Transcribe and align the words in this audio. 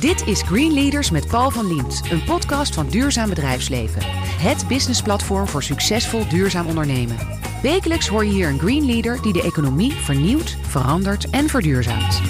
Dit 0.00 0.26
is 0.26 0.42
Green 0.42 0.72
Leaders 0.72 1.10
met 1.10 1.26
Paul 1.26 1.50
van 1.50 1.66
Liemt, 1.66 2.02
een 2.10 2.24
podcast 2.24 2.74
van 2.74 2.88
Duurzaam 2.88 3.28
Bedrijfsleven. 3.28 4.02
Het 4.38 4.68
businessplatform 4.68 5.46
voor 5.46 5.62
succesvol 5.62 6.28
duurzaam 6.28 6.66
ondernemen. 6.66 7.16
Wekelijks 7.62 8.08
hoor 8.08 8.24
je 8.24 8.30
hier 8.30 8.48
een 8.48 8.58
Green 8.58 8.86
Leader 8.86 9.22
die 9.22 9.32
de 9.32 9.42
economie 9.42 9.92
vernieuwt, 9.92 10.56
verandert 10.62 11.30
en 11.30 11.48
verduurzaamt. 11.48 12.20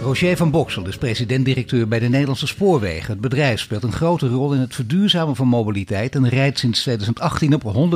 Roger 0.00 0.36
van 0.36 0.50
Boksel 0.50 0.86
is 0.86 0.98
president-directeur 0.98 1.88
bij 1.88 1.98
de 1.98 2.08
Nederlandse 2.08 2.46
Spoorwegen. 2.46 3.10
Het 3.10 3.20
bedrijf 3.20 3.60
speelt 3.60 3.82
een 3.82 3.92
grote 3.92 4.28
rol 4.28 4.52
in 4.52 4.60
het 4.60 4.74
verduurzamen 4.74 5.36
van 5.36 5.48
mobiliteit 5.48 6.14
en 6.14 6.28
rijdt 6.28 6.58
sinds 6.58 6.80
2018 6.80 7.54
op 7.54 7.90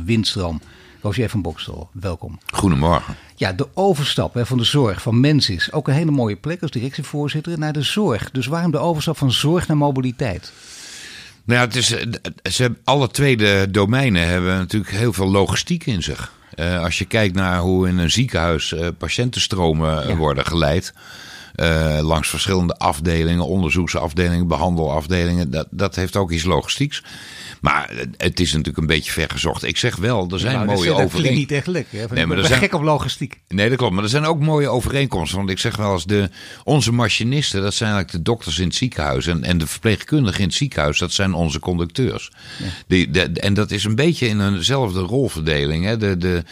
100% 0.00 0.04
windstroom. 0.04 0.60
Roger 1.02 1.28
van 1.28 1.42
Boksel, 1.42 1.88
welkom. 1.92 2.38
Goedemorgen. 2.52 3.16
Ja, 3.36 3.52
de 3.52 3.68
overstap 3.74 4.34
hè, 4.34 4.46
van 4.46 4.58
de 4.58 4.64
zorg 4.64 5.02
van 5.02 5.20
mensen 5.20 5.54
is 5.54 5.72
ook 5.72 5.88
een 5.88 5.94
hele 5.94 6.10
mooie 6.10 6.36
plek 6.36 6.62
als 6.62 6.70
directievoorzitter 6.70 7.58
naar 7.58 7.72
de 7.72 7.82
zorg. 7.82 8.30
Dus 8.30 8.46
waarom 8.46 8.70
de 8.70 8.78
overstap 8.78 9.16
van 9.16 9.32
zorg 9.32 9.68
naar 9.68 9.76
mobiliteit? 9.76 10.52
Nou 11.44 11.60
ja, 11.60 11.66
het 11.66 11.76
is, 11.76 11.86
ze 12.54 12.62
hebben, 12.62 12.80
alle 12.84 13.08
twee 13.08 13.36
de 13.36 13.66
domeinen 13.70 14.26
hebben 14.26 14.56
natuurlijk 14.56 14.90
heel 14.90 15.12
veel 15.12 15.30
logistiek 15.30 15.86
in 15.86 16.02
zich. 16.02 16.32
Uh, 16.56 16.82
als 16.82 16.98
je 16.98 17.04
kijkt 17.04 17.34
naar 17.34 17.58
hoe 17.58 17.88
in 17.88 17.98
een 17.98 18.10
ziekenhuis 18.10 18.72
uh, 18.72 18.88
patiëntenstromen 18.98 20.08
ja. 20.08 20.16
worden 20.16 20.46
geleid. 20.46 20.92
Uh, 21.56 21.98
langs 22.02 22.28
verschillende 22.28 22.76
afdelingen, 22.76 23.46
onderzoeksafdelingen, 23.46 24.46
behandelafdelingen. 24.46 25.50
Dat, 25.50 25.66
dat 25.70 25.94
heeft 25.94 26.16
ook 26.16 26.30
iets 26.30 26.44
logistieks. 26.44 27.02
Maar 27.60 27.90
het 28.16 28.40
is 28.40 28.50
natuurlijk 28.50 28.78
een 28.78 28.86
beetje 28.86 29.12
vergezocht. 29.12 29.62
Ik 29.62 29.76
zeg 29.76 29.96
wel, 29.96 30.28
er 30.30 30.38
zijn 30.38 30.54
nou, 30.54 30.66
mooie 30.66 30.78
overeenkomsten. 30.78 31.22
Dat 31.22 31.32
niet 31.32 31.50
echt 31.52 31.66
lekker. 31.66 32.08
Nee, 32.14 32.26
maar 32.26 32.38
er 32.38 32.46
zijn 32.46 32.60
gek 32.60 32.74
op 32.74 32.82
logistiek. 32.82 33.40
Nee, 33.48 33.68
dat 33.68 33.78
klopt. 33.78 33.94
Maar 33.94 34.02
er 34.02 34.10
zijn 34.10 34.24
ook 34.24 34.40
mooie 34.40 34.68
overeenkomsten. 34.68 35.38
Want 35.38 35.50
ik 35.50 35.58
zeg 35.58 35.76
wel 35.76 35.92
eens, 35.92 36.04
de, 36.04 36.30
onze 36.64 36.92
machinisten, 36.92 37.62
dat 37.62 37.74
zijn 37.74 37.92
eigenlijk 37.92 38.24
de 38.24 38.30
dokters 38.30 38.58
in 38.58 38.66
het 38.66 38.74
ziekenhuis. 38.74 39.26
En, 39.26 39.44
en 39.44 39.58
de 39.58 39.66
verpleegkundigen 39.66 40.40
in 40.40 40.46
het 40.46 40.54
ziekenhuis, 40.54 40.98
dat 40.98 41.12
zijn 41.12 41.34
onze 41.34 41.58
conducteurs. 41.58 42.30
Ja. 42.58 42.66
Die, 42.86 43.10
de, 43.10 43.20
en 43.20 43.54
dat 43.54 43.70
is 43.70 43.84
een 43.84 43.94
beetje 43.94 44.26
in 44.26 44.40
eenzelfde 44.40 45.00
rolverdeling. 45.00 45.84
Hè. 45.84 45.96
De, 45.96 46.16
de, 46.16 46.44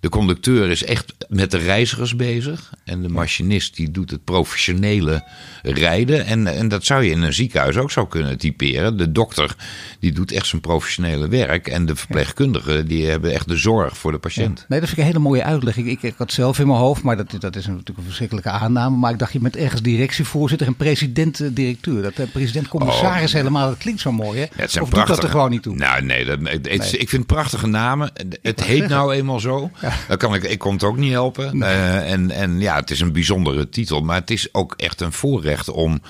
de 0.00 0.08
conducteur 0.08 0.70
is 0.70 0.84
echt 0.84 1.14
met 1.28 1.50
de 1.50 1.58
reizigers 1.58 2.16
bezig. 2.16 2.72
En 2.84 3.02
de 3.02 3.08
machinist 3.08 3.76
die 3.76 3.90
doet 3.90 4.10
het 4.10 4.24
professionele 4.24 5.24
rijden. 5.62 6.26
En, 6.26 6.46
en 6.46 6.68
dat 6.68 6.84
zou 6.84 7.04
je 7.04 7.10
in 7.10 7.22
een 7.22 7.34
ziekenhuis 7.34 7.76
ook 7.76 7.90
zo 7.90 8.06
kunnen 8.06 8.38
typeren. 8.38 8.96
De 8.96 9.12
dokter 9.12 9.56
die 10.00 10.12
doet 10.12 10.32
echt 10.32 10.46
zijn 10.54 10.60
professionele 10.60 11.28
werk. 11.28 11.68
En 11.68 11.86
de 11.86 11.96
verpleegkundigen 11.96 12.86
die 12.86 13.06
hebben 13.06 13.32
echt 13.32 13.48
de 13.48 13.56
zorg 13.56 13.96
voor 13.96 14.12
de 14.12 14.18
patiënt. 14.18 14.58
Ja. 14.58 14.64
Nee, 14.68 14.80
dat 14.80 14.88
vind 14.88 15.00
ik 15.00 15.04
een 15.04 15.12
hele 15.12 15.28
mooie 15.28 15.44
uitleg. 15.44 15.76
Ik, 15.76 15.86
ik, 15.86 16.02
ik 16.02 16.14
had 16.16 16.32
zelf 16.32 16.58
in 16.58 16.66
mijn 16.66 16.78
hoofd, 16.78 17.02
maar 17.02 17.16
dat, 17.16 17.30
dat 17.38 17.56
is 17.56 17.66
natuurlijk 17.66 17.98
een 17.98 18.04
verschrikkelijke 18.04 18.50
aanname. 18.50 18.96
Maar 18.96 19.12
ik 19.12 19.18
dacht, 19.18 19.32
je 19.32 19.38
bent 19.38 19.56
ergens 19.56 19.82
directievoorzitter 19.82 20.66
en 20.66 20.76
president-directeur. 20.76 22.02
Dat 22.02 22.18
uh, 22.18 22.26
president-commissaris 22.32 23.30
oh, 23.30 23.36
helemaal, 23.36 23.68
dat 23.68 23.78
klinkt 23.78 24.00
zo 24.00 24.12
mooi 24.12 24.38
hè? 24.38 24.44
Ja, 24.44 24.50
het 24.56 24.70
zijn 24.70 24.84
of 24.84 24.90
prachtige, 24.90 25.14
dat 25.14 25.24
er 25.24 25.30
gewoon 25.30 25.50
niet 25.50 25.62
toe? 25.62 25.76
Nou 25.76 26.02
nee, 26.02 26.24
dat, 26.24 26.38
het, 26.42 26.62
nee. 26.62 26.98
ik 26.98 27.08
vind 27.08 27.26
prachtige 27.26 27.66
namen. 27.66 28.10
Het 28.42 28.64
heet 28.64 28.88
nou 28.88 29.14
eenmaal 29.14 29.40
zo. 29.40 29.70
Ja. 29.80 29.92
Dan 30.08 30.16
kan 30.16 30.34
ik, 30.34 30.42
ik 30.42 30.58
kon 30.58 30.72
het 30.72 30.82
ook 30.82 30.96
niet 30.96 31.12
helpen. 31.12 31.58
Nee. 31.58 31.70
Uh, 31.70 32.12
en, 32.12 32.30
en 32.30 32.60
ja, 32.60 32.76
het 32.76 32.90
is 32.90 33.00
een 33.00 33.12
bijzondere 33.12 33.68
titel. 33.68 34.00
Maar 34.00 34.20
het 34.20 34.30
is 34.30 34.54
ook 34.54 34.74
echt 34.76 35.00
een 35.00 35.12
voorrecht 35.12 35.68
om 35.68 36.00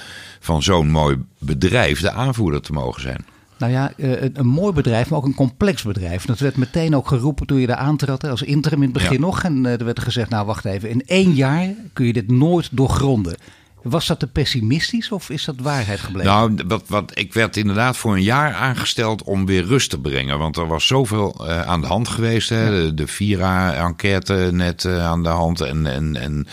van 0.41 0.63
zo'n 0.63 0.91
mooi 0.91 1.17
bedrijf 1.39 2.01
de 2.01 2.11
aanvoerder 2.11 2.61
te 2.61 2.73
mogen 2.73 3.03
zijn. 3.03 3.25
Nou 3.65 3.77
ja, 3.77 3.93
een, 3.97 4.31
een, 4.35 4.47
mooi 4.47 4.73
bedrijf, 4.73 5.11
maar 5.11 5.19
ook 5.19 5.25
een 5.25 5.35
complex 5.35 5.83
bedrijf. 5.83 6.25
Dat 6.25 6.39
werd 6.39 6.57
meteen 6.57 6.97
ook 6.97 7.09
geroepen 7.09 7.47
toen 7.47 7.59
je 7.59 7.67
daar 7.67 7.77
aantrad, 7.77 8.25
als 8.25 8.43
interim 8.43 8.79
in 8.79 8.89
het 8.89 8.93
begin 8.93 9.13
ja. 9.13 9.21
nog. 9.21 9.43
En 9.43 9.67
er 9.67 9.85
werd 9.85 10.01
gezegd, 10.01 10.31
nou 10.31 10.47
wacht 10.47 10.65
even, 10.65 10.91
in 10.91 11.03
één 11.07 11.33
jaar 11.33 11.69
kun 11.93 12.07
je 12.07 12.13
dit 12.13 12.31
nooit 12.31 12.69
doorgronden. 12.73 13.37
Was 13.85 14.07
dat 14.07 14.19
te 14.19 14.27
pessimistisch 14.27 15.13
of 15.13 15.31
is 15.31 15.45
dat 15.45 15.55
waarheid 15.59 16.01
gebleven? 16.01 16.33
Nou, 16.33 16.55
wat, 16.67 16.83
wat, 16.87 17.19
ik 17.19 17.33
werd 17.35 17.57
inderdaad 17.57 17.97
voor 17.97 18.15
een 18.15 18.23
jaar 18.23 18.53
aangesteld 18.55 19.23
om 19.23 19.47
weer 19.47 19.65
rust 19.65 19.91
te 19.91 19.99
brengen. 19.99 20.39
Want 20.39 20.57
er 20.57 20.67
was 20.67 20.87
zoveel 20.87 21.37
uh, 21.41 21.63
aan 21.63 21.81
de 21.81 21.87
hand 21.87 22.09
geweest. 22.09 22.49
Hè? 22.49 22.65
Ja. 22.65 22.71
De, 22.71 22.95
de 22.95 23.07
Vira-enquête 23.07 24.49
net 24.53 24.85
uh, 24.85 25.07
aan 25.07 25.23
de 25.23 25.29
hand. 25.29 25.61
En, 25.61 25.87
en, 25.87 26.17
en 26.17 26.47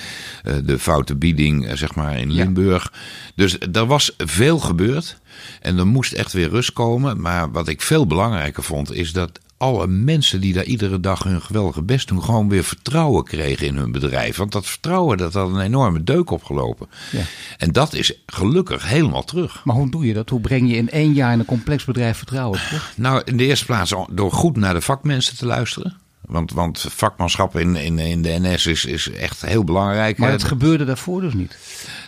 uh, 0.43 0.53
de 0.63 0.79
foute 0.79 1.15
bieding, 1.15 1.67
zeg 1.73 1.95
maar, 1.95 2.19
in 2.19 2.31
Limburg. 2.31 2.89
Ja. 2.93 2.99
Dus 3.35 3.57
er 3.71 3.85
was 3.85 4.13
veel 4.17 4.59
gebeurd. 4.59 5.19
En 5.61 5.77
er 5.77 5.87
moest 5.87 6.13
echt 6.13 6.33
weer 6.33 6.49
rust 6.49 6.73
komen. 6.73 7.21
Maar 7.21 7.51
wat 7.51 7.67
ik 7.67 7.81
veel 7.81 8.07
belangrijker 8.07 8.63
vond, 8.63 8.93
is 8.93 9.13
dat 9.13 9.39
alle 9.61 9.87
mensen 9.87 10.41
die 10.41 10.53
daar 10.53 10.63
iedere 10.63 10.99
dag 10.99 11.23
hun 11.23 11.41
geweldige 11.41 11.81
best 11.81 12.07
doen, 12.07 12.23
gewoon 12.23 12.49
weer 12.49 12.63
vertrouwen 12.63 13.23
kregen 13.23 13.67
in 13.67 13.75
hun 13.75 13.91
bedrijf. 13.91 14.37
Want 14.37 14.51
dat 14.51 14.65
vertrouwen, 14.65 15.17
dat 15.17 15.33
had 15.33 15.49
een 15.49 15.59
enorme 15.59 16.03
deuk 16.03 16.31
opgelopen. 16.31 16.87
Ja. 17.11 17.21
En 17.57 17.71
dat 17.71 17.93
is 17.93 18.13
gelukkig 18.25 18.89
helemaal 18.89 19.23
terug. 19.23 19.61
Maar 19.63 19.75
hoe 19.75 19.89
doe 19.89 20.05
je 20.05 20.13
dat? 20.13 20.29
Hoe 20.29 20.39
breng 20.39 20.69
je 20.69 20.75
in 20.75 20.89
één 20.89 21.13
jaar 21.13 21.33
in 21.33 21.39
een 21.39 21.45
complex 21.45 21.85
bedrijf 21.85 22.17
vertrouwen 22.17 22.59
terug? 22.59 22.93
Nou, 22.95 23.21
in 23.25 23.37
de 23.37 23.45
eerste 23.45 23.65
plaats 23.65 23.93
door 24.11 24.31
goed 24.31 24.57
naar 24.57 24.73
de 24.73 24.81
vakmensen 24.81 25.37
te 25.37 25.45
luisteren. 25.45 25.97
Want, 26.21 26.51
want 26.51 26.85
vakmanschap 26.89 27.57
in, 27.57 27.75
in, 27.75 27.99
in 27.99 28.21
de 28.21 28.37
NS 28.39 28.65
is, 28.65 28.85
is 28.85 29.11
echt 29.11 29.45
heel 29.45 29.63
belangrijk. 29.63 30.17
Maar 30.17 30.31
het 30.31 30.43
gebeurde 30.43 30.85
daarvoor 30.85 31.21
dus 31.21 31.33
niet? 31.33 31.57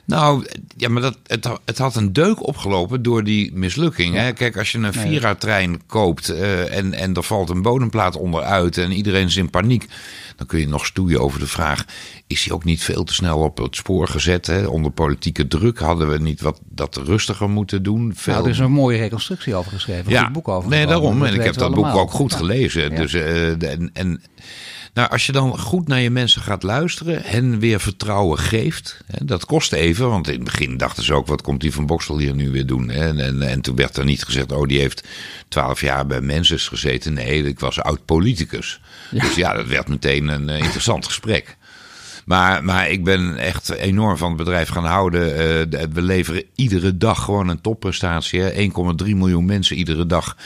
Nou, 0.06 0.46
ja, 0.78 0.90
maar 0.90 1.02
dat, 1.02 1.18
het, 1.28 1.50
het 1.66 1.78
had 1.78 1.96
een 1.96 2.14
deuk 2.14 2.48
opgelopen 2.48 3.02
door 3.02 3.24
die 3.24 3.54
mislukking. 3.54 4.16
Hè? 4.16 4.34
Kijk, 4.34 4.58
als 4.58 4.72
je 4.72 4.78
een 4.78 4.94
Vira-trein 4.94 5.86
koopt 5.86 6.30
uh, 6.30 6.78
en, 6.78 6.94
en 6.94 7.14
er 7.14 7.24
valt 7.24 7.50
een 7.50 7.62
bodemplaat 7.62 8.16
onderuit 8.16 8.78
en 8.78 8.92
iedereen 8.92 9.26
is 9.26 9.36
in 9.36 9.50
paniek, 9.50 9.86
dan 10.36 10.48
kun 10.48 10.60
je 10.60 10.68
nog 10.68 10.86
stoeien 10.86 11.20
over 11.20 11.40
de 11.40 11.48
vraag: 11.48 11.86
is 12.28 12.44
hij 12.44 12.54
ook 12.54 12.64
niet 12.64 12.84
veel 12.84 13.04
te 13.04 13.14
snel 13.14 13.40
op 13.40 13.58
het 13.58 13.76
spoor 13.76 14.08
gezet? 14.08 14.48
Hè? 14.48 14.66
Onder 14.66 14.92
politieke 14.92 15.48
druk 15.48 15.80
hadden 15.80 16.10
we 16.10 16.18
niet 16.18 16.42
wat 16.42 16.60
dat 16.70 16.96
rustiger 16.96 17.50
moeten 17.50 17.84
doen. 17.84 18.12
Veel... 18.16 18.34
Nou, 18.34 18.46
er 18.46 18.52
is 18.52 18.60
een 18.60 18.72
mooie 18.72 18.98
reconstructie 18.98 19.56
over 19.56 19.72
geschreven. 19.72 20.12
Ja, 20.12 20.32
boek 20.32 20.48
over 20.48 20.70
nee, 20.70 20.86
daarom. 20.86 21.24
En 21.24 21.34
ik 21.34 21.44
heb 21.44 21.56
dat 21.56 21.74
boek 21.74 21.96
ook 21.96 22.12
goed 22.12 22.34
gelezen. 22.34 22.96
Dus, 22.96 23.14
uh, 23.14 23.64
en, 23.72 23.90
en 23.94 24.22
nou, 24.94 25.10
als 25.10 25.26
je 25.26 25.32
dan 25.32 25.60
goed 25.60 25.88
naar 25.88 26.00
je 26.00 26.10
mensen 26.10 26.42
gaat 26.42 26.64
luisteren, 26.64 27.22
hen 27.24 27.60
weer 27.60 27.80
vertrouwen 27.80 28.40
geeft. 28.40 29.02
Hè, 29.06 29.26
dat 29.26 29.46
kost 29.46 29.72
even, 29.72 30.10
want 30.10 30.28
in 30.28 30.34
het 30.34 30.44
begin 30.44 30.78
dachten 30.78 31.04
ze 31.04 31.14
ook, 31.14 31.28
wat 31.28 31.42
komt 31.42 31.62
die 31.62 31.74
van 31.74 31.86
Boksel 31.86 32.18
hier 32.18 32.36
nu 32.36 32.52
weer 32.52 32.66
doen? 32.66 32.90
Hè? 32.90 33.08
En, 33.08 33.20
en, 33.20 33.42
en, 33.42 33.62
toen 33.62 33.76
werd 33.76 33.98
er 33.98 34.06
niet 34.06 34.24
gezegd, 34.24 34.52
oh, 34.52 34.68
die 34.68 34.80
heeft 34.80 35.08
twaalf 35.48 35.82
jaar 35.82 36.06
bij 36.06 36.22
mensen 36.22 36.60
gezeten. 36.60 37.14
Nee, 37.14 37.44
ik 37.44 37.60
was 37.60 37.82
oud-politicus. 37.82 38.82
Ja. 39.12 39.22
Dus 39.22 39.36
ja, 39.36 39.54
dat 39.54 39.68
werd 39.68 39.88
meteen 39.88 40.28
een 40.28 40.50
uh, 40.50 40.60
interessant 40.60 41.06
gesprek. 41.06 41.58
Maar, 42.26 42.64
maar 42.64 42.90
ik 42.90 43.04
ben 43.04 43.38
echt 43.38 43.70
enorm 43.70 44.18
van 44.18 44.28
het 44.28 44.38
bedrijf 44.38 44.70
gaan 44.70 44.86
houden. 44.86 45.30
Uh, 45.30 45.82
we 45.94 46.02
leveren 46.02 46.44
iedere 46.56 46.98
dag 46.98 47.24
gewoon 47.24 47.48
een 47.48 47.62
topprestatie. 47.62 48.72
1,3 48.72 49.10
miljoen 49.16 49.46
mensen 49.46 49.76
iedere 49.76 50.06
dag 50.06 50.38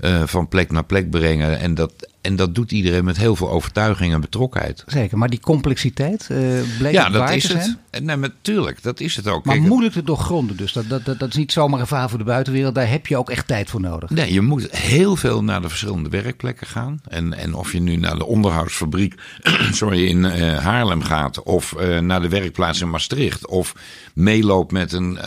uh, 0.00 0.22
van 0.26 0.48
plek 0.48 0.70
naar 0.70 0.84
plek 0.84 1.10
brengen. 1.10 1.58
En 1.58 1.74
dat, 1.74 1.92
en 2.24 2.36
dat 2.36 2.54
doet 2.54 2.72
iedereen 2.72 3.04
met 3.04 3.16
heel 3.16 3.36
veel 3.36 3.50
overtuiging 3.50 4.12
en 4.12 4.20
betrokkenheid. 4.20 4.84
Zeker, 4.86 5.18
maar 5.18 5.28
die 5.28 5.40
complexiteit 5.40 6.28
uh, 6.30 6.38
bleek 6.78 6.92
ja, 6.92 7.04
het 7.04 7.12
dat 7.12 7.22
waar 7.22 7.36
is 7.36 7.46
te 7.46 7.56
het. 7.56 8.02
Nee, 8.02 8.16
natuurlijk, 8.16 8.82
dat 8.82 9.00
is 9.00 9.16
het 9.16 9.28
ook. 9.28 9.44
Maar 9.44 9.54
Kijk, 9.54 9.68
moeilijk 9.68 9.94
te 9.94 10.02
doorgronden 10.02 10.56
dus. 10.56 10.72
Dat, 10.72 10.88
dat, 10.88 11.04
dat, 11.04 11.18
dat 11.18 11.28
is 11.28 11.36
niet 11.36 11.52
zomaar 11.52 11.80
een 11.80 11.86
verhaal 11.86 12.08
voor 12.08 12.18
de 12.18 12.24
buitenwereld. 12.24 12.74
Daar 12.74 12.90
heb 12.90 13.06
je 13.06 13.16
ook 13.16 13.30
echt 13.30 13.46
tijd 13.46 13.70
voor 13.70 13.80
nodig. 13.80 14.10
Nee, 14.10 14.32
je 14.32 14.40
moet 14.40 14.76
heel 14.76 15.16
veel 15.16 15.44
naar 15.44 15.60
de 15.60 15.68
verschillende 15.68 16.08
werkplekken 16.08 16.66
gaan. 16.66 17.00
En, 17.08 17.32
en 17.32 17.54
of 17.54 17.72
je 17.72 17.80
nu 17.80 17.96
naar 17.96 18.18
de 18.18 18.26
onderhoudsfabriek 18.26 19.14
sorry, 19.72 20.06
in 20.06 20.24
uh, 20.24 20.58
Haarlem 20.58 21.02
gaat... 21.02 21.42
of 21.42 21.74
uh, 21.80 21.98
naar 21.98 22.22
de 22.22 22.28
werkplaats 22.28 22.80
in 22.80 22.90
Maastricht... 22.90 23.46
of 23.46 23.74
meeloopt 24.14 24.72
met 24.72 24.92
een 24.92 25.18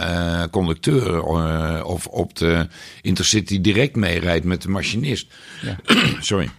conducteur... 0.52 1.24
of 1.84 2.08
op 2.08 2.36
de 2.36 2.68
Intercity 3.02 3.62
direct 3.62 3.96
meerijdt 3.96 4.46
met 4.46 4.62
de 4.62 4.70
machinist. 4.70 5.34
Ja. 5.62 5.76
sorry. 6.20 6.50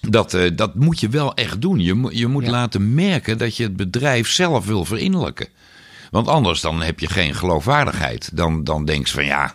Dat, 0.00 0.34
uh, 0.34 0.50
dat 0.56 0.74
moet 0.74 1.00
je 1.00 1.08
wel 1.08 1.34
echt 1.34 1.60
doen. 1.60 1.80
Je, 1.80 2.08
je 2.10 2.26
moet 2.26 2.44
ja. 2.44 2.50
laten 2.50 2.94
merken 2.94 3.38
dat 3.38 3.56
je 3.56 3.62
het 3.62 3.76
bedrijf 3.76 4.28
zelf 4.28 4.66
wil 4.66 4.84
verinnerlijken. 4.84 5.48
Want 6.10 6.28
anders 6.28 6.60
dan 6.60 6.82
heb 6.82 7.00
je 7.00 7.08
geen 7.08 7.34
geloofwaardigheid. 7.34 8.30
Dan, 8.36 8.64
dan 8.64 8.84
denk 8.84 9.06
je 9.06 9.12
van 9.12 9.24
ja, 9.24 9.54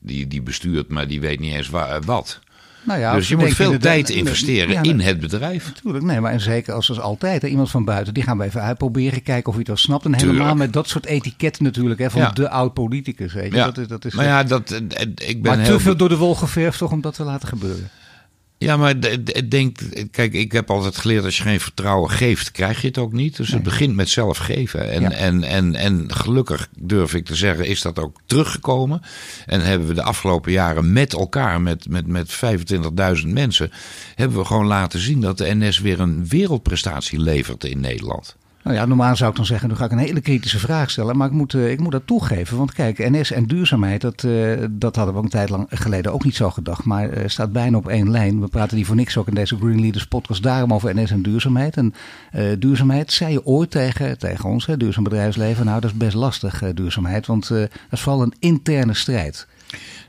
die, 0.00 0.26
die 0.26 0.42
bestuurt, 0.42 0.88
maar 0.88 1.06
die 1.06 1.20
weet 1.20 1.40
niet 1.40 1.54
eens 1.54 1.68
wa 1.68 2.00
wat. 2.00 2.40
Nou 2.82 3.00
ja, 3.00 3.14
dus 3.14 3.28
je 3.28 3.36
moet 3.36 3.54
veel 3.54 3.78
tijd 3.78 4.08
investeren 4.08 4.70
ja, 4.70 4.82
in 4.82 5.00
het 5.00 5.20
bedrijf. 5.20 5.66
Natuurlijk, 5.66 6.04
nee, 6.04 6.20
maar 6.20 6.32
en 6.32 6.40
zeker 6.40 6.74
als 6.74 6.88
als 6.88 7.00
altijd, 7.00 7.42
hè, 7.42 7.48
iemand 7.48 7.70
van 7.70 7.84
buiten, 7.84 8.14
die 8.14 8.22
gaan 8.22 8.38
we 8.38 8.44
even 8.44 8.62
uitproberen, 8.62 9.22
kijken 9.22 9.46
of 9.46 9.50
hij 9.50 9.58
het 9.58 9.68
wel 9.68 9.76
snapt. 9.76 10.04
En 10.04 10.14
helemaal 10.14 10.34
Tuurlijk. 10.34 10.58
met 10.58 10.72
dat 10.72 10.88
soort 10.88 11.06
etiketten 11.06 11.64
natuurlijk, 11.64 12.00
hè, 12.00 12.10
van 12.10 12.20
ja. 12.20 12.30
de 12.30 12.50
oud-politicus. 12.50 13.32
Weet 13.32 13.50
je. 13.50 13.56
Ja. 13.56 13.64
Dat 13.64 13.78
is, 13.78 13.86
dat 13.86 14.04
is, 14.04 14.14
maar 14.14 14.24
ja, 14.24 14.42
dat, 14.42 14.80
ik 15.14 15.42
ben 15.42 15.56
maar 15.56 15.64
te 15.64 15.80
veel 15.80 15.96
door 15.96 16.08
de 16.08 16.16
wol 16.16 16.34
geverfd 16.34 16.78
toch 16.78 16.92
om 16.92 17.00
dat 17.00 17.14
te 17.14 17.24
laten 17.24 17.48
gebeuren. 17.48 17.90
Ja, 18.62 18.76
maar 18.76 18.96
ik 19.24 19.50
denk, 19.50 19.78
kijk, 20.10 20.32
ik 20.32 20.52
heb 20.52 20.70
altijd 20.70 20.96
geleerd 20.96 21.24
als 21.24 21.36
je 21.36 21.42
geen 21.42 21.60
vertrouwen 21.60 22.10
geeft, 22.10 22.50
krijg 22.50 22.80
je 22.80 22.86
het 22.86 22.98
ook 22.98 23.12
niet. 23.12 23.36
Dus 23.36 23.46
nee. 23.46 23.54
het 23.54 23.68
begint 23.68 23.94
met 23.94 24.08
zelf 24.08 24.38
geven. 24.38 24.90
En, 24.90 25.02
ja. 25.02 25.10
en, 25.10 25.44
en, 25.44 25.74
en 25.74 26.14
gelukkig 26.14 26.68
durf 26.78 27.14
ik 27.14 27.24
te 27.24 27.34
zeggen, 27.34 27.66
is 27.66 27.82
dat 27.82 27.98
ook 27.98 28.20
teruggekomen. 28.26 29.02
En 29.46 29.60
hebben 29.60 29.88
we 29.88 29.94
de 29.94 30.02
afgelopen 30.02 30.52
jaren 30.52 30.92
met 30.92 31.12
elkaar, 31.12 31.60
met, 31.60 31.88
met, 31.88 32.06
met 32.06 32.40
25.000 33.22 33.26
mensen, 33.26 33.70
hebben 34.14 34.38
we 34.38 34.44
gewoon 34.44 34.66
laten 34.66 35.00
zien 35.00 35.20
dat 35.20 35.38
de 35.38 35.54
NS 35.54 35.78
weer 35.78 36.00
een 36.00 36.28
wereldprestatie 36.28 37.18
levert 37.18 37.64
in 37.64 37.80
Nederland. 37.80 38.36
Nou 38.62 38.76
ja, 38.76 38.84
normaal 38.84 39.16
zou 39.16 39.30
ik 39.30 39.36
dan 39.36 39.46
zeggen, 39.46 39.68
nu 39.68 39.74
ga 39.74 39.84
ik 39.84 39.90
een 39.90 39.98
hele 39.98 40.20
kritische 40.20 40.58
vraag 40.58 40.90
stellen. 40.90 41.16
Maar 41.16 41.26
ik 41.26 41.32
moet, 41.32 41.52
uh, 41.52 41.70
ik 41.70 41.80
moet 41.80 41.92
dat 41.92 42.06
toegeven. 42.06 42.56
Want 42.56 42.72
kijk, 42.72 43.10
NS 43.10 43.30
en 43.30 43.46
duurzaamheid, 43.46 44.00
dat, 44.00 44.22
uh, 44.22 44.64
dat 44.70 44.96
hadden 44.96 45.14
we 45.14 45.20
een 45.20 45.28
tijd 45.28 45.48
lang 45.48 45.66
geleden 45.68 46.12
ook 46.12 46.24
niet 46.24 46.36
zo 46.36 46.50
gedacht. 46.50 46.84
Maar 46.84 47.18
uh, 47.18 47.22
staat 47.26 47.52
bijna 47.52 47.76
op 47.76 47.88
één 47.88 48.10
lijn. 48.10 48.40
We 48.40 48.48
praten 48.48 48.76
die 48.76 48.86
voor 48.86 48.96
niks 48.96 49.16
ook 49.16 49.28
in 49.28 49.34
deze 49.34 49.56
Green 49.56 49.80
Leaders 49.80 50.06
podcast 50.06 50.42
daarom 50.42 50.74
over 50.74 50.94
NS 50.94 51.10
en 51.10 51.22
duurzaamheid. 51.22 51.76
En 51.76 51.94
duurzaamheid, 52.58 53.12
zei 53.12 53.32
je 53.32 53.46
ooit 53.46 53.70
tegen, 53.70 54.18
tegen 54.18 54.48
ons, 54.48 54.68
duurzaam 54.76 55.04
bedrijfsleven. 55.04 55.64
Nou, 55.64 55.80
dat 55.80 55.90
is 55.90 55.96
best 55.96 56.14
lastig, 56.14 56.62
duurzaamheid. 56.74 57.26
Want 57.26 57.48
dat 57.48 57.68
is 57.90 58.00
vooral 58.00 58.22
een 58.22 58.34
interne 58.38 58.94
strijd. 58.94 59.46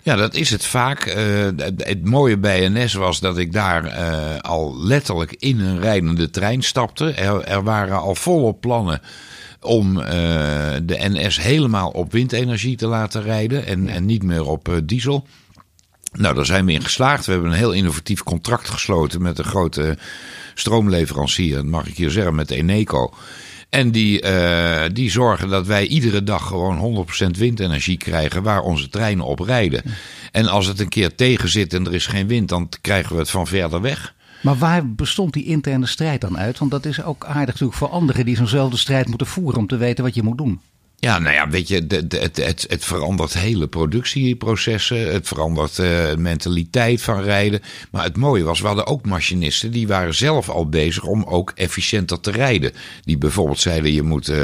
Ja, 0.03 0.15
dat 0.15 0.33
is 0.33 0.49
het 0.49 0.65
vaak. 0.65 1.05
Uh, 1.05 1.47
het 1.77 2.05
mooie 2.05 2.37
bij 2.37 2.69
NS 2.69 2.93
was 2.93 3.19
dat 3.19 3.37
ik 3.37 3.53
daar 3.53 3.85
uh, 3.85 4.39
al 4.39 4.85
letterlijk 4.85 5.35
in 5.39 5.59
een 5.59 5.79
rijdende 5.79 6.29
trein 6.29 6.61
stapte. 6.61 7.11
Er, 7.11 7.43
er 7.43 7.63
waren 7.63 7.99
al 7.99 8.15
volop 8.15 8.61
plannen 8.61 9.01
om 9.61 9.97
uh, 9.97 10.05
de 10.83 10.97
NS 10.97 11.41
helemaal 11.41 11.89
op 11.89 12.11
windenergie 12.11 12.77
te 12.77 12.87
laten 12.87 13.21
rijden 13.23 13.65
en, 13.65 13.87
en 13.87 14.05
niet 14.05 14.23
meer 14.23 14.45
op 14.45 14.81
diesel. 14.83 15.27
Nou, 16.11 16.35
daar 16.35 16.45
zijn 16.45 16.65
we 16.65 16.71
in 16.71 16.83
geslaagd. 16.83 17.25
We 17.25 17.31
hebben 17.31 17.51
een 17.51 17.57
heel 17.57 17.71
innovatief 17.71 18.23
contract 18.23 18.69
gesloten 18.69 19.21
met 19.21 19.39
een 19.39 19.45
grote 19.45 19.97
stroomleverancier, 20.53 21.55
dat 21.55 21.65
mag 21.65 21.87
ik 21.87 21.97
hier 21.97 22.09
zeggen, 22.09 22.35
met 22.35 22.51
Eneco. 22.51 23.13
En 23.71 23.91
die, 23.91 24.21
uh, 24.23 24.83
die 24.93 25.11
zorgen 25.11 25.49
dat 25.49 25.67
wij 25.67 25.87
iedere 25.87 26.23
dag 26.23 26.47
gewoon 26.47 27.05
100% 27.27 27.37
windenergie 27.37 27.97
krijgen 27.97 28.43
waar 28.43 28.61
onze 28.61 28.89
treinen 28.89 29.25
op 29.25 29.39
rijden. 29.39 29.83
En 30.31 30.47
als 30.47 30.65
het 30.65 30.79
een 30.79 30.89
keer 30.89 31.15
tegen 31.15 31.49
zit 31.49 31.73
en 31.73 31.85
er 31.85 31.93
is 31.93 32.07
geen 32.07 32.27
wind, 32.27 32.49
dan 32.49 32.69
krijgen 32.81 33.13
we 33.13 33.19
het 33.19 33.29
van 33.29 33.47
verder 33.47 33.81
weg. 33.81 34.13
Maar 34.41 34.57
waar 34.57 34.93
bestond 34.93 35.33
die 35.33 35.45
interne 35.45 35.85
strijd 35.85 36.21
dan 36.21 36.37
uit? 36.37 36.57
Want 36.57 36.71
dat 36.71 36.85
is 36.85 37.03
ook 37.03 37.25
aardig 37.25 37.45
natuurlijk 37.45 37.77
voor 37.77 37.89
anderen 37.89 38.25
die 38.25 38.35
zo'nzelfde 38.35 38.77
strijd 38.77 39.07
moeten 39.07 39.27
voeren 39.27 39.59
om 39.59 39.67
te 39.67 39.77
weten 39.77 40.03
wat 40.03 40.15
je 40.15 40.23
moet 40.23 40.37
doen. 40.37 40.61
Ja, 41.01 41.19
nou 41.19 41.35
ja, 41.35 41.49
weet 41.49 41.67
je, 41.67 41.85
het, 41.87 42.11
het, 42.11 42.37
het, 42.37 42.65
het 42.69 42.85
verandert 42.85 43.33
hele 43.33 43.67
productieprocessen. 43.67 45.13
Het 45.13 45.27
verandert 45.27 45.71
uh, 45.71 45.75
de 45.77 46.15
mentaliteit 46.17 47.01
van 47.01 47.21
rijden. 47.21 47.61
Maar 47.91 48.03
het 48.03 48.17
mooie 48.17 48.43
was, 48.43 48.59
we 48.59 48.67
hadden 48.67 48.87
ook 48.87 49.05
machinisten 49.05 49.71
die 49.71 49.87
waren 49.87 50.15
zelf 50.15 50.49
al 50.49 50.69
bezig 50.69 51.03
om 51.03 51.23
ook 51.23 51.51
efficiënter 51.55 52.19
te 52.19 52.31
rijden. 52.31 52.71
Die 53.03 53.17
bijvoorbeeld 53.17 53.59
zeiden, 53.59 53.93
je 53.93 54.01
moet 54.01 54.29
uh, 54.29 54.43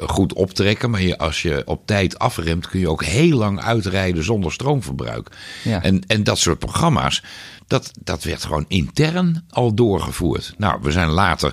goed 0.00 0.32
optrekken. 0.32 0.90
Maar 0.90 1.02
je, 1.02 1.18
als 1.18 1.42
je 1.42 1.62
op 1.64 1.86
tijd 1.86 2.18
afremt, 2.18 2.68
kun 2.68 2.80
je 2.80 2.90
ook 2.90 3.04
heel 3.04 3.38
lang 3.38 3.60
uitrijden 3.60 4.24
zonder 4.24 4.52
stroomverbruik. 4.52 5.28
Ja. 5.64 5.82
En, 5.82 6.02
en 6.06 6.24
dat 6.24 6.38
soort 6.38 6.58
programma's, 6.58 7.22
dat, 7.66 7.90
dat 8.00 8.24
werd 8.24 8.44
gewoon 8.44 8.64
intern 8.68 9.44
al 9.50 9.74
doorgevoerd. 9.74 10.54
Nou, 10.56 10.78
we 10.82 10.90
zijn 10.90 11.08
later 11.08 11.52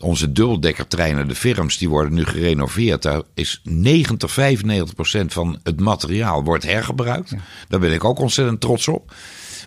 onze 0.00 0.32
dubbeldekkertreinen, 0.32 1.28
de 1.28 1.34
firms, 1.34 1.78
die 1.78 1.88
worden 1.88 2.14
nu 2.14 2.24
gerenoveerd. 2.24 3.02
Daar 3.02 3.22
is 3.34 3.60
90, 3.64 4.30
95 4.30 4.94
procent 4.94 5.32
van 5.32 5.60
het 5.62 5.80
materiaal 5.80 6.44
wordt 6.44 6.64
hergebruikt. 6.64 7.34
Daar 7.68 7.80
ben 7.80 7.92
ik 7.92 8.04
ook 8.04 8.18
ontzettend 8.18 8.60
trots 8.60 8.88
op. 8.88 9.12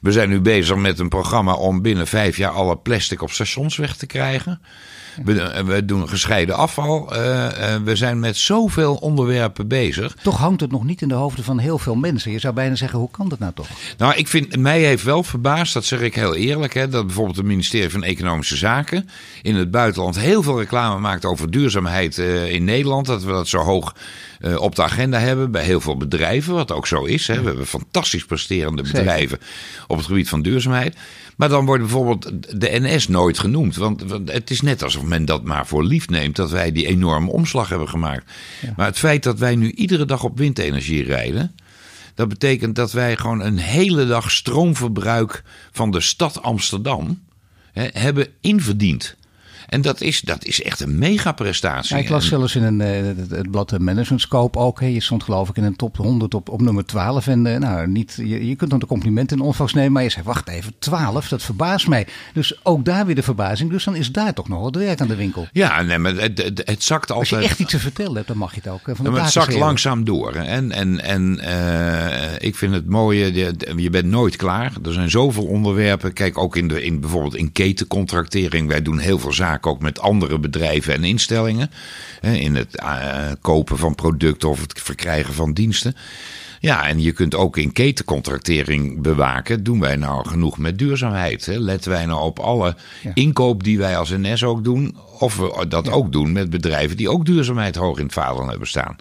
We 0.01 0.11
zijn 0.11 0.29
nu 0.29 0.39
bezig 0.39 0.75
met 0.75 0.99
een 0.99 1.09
programma 1.09 1.53
om 1.53 1.81
binnen 1.81 2.07
vijf 2.07 2.37
jaar 2.37 2.51
alle 2.51 2.77
plastic 2.77 3.21
op 3.21 3.31
stations 3.31 3.77
weg 3.77 3.95
te 3.95 4.05
krijgen. 4.05 4.61
We, 5.23 5.63
we 5.65 5.85
doen 5.85 6.09
gescheiden 6.09 6.55
afval. 6.55 7.15
Uh, 7.15 7.19
uh, 7.19 7.75
we 7.83 7.95
zijn 7.95 8.19
met 8.19 8.37
zoveel 8.37 8.95
onderwerpen 8.95 9.67
bezig. 9.67 10.15
Toch 10.23 10.37
hangt 10.37 10.61
het 10.61 10.71
nog 10.71 10.83
niet 10.83 11.01
in 11.01 11.07
de 11.07 11.13
hoofden 11.13 11.43
van 11.43 11.59
heel 11.59 11.77
veel 11.77 11.95
mensen. 11.95 12.31
Je 12.31 12.39
zou 12.39 12.53
bijna 12.53 12.75
zeggen, 12.75 12.99
hoe 12.99 13.11
kan 13.11 13.29
dat 13.29 13.39
nou 13.39 13.53
toch? 13.53 13.67
Nou, 13.97 14.15
ik 14.15 14.27
vind, 14.27 14.57
mij 14.57 14.81
heeft 14.81 15.03
wel 15.03 15.23
verbaasd, 15.23 15.73
dat 15.73 15.85
zeg 15.85 16.01
ik 16.01 16.15
heel 16.15 16.35
eerlijk, 16.35 16.73
hè, 16.73 16.87
dat 16.87 17.05
bijvoorbeeld 17.05 17.37
het 17.37 17.45
ministerie 17.45 17.89
van 17.89 18.03
Economische 18.03 18.57
Zaken 18.57 19.09
in 19.41 19.55
het 19.55 19.71
buitenland 19.71 20.19
heel 20.19 20.43
veel 20.43 20.59
reclame 20.59 20.99
maakt 20.99 21.25
over 21.25 21.51
duurzaamheid 21.51 22.17
uh, 22.17 22.51
in 22.51 22.63
Nederland. 22.63 23.05
Dat 23.05 23.23
we 23.23 23.31
dat 23.31 23.47
zo 23.47 23.57
hoog 23.57 23.95
op 24.57 24.75
de 24.75 24.83
agenda 24.83 25.19
hebben 25.19 25.51
bij 25.51 25.63
heel 25.63 25.81
veel 25.81 25.97
bedrijven, 25.97 26.53
wat 26.53 26.71
ook 26.71 26.87
zo 26.87 27.03
is. 27.03 27.27
Hè. 27.27 27.41
We 27.41 27.47
hebben 27.47 27.67
fantastisch 27.67 28.25
presterende 28.25 28.81
bedrijven 28.81 29.39
op 29.87 29.97
het 29.97 30.05
gebied 30.05 30.29
van 30.29 30.41
duurzaamheid. 30.41 30.95
Maar 31.37 31.49
dan 31.49 31.65
wordt 31.65 31.81
bijvoorbeeld 31.81 32.31
de 32.61 32.79
NS 32.79 33.07
nooit 33.07 33.39
genoemd. 33.39 33.75
Want 33.75 34.03
het 34.25 34.49
is 34.49 34.61
net 34.61 34.83
alsof 34.83 35.03
men 35.03 35.25
dat 35.25 35.43
maar 35.43 35.67
voor 35.67 35.83
lief 35.83 36.09
neemt 36.09 36.35
dat 36.35 36.51
wij 36.51 36.71
die 36.71 36.87
enorme 36.87 37.31
omslag 37.31 37.69
hebben 37.69 37.89
gemaakt. 37.89 38.31
Maar 38.75 38.85
het 38.85 38.99
feit 38.99 39.23
dat 39.23 39.39
wij 39.39 39.55
nu 39.55 39.71
iedere 39.71 40.05
dag 40.05 40.23
op 40.23 40.37
windenergie 40.37 41.03
rijden. 41.03 41.55
Dat 42.15 42.29
betekent 42.29 42.75
dat 42.75 42.91
wij 42.91 43.17
gewoon 43.17 43.41
een 43.41 43.57
hele 43.57 44.07
dag 44.07 44.31
stroomverbruik 44.31 45.43
van 45.71 45.91
de 45.91 46.01
stad 46.01 46.41
Amsterdam 46.41 47.21
hè, 47.71 47.87
hebben 47.93 48.27
inverdiend. 48.41 49.15
En 49.71 49.81
dat 49.81 50.01
is, 50.01 50.21
dat 50.21 50.45
is 50.45 50.61
echt 50.61 50.79
een 50.79 50.97
megaprestatie. 50.97 51.95
Ja, 51.95 52.01
ik 52.01 52.09
las 52.09 52.27
zelfs 52.27 52.55
in 52.55 52.63
een, 52.63 52.79
uh, 52.79 53.37
het, 53.37 53.51
blad 53.51 53.79
Management 53.79 54.21
Scope 54.21 54.59
ook. 54.59 54.79
Hè. 54.79 54.85
Je 54.85 55.01
stond 55.01 55.23
geloof 55.23 55.49
ik 55.49 55.57
in 55.57 55.63
een 55.63 55.75
top 55.75 55.97
100 55.97 56.33
op, 56.33 56.49
op 56.49 56.61
nummer 56.61 56.85
12. 56.85 57.27
En 57.27 57.45
uh, 57.45 57.57
nou, 57.57 57.87
niet, 57.87 58.13
je, 58.17 58.47
je 58.47 58.55
kunt 58.55 58.69
dan 58.69 58.79
de 58.79 58.85
complimenten 58.85 59.37
in 59.37 59.43
ontvangst 59.43 59.75
nemen. 59.75 59.91
Maar 59.91 60.03
je 60.03 60.09
zei, 60.09 60.25
wacht 60.25 60.47
even, 60.47 60.73
12, 60.79 61.27
dat 61.27 61.43
verbaast 61.43 61.87
mij. 61.87 62.07
Dus 62.33 62.65
ook 62.65 62.85
daar 62.85 63.05
weer 63.05 63.15
de 63.15 63.23
verbazing. 63.23 63.69
Dus 63.71 63.83
dan 63.83 63.95
is 63.95 64.11
daar 64.11 64.33
toch 64.33 64.47
nog 64.47 64.61
wat 64.61 64.75
werk 64.75 65.01
aan 65.01 65.07
de 65.07 65.15
winkel. 65.15 65.47
Ja, 65.51 65.81
nee, 65.81 65.97
maar 65.97 66.15
het, 66.15 66.37
het, 66.37 66.61
het 66.65 66.83
zakt 66.83 67.11
altijd... 67.11 67.31
Als 67.31 67.41
je 67.41 67.47
echt 67.49 67.59
iets 67.59 67.71
te 67.71 67.79
vertellen 67.79 68.15
hebt, 68.15 68.27
dan 68.27 68.37
mag 68.37 68.53
je 68.53 68.61
het 68.63 68.71
ook. 68.71 68.87
Eh, 68.87 68.95
van 68.95 69.05
de 69.05 69.11
maar 69.11 69.21
het 69.21 69.31
zakt 69.31 69.53
langzaam 69.53 70.03
door. 70.03 70.33
En, 70.33 70.71
en, 70.71 71.03
en 71.03 71.39
uh, 71.43 72.47
ik 72.47 72.55
vind 72.55 72.73
het 72.73 72.89
mooie, 72.89 73.33
je, 73.33 73.55
je 73.75 73.89
bent 73.89 74.05
nooit 74.05 74.35
klaar. 74.35 74.73
Er 74.83 74.93
zijn 74.93 75.09
zoveel 75.09 75.45
onderwerpen. 75.45 76.13
Kijk, 76.13 76.37
ook 76.37 76.55
in, 76.55 76.67
de, 76.67 76.83
in 76.83 76.99
bijvoorbeeld 76.99 77.35
in 77.35 77.51
ketencontractering. 77.51 78.67
Wij 78.67 78.81
doen 78.81 78.99
heel 78.99 79.19
veel 79.19 79.33
zaken 79.33 79.59
ook 79.65 79.81
met 79.81 79.99
andere 79.99 80.39
bedrijven 80.39 80.93
en 80.93 81.03
instellingen. 81.03 81.71
In 82.21 82.55
het 82.55 82.81
uh, 82.83 83.31
kopen 83.41 83.77
van 83.77 83.95
producten 83.95 84.49
of 84.49 84.61
het 84.61 84.81
verkrijgen 84.81 85.33
van 85.33 85.53
diensten. 85.53 85.95
Ja, 86.61 86.87
en 86.87 87.01
je 87.01 87.11
kunt 87.11 87.35
ook 87.35 87.57
in 87.57 87.71
ketencontractering 87.71 89.01
bewaken. 89.01 89.63
Doen 89.63 89.79
wij 89.79 89.95
nou 89.95 90.27
genoeg 90.27 90.57
met 90.57 90.77
duurzaamheid? 90.77 91.45
Hè? 91.45 91.57
Letten 91.57 91.91
wij 91.91 92.05
nou 92.05 92.21
op 92.21 92.39
alle 92.39 92.75
inkoop 93.13 93.63
die 93.63 93.77
wij 93.77 93.97
als 93.97 94.09
NS 94.09 94.43
ook 94.43 94.63
doen? 94.63 94.97
Of 95.19 95.37
we 95.37 95.65
dat 95.67 95.89
ook 95.89 96.11
doen 96.11 96.31
met 96.31 96.49
bedrijven 96.49 96.97
die 96.97 97.09
ook 97.09 97.25
duurzaamheid 97.25 97.75
hoog 97.75 97.97
in 97.97 98.03
het 98.03 98.13
vaandel 98.13 98.47
hebben 98.47 98.67
staan? 98.67 98.95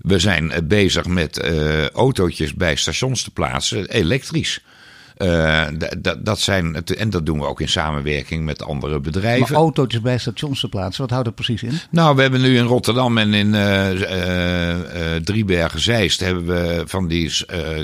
We 0.00 0.18
zijn 0.18 0.50
eh, 0.50 0.62
bezig 0.64 1.06
met 1.06 1.44
uh, 1.44 1.88
autootjes 1.88 2.54
bij 2.54 2.76
stations 2.76 3.22
te 3.22 3.30
plaatsen, 3.30 3.88
elektrisch. 3.88 4.60
Uh, 5.18 5.66
dat 6.18 6.40
zijn, 6.40 6.84
en 6.84 7.10
dat 7.10 7.26
doen 7.26 7.38
we 7.38 7.46
ook 7.46 7.60
in 7.60 7.68
samenwerking 7.68 8.44
met 8.44 8.62
andere 8.62 9.00
bedrijven. 9.00 9.52
Maar 9.52 9.60
autootjes 9.60 10.00
bij 10.00 10.18
stations 10.18 10.60
te 10.60 10.68
plaatsen, 10.68 11.00
wat 11.02 11.10
houdt 11.10 11.24
dat 11.24 11.34
precies 11.34 11.62
in? 11.62 11.72
Nou, 11.90 12.16
we 12.16 12.22
hebben 12.22 12.40
nu 12.40 12.56
in 12.56 12.64
Rotterdam 12.64 13.18
en 13.18 13.34
in 13.34 13.54
uh, 13.54 13.92
uh, 13.92 15.16
Driebergen-Zeist 15.16 16.20
hebben 16.20 16.46
we 16.46 16.82
van 16.86 17.08
die 17.08 17.32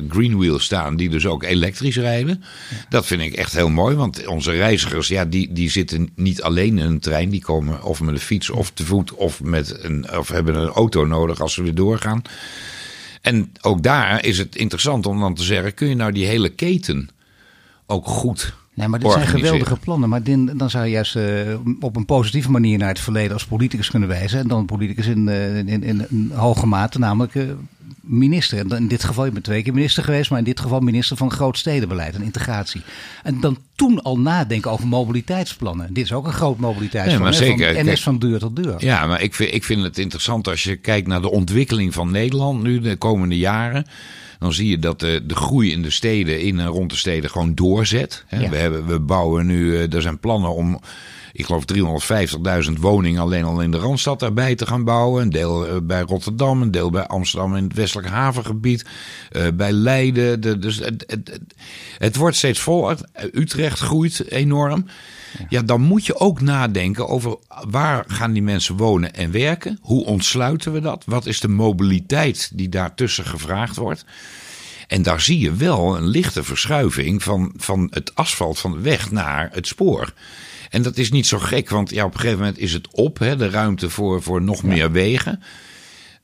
Greenwheels 0.08 0.64
staan, 0.64 0.96
die 0.96 1.08
dus 1.08 1.26
ook 1.26 1.42
elektrisch 1.42 1.96
rijden. 1.96 2.44
Ja. 2.70 2.76
Dat 2.88 3.06
vind 3.06 3.20
ik 3.20 3.32
echt 3.32 3.52
heel 3.52 3.70
mooi, 3.70 3.96
want 3.96 4.26
onze 4.26 4.50
reizigers, 4.50 5.08
ja, 5.08 5.24
die, 5.24 5.52
die 5.52 5.70
zitten 5.70 6.10
niet 6.16 6.42
alleen 6.42 6.78
in 6.78 6.86
een 6.86 7.00
trein. 7.00 7.30
Die 7.30 7.42
komen 7.42 7.82
of 7.82 8.00
met 8.00 8.14
een 8.14 8.20
fiets 8.20 8.50
of 8.50 8.70
te 8.70 8.84
voet 8.84 9.12
of, 9.12 9.42
met 9.42 9.84
een, 9.84 10.18
of 10.18 10.28
hebben 10.28 10.54
een 10.54 10.68
auto 10.68 11.04
nodig 11.04 11.40
als 11.40 11.54
ze 11.54 11.62
weer 11.62 11.74
doorgaan. 11.74 12.22
En 13.20 13.52
ook 13.60 13.82
daar 13.82 14.24
is 14.24 14.38
het 14.38 14.56
interessant 14.56 15.06
om 15.06 15.20
dan 15.20 15.34
te 15.34 15.42
zeggen: 15.42 15.74
kun 15.74 15.88
je 15.88 15.94
nou 15.94 16.12
die 16.12 16.26
hele 16.26 16.48
keten 16.48 17.08
ook 17.86 18.06
goed. 18.06 18.54
Nee, 18.74 18.88
maar 18.88 18.98
dit 18.98 19.12
zijn 19.12 19.26
geweldige 19.26 19.76
plannen. 19.76 20.08
Maar 20.08 20.22
dan 20.56 20.70
zou 20.70 20.84
je 20.84 20.90
juist 20.90 21.16
uh, 21.16 21.22
op 21.80 21.96
een 21.96 22.04
positieve 22.04 22.50
manier 22.50 22.78
naar 22.78 22.88
het 22.88 23.00
verleden 23.00 23.32
als 23.32 23.46
politicus 23.46 23.90
kunnen 23.90 24.08
wijzen. 24.08 24.38
En 24.38 24.48
dan 24.48 24.66
politicus 24.66 25.06
in, 25.06 25.26
uh, 25.26 25.56
in, 25.56 25.82
in, 25.82 26.06
een 26.10 26.30
hoge 26.34 26.66
mate, 26.66 26.98
namelijk 26.98 27.34
uh, 27.34 27.50
minister. 28.00 28.58
En 28.58 28.70
in 28.70 28.88
dit 28.88 29.04
geval, 29.04 29.24
je 29.24 29.30
bent 29.30 29.44
twee 29.44 29.62
keer 29.62 29.74
minister 29.74 30.04
geweest, 30.04 30.30
maar 30.30 30.38
in 30.38 30.44
dit 30.44 30.60
geval 30.60 30.80
minister 30.80 31.16
van 31.16 31.30
grootstedenbeleid 31.30 32.14
en 32.14 32.22
integratie. 32.22 32.82
En 33.22 33.40
dan 33.40 33.58
toen 33.74 34.02
al 34.02 34.18
nadenken 34.18 34.70
over 34.70 34.86
mobiliteitsplannen. 34.86 35.94
Dit 35.94 36.04
is 36.04 36.12
ook 36.12 36.26
een 36.26 36.32
groot 36.32 36.58
mobiliteitsplan. 36.58 37.22
Maar 37.22 37.34
zeker. 37.34 37.98
Van 37.98 38.18
deur 38.18 38.38
tot 38.38 38.56
deur. 38.56 38.84
Ja, 38.84 39.06
maar 39.06 39.22
ik 39.22 39.34
vind, 39.34 39.54
ik 39.54 39.64
vind 39.64 39.82
het 39.82 39.98
interessant 39.98 40.48
als 40.48 40.62
je 40.62 40.76
kijkt 40.76 41.06
naar 41.06 41.20
de 41.20 41.30
ontwikkeling 41.30 41.94
van 41.94 42.10
Nederland 42.10 42.62
nu 42.62 42.80
de 42.80 42.96
komende 42.96 43.38
jaren 43.38 43.86
dan 44.38 44.52
zie 44.52 44.68
je 44.68 44.78
dat 44.78 45.00
de, 45.00 45.22
de 45.26 45.34
groei 45.34 45.70
in 45.70 45.82
de 45.82 45.90
steden, 45.90 46.40
in 46.40 46.60
en 46.60 46.66
rond 46.66 46.90
de 46.90 46.96
steden, 46.96 47.30
gewoon 47.30 47.54
doorzet. 47.54 48.24
We, 48.28 48.56
hebben, 48.56 48.86
we 48.86 49.00
bouwen 49.00 49.46
nu, 49.46 49.76
eh, 49.76 49.92
er 49.92 50.02
zijn 50.02 50.18
plannen 50.18 50.54
om 50.54 50.80
ik 51.32 51.44
geloof 51.44 51.64
350.000 52.66 52.72
woningen 52.80 53.22
alleen 53.22 53.44
al 53.44 53.60
in 53.60 53.70
de 53.70 53.78
Randstad 53.78 54.20
daarbij 54.20 54.54
te 54.54 54.66
gaan 54.66 54.84
bouwen. 54.84 55.22
Een 55.22 55.30
deel 55.30 55.66
eh, 55.66 55.76
bij 55.82 56.00
Rotterdam, 56.00 56.62
een 56.62 56.70
deel 56.70 56.90
bij 56.90 57.06
Amsterdam 57.06 57.56
in 57.56 57.64
het 57.64 57.73
westelijk 57.74 58.08
havengebied. 58.08 58.84
Uh, 59.32 59.46
bij 59.54 59.72
Leiden. 59.72 60.40
De, 60.40 60.58
dus 60.58 60.78
het, 60.78 61.04
het, 61.06 61.40
het, 61.98 62.16
wordt 62.16 62.36
steeds 62.36 62.60
voller. 62.60 62.98
Utrecht 63.32 63.78
groeit 63.78 64.30
enorm. 64.30 64.86
Ja, 65.48 65.62
dan 65.62 65.80
moet 65.80 66.06
je 66.06 66.20
ook 66.20 66.40
nadenken 66.40 67.08
over 67.08 67.36
waar 67.68 68.04
gaan 68.06 68.32
die 68.32 68.42
mensen 68.42 68.76
wonen 68.76 69.14
en 69.14 69.30
werken? 69.30 69.78
Hoe 69.80 70.04
ontsluiten 70.04 70.72
we 70.72 70.80
dat? 70.80 71.02
Wat 71.06 71.26
is 71.26 71.40
de 71.40 71.48
mobiliteit 71.48 72.50
die 72.54 72.68
daartussen 72.68 73.24
gevraagd 73.24 73.76
wordt? 73.76 74.04
En 74.86 75.02
daar 75.02 75.20
zie 75.20 75.38
je 75.38 75.54
wel 75.54 75.96
een 75.96 76.06
lichte 76.06 76.42
verschuiving 76.42 77.22
van, 77.22 77.52
van 77.56 77.86
het 77.90 78.14
asfalt 78.14 78.58
van 78.58 78.72
de 78.72 78.80
weg 78.80 79.10
naar 79.10 79.50
het 79.52 79.66
spoor. 79.66 80.12
En 80.70 80.82
dat 80.82 80.96
is 80.96 81.10
niet 81.10 81.26
zo 81.26 81.38
gek, 81.38 81.70
want 81.70 81.90
ja, 81.90 82.04
op 82.04 82.14
een 82.14 82.20
gegeven 82.20 82.38
moment 82.38 82.58
is 82.58 82.72
het 82.72 82.88
op, 82.90 83.18
hè, 83.18 83.36
de 83.36 83.50
ruimte 83.50 83.90
voor, 83.90 84.22
voor 84.22 84.42
nog 84.42 84.62
meer 84.62 84.92
wegen. 84.92 85.42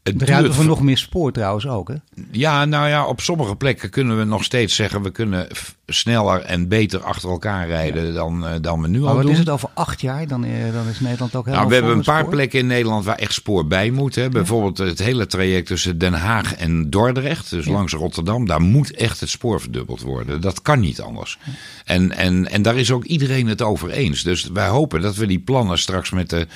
Het 0.03 0.23
ruimte 0.23 0.53
voor 0.53 0.65
nog 0.65 0.81
meer 0.83 0.99
spoor 0.99 1.33
trouwens 1.33 1.67
ook, 1.67 1.89
hè? 1.89 1.95
Ja, 2.31 2.65
nou 2.65 2.89
ja, 2.89 3.07
op 3.07 3.21
sommige 3.21 3.57
plekken 3.57 3.91
kunnen 3.91 4.19
we 4.19 4.25
nog 4.25 4.45
steeds 4.45 4.75
zeggen... 4.75 5.03
we 5.03 5.11
kunnen 5.11 5.47
sneller 5.87 6.41
en 6.41 6.69
beter 6.69 7.01
achter 7.03 7.29
elkaar 7.31 7.67
rijden 7.67 8.15
dan, 8.15 8.45
uh, 8.45 8.51
dan 8.61 8.81
we 8.83 8.89
nu 8.89 8.99
maar 8.99 9.09
al 9.09 9.15
wat 9.15 9.23
doen. 9.23 9.33
is 9.33 9.39
het 9.39 9.49
over 9.49 9.69
acht 9.75 10.01
jaar? 10.01 10.27
Dan, 10.27 10.45
uh, 10.45 10.73
dan 10.73 10.89
is 10.89 11.01
Nederland 11.01 11.35
ook 11.35 11.45
helemaal 11.45 11.57
Nou, 11.57 11.69
we 11.69 11.75
hebben 11.75 11.93
een 11.99 12.05
paar 12.05 12.19
spoor? 12.21 12.31
plekken 12.31 12.59
in 12.59 12.67
Nederland 12.67 13.05
waar 13.05 13.17
echt 13.17 13.33
spoor 13.33 13.67
bij 13.67 13.91
moet. 13.91 14.15
Hè. 14.15 14.29
Bijvoorbeeld 14.29 14.79
het 14.79 14.99
hele 14.99 15.27
traject 15.27 15.67
tussen 15.67 15.99
Den 15.99 16.13
Haag 16.13 16.55
en 16.55 16.91
Dordrecht, 16.91 17.51
dus 17.51 17.65
Ja. 17.65 17.73
langs 17.73 17.93
Rotterdam. 17.93 18.47
Daar 18.47 18.61
moet 18.61 18.95
echt 18.95 19.21
het 19.21 19.29
spoor 19.29 19.61
verdubbeld 19.61 20.01
worden. 20.03 20.41
Dat 20.41 20.63
kan 20.63 20.81
niet 20.81 21.01
anders. 21.01 21.39
En, 21.85 22.13
en, 22.17 22.51
en 22.51 22.63
daar 22.63 22.77
is 22.77 22.91
ook 22.91 23.05
iedereen 23.05 23.47
het 23.49 23.63
over 23.63 23.91
eens. 23.91 24.23
Dus 24.23 24.45
wij 24.53 24.69
hopen 24.69 25.01
dat 25.01 25.17
we 25.17 25.27
die 25.27 25.39
plannen 25.41 25.79
straks 25.79 26.11
met 26.11 26.31
de 26.31 26.47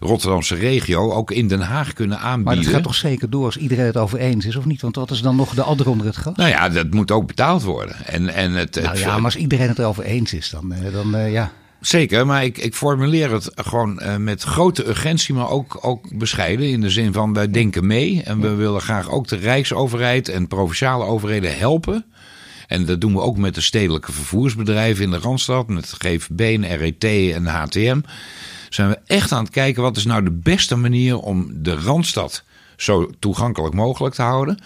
Rotterdamse 0.00 0.54
regio 0.54 1.12
ook 1.12 1.30
in 1.30 1.48
Den 1.48 1.60
Haag 1.60 1.92
kunnen 1.92 2.18
Maar 2.18 2.26
aanbieden. 2.26 2.64
dat 2.64 2.72
gaat 2.72 2.82
toch 2.82 2.93
zeker 2.96 3.30
door 3.30 3.44
als 3.44 3.56
iedereen 3.56 3.86
het 3.86 3.96
over 3.96 4.18
eens 4.18 4.44
is, 4.44 4.56
of 4.56 4.64
niet? 4.64 4.80
Want 4.80 4.96
wat 4.96 5.10
is 5.10 5.20
dan 5.20 5.36
nog 5.36 5.54
de 5.54 5.62
adder 5.62 5.88
onder 5.88 6.06
het 6.06 6.16
gat? 6.16 6.36
Nou 6.36 6.50
ja, 6.50 6.68
dat 6.68 6.90
moet 6.90 7.10
ook 7.10 7.26
betaald 7.26 7.62
worden. 7.62 7.96
En, 8.06 8.28
en 8.28 8.52
het, 8.52 8.80
Nou 8.82 8.98
ja, 8.98 9.14
maar 9.14 9.24
als 9.24 9.36
iedereen 9.36 9.68
het 9.68 9.78
erover 9.78 10.04
eens 10.04 10.32
is, 10.32 10.50
dan, 10.50 10.72
eh, 10.72 10.92
dan 10.92 11.14
eh, 11.14 11.32
ja. 11.32 11.52
Zeker, 11.80 12.26
maar 12.26 12.44
ik, 12.44 12.58
ik 12.58 12.74
formuleer 12.74 13.32
het 13.32 13.50
gewoon 13.54 14.00
eh, 14.00 14.16
met 14.16 14.42
grote 14.42 14.88
urgentie, 14.88 15.34
maar 15.34 15.48
ook, 15.48 15.78
ook 15.80 16.18
bescheiden. 16.18 16.68
In 16.68 16.80
de 16.80 16.90
zin 16.90 17.12
van 17.12 17.32
wij 17.32 17.50
denken 17.50 17.86
mee 17.86 18.22
en 18.22 18.40
we 18.40 18.54
willen 18.54 18.80
graag 18.80 19.10
ook 19.10 19.28
de 19.28 19.36
Rijksoverheid 19.36 20.28
en 20.28 20.48
provinciale 20.48 21.04
overheden 21.04 21.58
helpen. 21.58 22.04
En 22.66 22.84
dat 22.84 23.00
doen 23.00 23.12
we 23.12 23.20
ook 23.20 23.36
met 23.36 23.54
de 23.54 23.60
stedelijke 23.60 24.12
vervoersbedrijven 24.12 25.04
in 25.04 25.10
de 25.10 25.18
Randstad, 25.18 25.68
met 25.68 25.94
GVB 25.98 26.40
en 26.40 26.76
RET 26.76 27.04
en 27.04 27.46
HTM. 27.46 28.00
Zijn 28.68 28.88
we 28.88 28.98
echt 29.06 29.32
aan 29.32 29.44
het 29.44 29.52
kijken 29.52 29.82
wat 29.82 29.96
is 29.96 30.04
nou 30.04 30.24
de 30.24 30.30
beste 30.30 30.76
manier 30.76 31.18
om 31.18 31.50
de 31.52 31.74
Randstad 31.74 32.44
zo 32.76 33.10
toegankelijk 33.18 33.74
mogelijk 33.74 34.14
te 34.14 34.22
houden. 34.22 34.58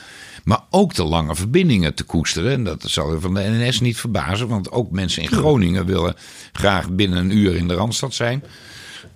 Maar 0.44 0.60
ook 0.70 0.94
de 0.94 1.04
lange 1.04 1.34
verbindingen 1.34 1.94
te 1.94 2.04
koesteren. 2.04 2.52
En 2.52 2.64
dat 2.64 2.82
zal 2.86 3.12
je 3.12 3.20
van 3.20 3.34
de 3.34 3.42
NS 3.42 3.80
niet 3.80 3.96
verbazen. 3.96 4.48
Want 4.48 4.70
ook 4.70 4.90
mensen 4.90 5.22
in 5.22 5.28
Groningen 5.28 5.86
willen 5.86 6.14
graag 6.52 6.90
binnen 6.90 7.18
een 7.18 7.36
uur 7.36 7.56
in 7.56 7.68
de 7.68 7.74
Randstad 7.74 8.14
zijn. 8.14 8.44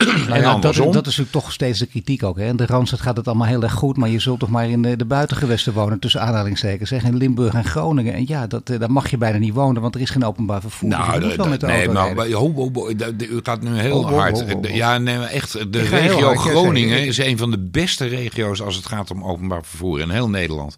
Nou 0.29 0.33
en 0.33 0.41
ja, 0.41 0.53
dat, 0.59 0.63
dat 0.63 0.75
is 0.75 1.17
natuurlijk 1.17 1.31
toch 1.31 1.53
steeds 1.53 1.79
de 1.79 1.87
kritiek 1.87 2.23
ook. 2.23 2.39
Hè? 2.39 2.47
In 2.47 2.57
de 2.57 2.67
Randstad 2.67 3.01
gaat 3.01 3.17
het 3.17 3.27
allemaal 3.27 3.47
heel 3.47 3.63
erg 3.63 3.73
goed, 3.73 3.97
maar 3.97 4.09
je 4.09 4.19
zult 4.19 4.39
toch 4.41 4.49
maar 4.49 4.69
in 4.69 4.83
de, 4.83 4.97
de 4.97 5.05
buitengewesten 5.05 5.73
wonen, 5.73 5.99
tussen 5.99 6.21
aanhalingstekens. 6.21 6.89
Zeg, 6.89 7.03
in 7.05 7.17
Limburg 7.17 7.55
en 7.55 7.65
Groningen. 7.65 8.15
En 8.15 8.25
ja, 8.27 8.47
dat, 8.47 8.71
eh, 8.71 8.79
daar 8.79 8.93
mag 8.93 9.11
je 9.11 9.19
bijna 9.19 9.39
niet 9.39 9.55
wonen, 9.55 9.83
want 9.83 9.95
er 9.95 10.01
is 10.01 10.11
geen 10.11 10.25
openbaar 10.25 10.61
vervoer. 10.61 10.89
Nou, 10.89 11.13
moet 11.13 11.21
dat- 11.23 11.37
wel 11.37 11.49
met 11.49 11.61
de 11.61 11.67
nee, 11.67 11.87
auto 11.87 12.15
maar 12.15 12.31
ho, 12.31 12.53
ho, 12.55 12.71
ho, 12.73 12.95
dat- 12.95 13.13
u 13.19 13.41
gaat 13.43 13.63
nu 13.63 13.79
heel 13.79 14.07
hard. 14.09 14.45
Ja, 14.63 14.99
nee, 14.99 15.19
maar 15.19 15.29
echt. 15.29 15.73
De 15.73 15.83
regio 15.83 16.27
hard, 16.27 16.39
Groningen 16.39 17.07
is 17.07 17.19
een 17.19 17.39
van 17.39 17.51
de 17.51 17.59
beste 17.59 18.07
regio's 18.07 18.63
als 18.63 18.77
het 18.77 18.87
gaat 18.87 19.11
om 19.11 19.25
openbaar 19.25 19.65
vervoer 19.65 20.01
in 20.01 20.11
heel 20.11 20.29
Nederland. 20.29 20.77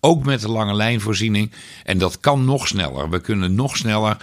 Ook 0.00 0.24
met 0.24 0.40
de 0.40 0.50
lange 0.50 0.74
lijnvoorziening. 0.74 1.50
En 1.84 1.98
dat 1.98 2.20
kan 2.20 2.44
nog 2.44 2.66
sneller. 2.68 3.10
We 3.10 3.20
kunnen 3.20 3.54
nog 3.54 3.76
sneller 3.76 4.16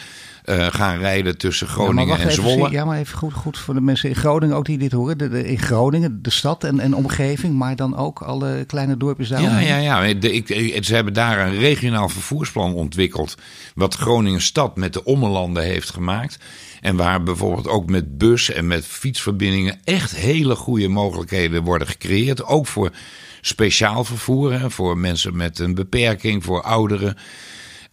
eh, 0.45 0.67
gaan 0.69 0.97
rijden 0.97 1.37
tussen 1.37 1.67
Groningen 1.67 2.13
en 2.15 2.19
even, 2.19 2.31
Zwolle. 2.33 2.69
Ja, 2.71 2.85
maar 2.85 2.97
even 2.99 3.17
goed, 3.17 3.33
goed 3.33 3.57
voor 3.57 3.73
de 3.73 3.81
mensen 3.81 4.09
in 4.09 4.15
Groningen 4.15 4.55
ook 4.55 4.65
die 4.65 4.77
dit 4.77 4.91
horen. 4.91 5.17
De, 5.17 5.29
de- 5.29 5.47
in 5.49 5.59
Groningen, 5.59 6.21
de 6.21 6.29
stad 6.29 6.63
en, 6.63 6.79
en 6.79 6.95
omgeving, 6.95 7.53
maar 7.55 7.75
dan 7.75 7.97
ook 7.97 8.21
alle 8.21 8.63
kleine 8.67 8.97
dorpjes 8.97 9.27
daar. 9.29 9.41
Ja, 9.41 9.59
ja, 9.59 9.77
ja. 9.77 10.13
De, 10.13 10.31
ik, 10.33 10.49
ik- 10.49 10.85
ze 10.85 10.95
hebben 10.95 11.13
daar 11.13 11.47
een 11.47 11.57
regionaal 11.57 12.09
vervoersplan 12.09 12.73
ontwikkeld. 12.73 13.35
Wat 13.75 13.95
Groningen 13.95 14.41
stad 14.41 14.75
met 14.75 14.93
de 14.93 15.03
ommelanden 15.03 15.63
heeft 15.63 15.89
gemaakt. 15.89 16.37
En 16.81 16.95
waar 16.95 17.23
bijvoorbeeld 17.23 17.67
ook 17.67 17.89
met 17.89 18.17
bus 18.17 18.51
en 18.51 18.67
met 18.67 18.85
fietsverbindingen 18.85 19.79
echt 19.83 20.15
hele 20.15 20.55
goede 20.55 20.87
mogelijkheden 20.87 21.63
worden 21.63 21.87
gecreëerd. 21.87 22.43
Ook 22.43 22.67
voor 22.67 22.91
speciaal 23.41 24.03
vervoer. 24.03 24.59
Hè, 24.59 24.71
voor 24.71 24.97
mensen 24.97 25.35
met 25.35 25.59
een 25.59 25.75
beperking, 25.75 26.43
voor 26.43 26.61
ouderen. 26.63 27.17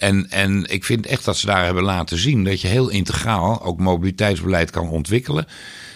En, 0.03 0.27
en 0.31 0.65
ik 0.71 0.85
vind 0.85 1.07
echt 1.07 1.25
dat 1.25 1.37
ze 1.37 1.47
daar 1.47 1.65
hebben 1.65 1.83
laten 1.83 2.19
zien 2.19 2.45
dat 2.45 2.61
je 2.61 2.69
heel 2.69 2.89
integraal 2.89 3.63
ook 3.63 3.79
mobiliteitsbeleid 3.79 4.71
kan 4.71 4.89
ontwikkelen. 4.89 5.47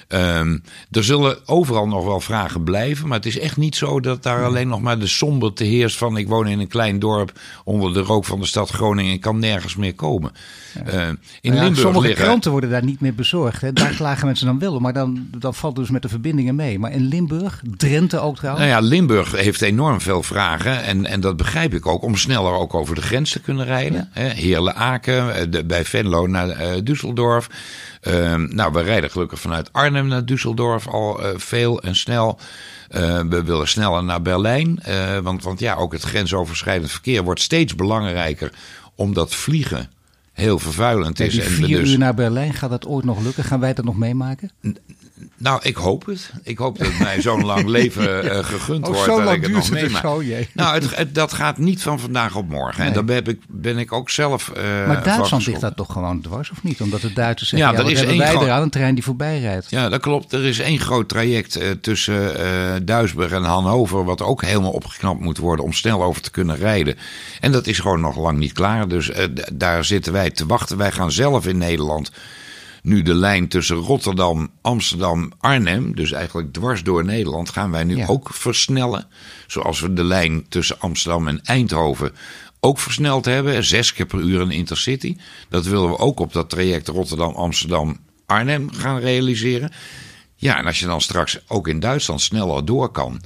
Ehm, 0.09 0.59
er 0.91 1.05
zullen 1.05 1.39
overal 1.47 1.89
nog 1.89 2.05
wel 2.05 2.21
vragen 2.21 2.65
blijven, 2.65 3.09
maar 3.09 3.17
het 3.17 3.27
is 3.27 3.39
echt 3.39 3.57
niet 3.57 3.77
zo 3.77 4.01
dat 4.01 4.23
daar 4.23 4.45
alleen 4.45 4.69
nog 4.69 4.81
maar 4.81 4.99
de 4.99 5.07
somberte 5.07 5.65
heerst 5.65 5.97
van 5.97 6.17
ik 6.17 6.29
woon 6.29 6.49
in 6.49 6.61
een 6.61 6.69
klein 6.69 6.99
dorp 6.99 7.41
onder 7.65 7.93
de 7.93 8.01
rook 8.01 8.25
van 8.25 8.41
de 8.41 8.47
stad 8.47 8.71
Groningen 8.71 9.13
en 9.13 9.21
kan 9.21 9.39
nergens 9.39 9.77
meer 9.77 9.95
komen. 9.95 10.33
Eh, 10.85 11.09
in 11.09 11.17
Nou 11.43 11.55
ja, 11.55 11.63
Limburg 11.63 11.79
sommige 11.79 12.07
liggen, 12.07 12.25
kranten 12.25 12.51
worden 12.51 12.71
daar 12.71 12.85
niet 12.85 13.01
meer 13.01 13.15
bezorgd. 13.15 13.61
Hè. 13.61 13.73
Daar 13.73 13.95
klagen 13.95 14.27
mensen 14.27 14.47
dan 14.47 14.59
wel 14.59 14.75
om, 14.75 14.83
maar 14.83 14.93
dan, 14.93 15.29
dan 15.39 15.55
valt 15.55 15.77
dus 15.77 15.91
met 15.91 16.03
de 16.03 16.09
verbindingen 16.09 16.55
mee. 16.55 16.79
Maar 16.79 16.93
in 16.93 17.09
Limburg, 17.09 17.63
Drenthe 17.77 18.19
ook 18.19 18.37
trouwens. 18.37 18.67
Nou 18.67 18.77
ja, 18.77 18.89
Limburg 18.89 19.33
heeft 19.33 19.63
enorm 19.63 20.01
veel 20.01 20.23
vragen. 20.23 20.83
En, 20.83 21.07
en 21.07 21.21
dat 21.21 21.37
begrijp 21.37 21.75
ik 21.75 21.87
ook. 21.87 22.03
Om 22.03 22.17
sneller 22.17 22.53
ook 22.53 22.75
over 22.75 22.95
de 22.95 23.03
grens 23.03 23.31
te 23.31 23.41
kunnen 23.41 23.65
rijden. 23.65 24.09
Hè, 24.13 24.29
Heerlen-Aken, 24.29 25.35
eh, 25.35 25.65
bij 25.67 25.85
Venlo 25.85 26.27
naar 26.27 26.49
eh, 26.49 26.81
Düsseldorf. 26.85 27.47
Ehm, 28.07 28.55
nou, 28.55 28.73
we 28.73 28.81
rijden 28.81 29.11
gelukkig 29.11 29.41
vanuit 29.41 29.73
Arnhem 29.73 30.07
naar 30.07 30.23
Düsseldorf 30.23 30.89
al 30.89 31.23
eh, 31.23 31.39
veel 31.39 31.83
en 31.83 31.97
snel. 31.97 32.39
Eh, 32.89 33.21
we 33.29 33.43
willen 33.45 33.69
sneller 33.69 34.05
naar 34.05 34.23
Berlijn. 34.23 34.79
eh, 34.83 35.19
want, 35.19 35.43
want 35.43 35.61
ja, 35.61 35.75
ook 35.75 35.93
het 35.93 36.03
grensoverschrijdend 36.03 36.91
verkeer 36.91 37.23
wordt 37.23 37.41
steeds 37.41 37.75
belangrijker. 37.75 38.53
Omdat 38.95 39.35
vliegen 39.35 39.91
heel 40.33 40.59
vervuilend 40.59 41.21
is. 41.21 41.33
die 41.33 41.43
en 41.43 41.49
we 41.49 41.55
vier 41.55 41.81
dus 41.81 41.91
uur 41.91 41.99
naar 41.99 42.15
Berlijn, 42.15 42.55
gaat 42.55 42.71
dat 42.71 42.87
ooit 42.87 43.05
nog 43.05 43.23
lukken? 43.23 43.45
Gaan 43.45 43.61
wij 43.61 43.75
dat 43.75 43.85
nog 43.85 43.97
meemaken? 43.97 44.51
Nou, 45.37 45.61
ik 45.63 45.77
hoop 45.77 46.07
het. 46.07 46.31
Ik 46.43 46.59
hoop 46.59 46.79
dat 46.79 46.99
mij 46.99 47.21
zo'n 47.21 47.45
lang 47.45 47.67
leven 47.79 48.31
eh, 48.31 48.45
gegund 48.45 48.85
Oh, 48.89 48.93
wordt. 48.93 49.05
zo 49.11 49.17
dat 49.17 49.25
lang 49.25 49.37
ik 49.37 49.43
het 49.43 49.51
duurt 49.53 49.53
nog 49.53 49.65
het 49.65 49.73
dus 49.73 49.83
meemaak. 49.83 50.01
gewoon, 50.01 50.27
jee. 50.27 50.49
Nou, 50.53 50.75
het, 50.75 50.97
het- 50.97 51.15
dat 51.15 51.33
gaat 51.33 51.59
niet 51.59 51.83
van 51.83 52.01
vandaag 52.01 52.37
op 52.37 52.49
morgen. 52.49 52.85
En 52.85 52.93
daar 52.93 53.05
ben 53.05 53.25
ik, 53.27 53.41
ben 53.49 53.79
ik 53.79 53.93
ook 53.93 54.11
zelf. 54.11 54.49
eh, 54.49 54.63
maar 54.87 55.03
Duitsland 55.05 55.47
ligt 55.47 55.61
daar 55.61 55.75
toch 55.75 55.93
gewoon 55.93 56.21
dwars, 56.21 56.51
of 56.51 56.63
niet? 56.63 56.81
Omdat 56.81 57.01
de 57.01 57.13
Duitsers 57.13 57.51
zeggen, 57.51 57.69
Ja, 57.69 57.75
ja, 57.79 57.85
er 57.85 57.91
is 57.93 58.03
één 58.03 58.19
wij 58.19 58.29
groot- 58.31 58.43
eraan? 58.43 58.63
Een 58.63 58.71
trein 58.71 58.95
die 58.95 59.05
voorbij 59.05 59.41
rijdt. 59.41 59.67
Ja, 59.71 59.89
dat 59.89 60.01
klopt. 60.01 60.33
Er 60.33 60.45
is 60.45 60.59
één 60.59 60.79
groot 60.81 61.09
traject 61.09 61.57
eh, 61.57 61.71
tussen 61.71 62.87
Duisburg 62.87 63.31
en 63.33 63.43
Hannover. 63.45 64.05
Wat 64.05 64.23
ook 64.23 64.43
helemaal 64.43 64.71
opgeknapt 64.71 65.21
moet 65.21 65.39
worden 65.39 65.65
om 65.65 65.73
snel 65.73 66.03
over 66.03 66.23
te 66.23 66.31
kunnen 66.31 66.57
rijden. 66.57 66.97
En 67.41 67.53
dat 67.53 67.67
is 67.67 67.79
gewoon 67.79 68.01
nog 68.01 68.17
lang 68.17 68.39
niet 68.39 68.53
klaar. 68.53 68.89
Dus 68.89 69.11
daar 69.53 69.85
zitten 69.85 70.13
wij 70.13 70.31
te 70.31 70.47
wachten. 70.47 70.77
Wij 70.77 70.93
gaan 70.93 71.13
zelf 71.13 71.47
in 71.47 71.59
Nederland 71.59 72.11
nu 72.87 73.03
de 73.03 73.15
lijn 73.15 73.49
tussen 73.49 73.77
Rotterdam, 73.77 74.51
Amsterdam, 74.63 75.33
Arnhem. 75.41 75.95
Dus 75.95 76.13
eigenlijk 76.13 76.53
dwars 76.53 76.83
door 76.83 77.05
Nederland 77.05 77.51
gaan 77.51 77.71
wij 77.71 77.85
nu 77.85 77.97
Ja. 77.97 78.07
ook 78.07 78.29
versnellen. 78.33 79.07
Zoals 79.47 79.81
we 79.81 79.93
de 79.93 80.05
lijn 80.05 80.49
tussen 80.49 80.81
Amsterdam 80.81 81.29
en 81.29 81.41
Eindhoven 81.43 82.13
ook 82.61 82.79
versneld 82.79 83.25
hebben. 83.25 83.65
Zes 83.65 83.93
keer 83.93 84.07
per 84.07 84.19
uur 84.19 84.41
een 84.41 84.51
intercity. 84.51 85.17
Dat 85.49 85.65
willen 85.67 85.89
we 85.91 85.99
ook 85.99 86.21
op 86.21 86.33
dat 86.33 86.51
traject 86.51 86.89
Rotterdam-Amsterdam-Arnhem 86.89 88.73
gaan 88.73 88.99
realiseren. 88.99 89.73
Ja, 90.37 90.59
en 90.59 90.67
als 90.67 90.79
je 90.79 90.87
dan 90.87 91.01
straks 91.01 91.39
ook 91.49 91.69
in 91.69 91.81
Duitsland 91.81 92.21
sneller 92.21 92.65
door 92.65 92.89
kan 92.91 93.21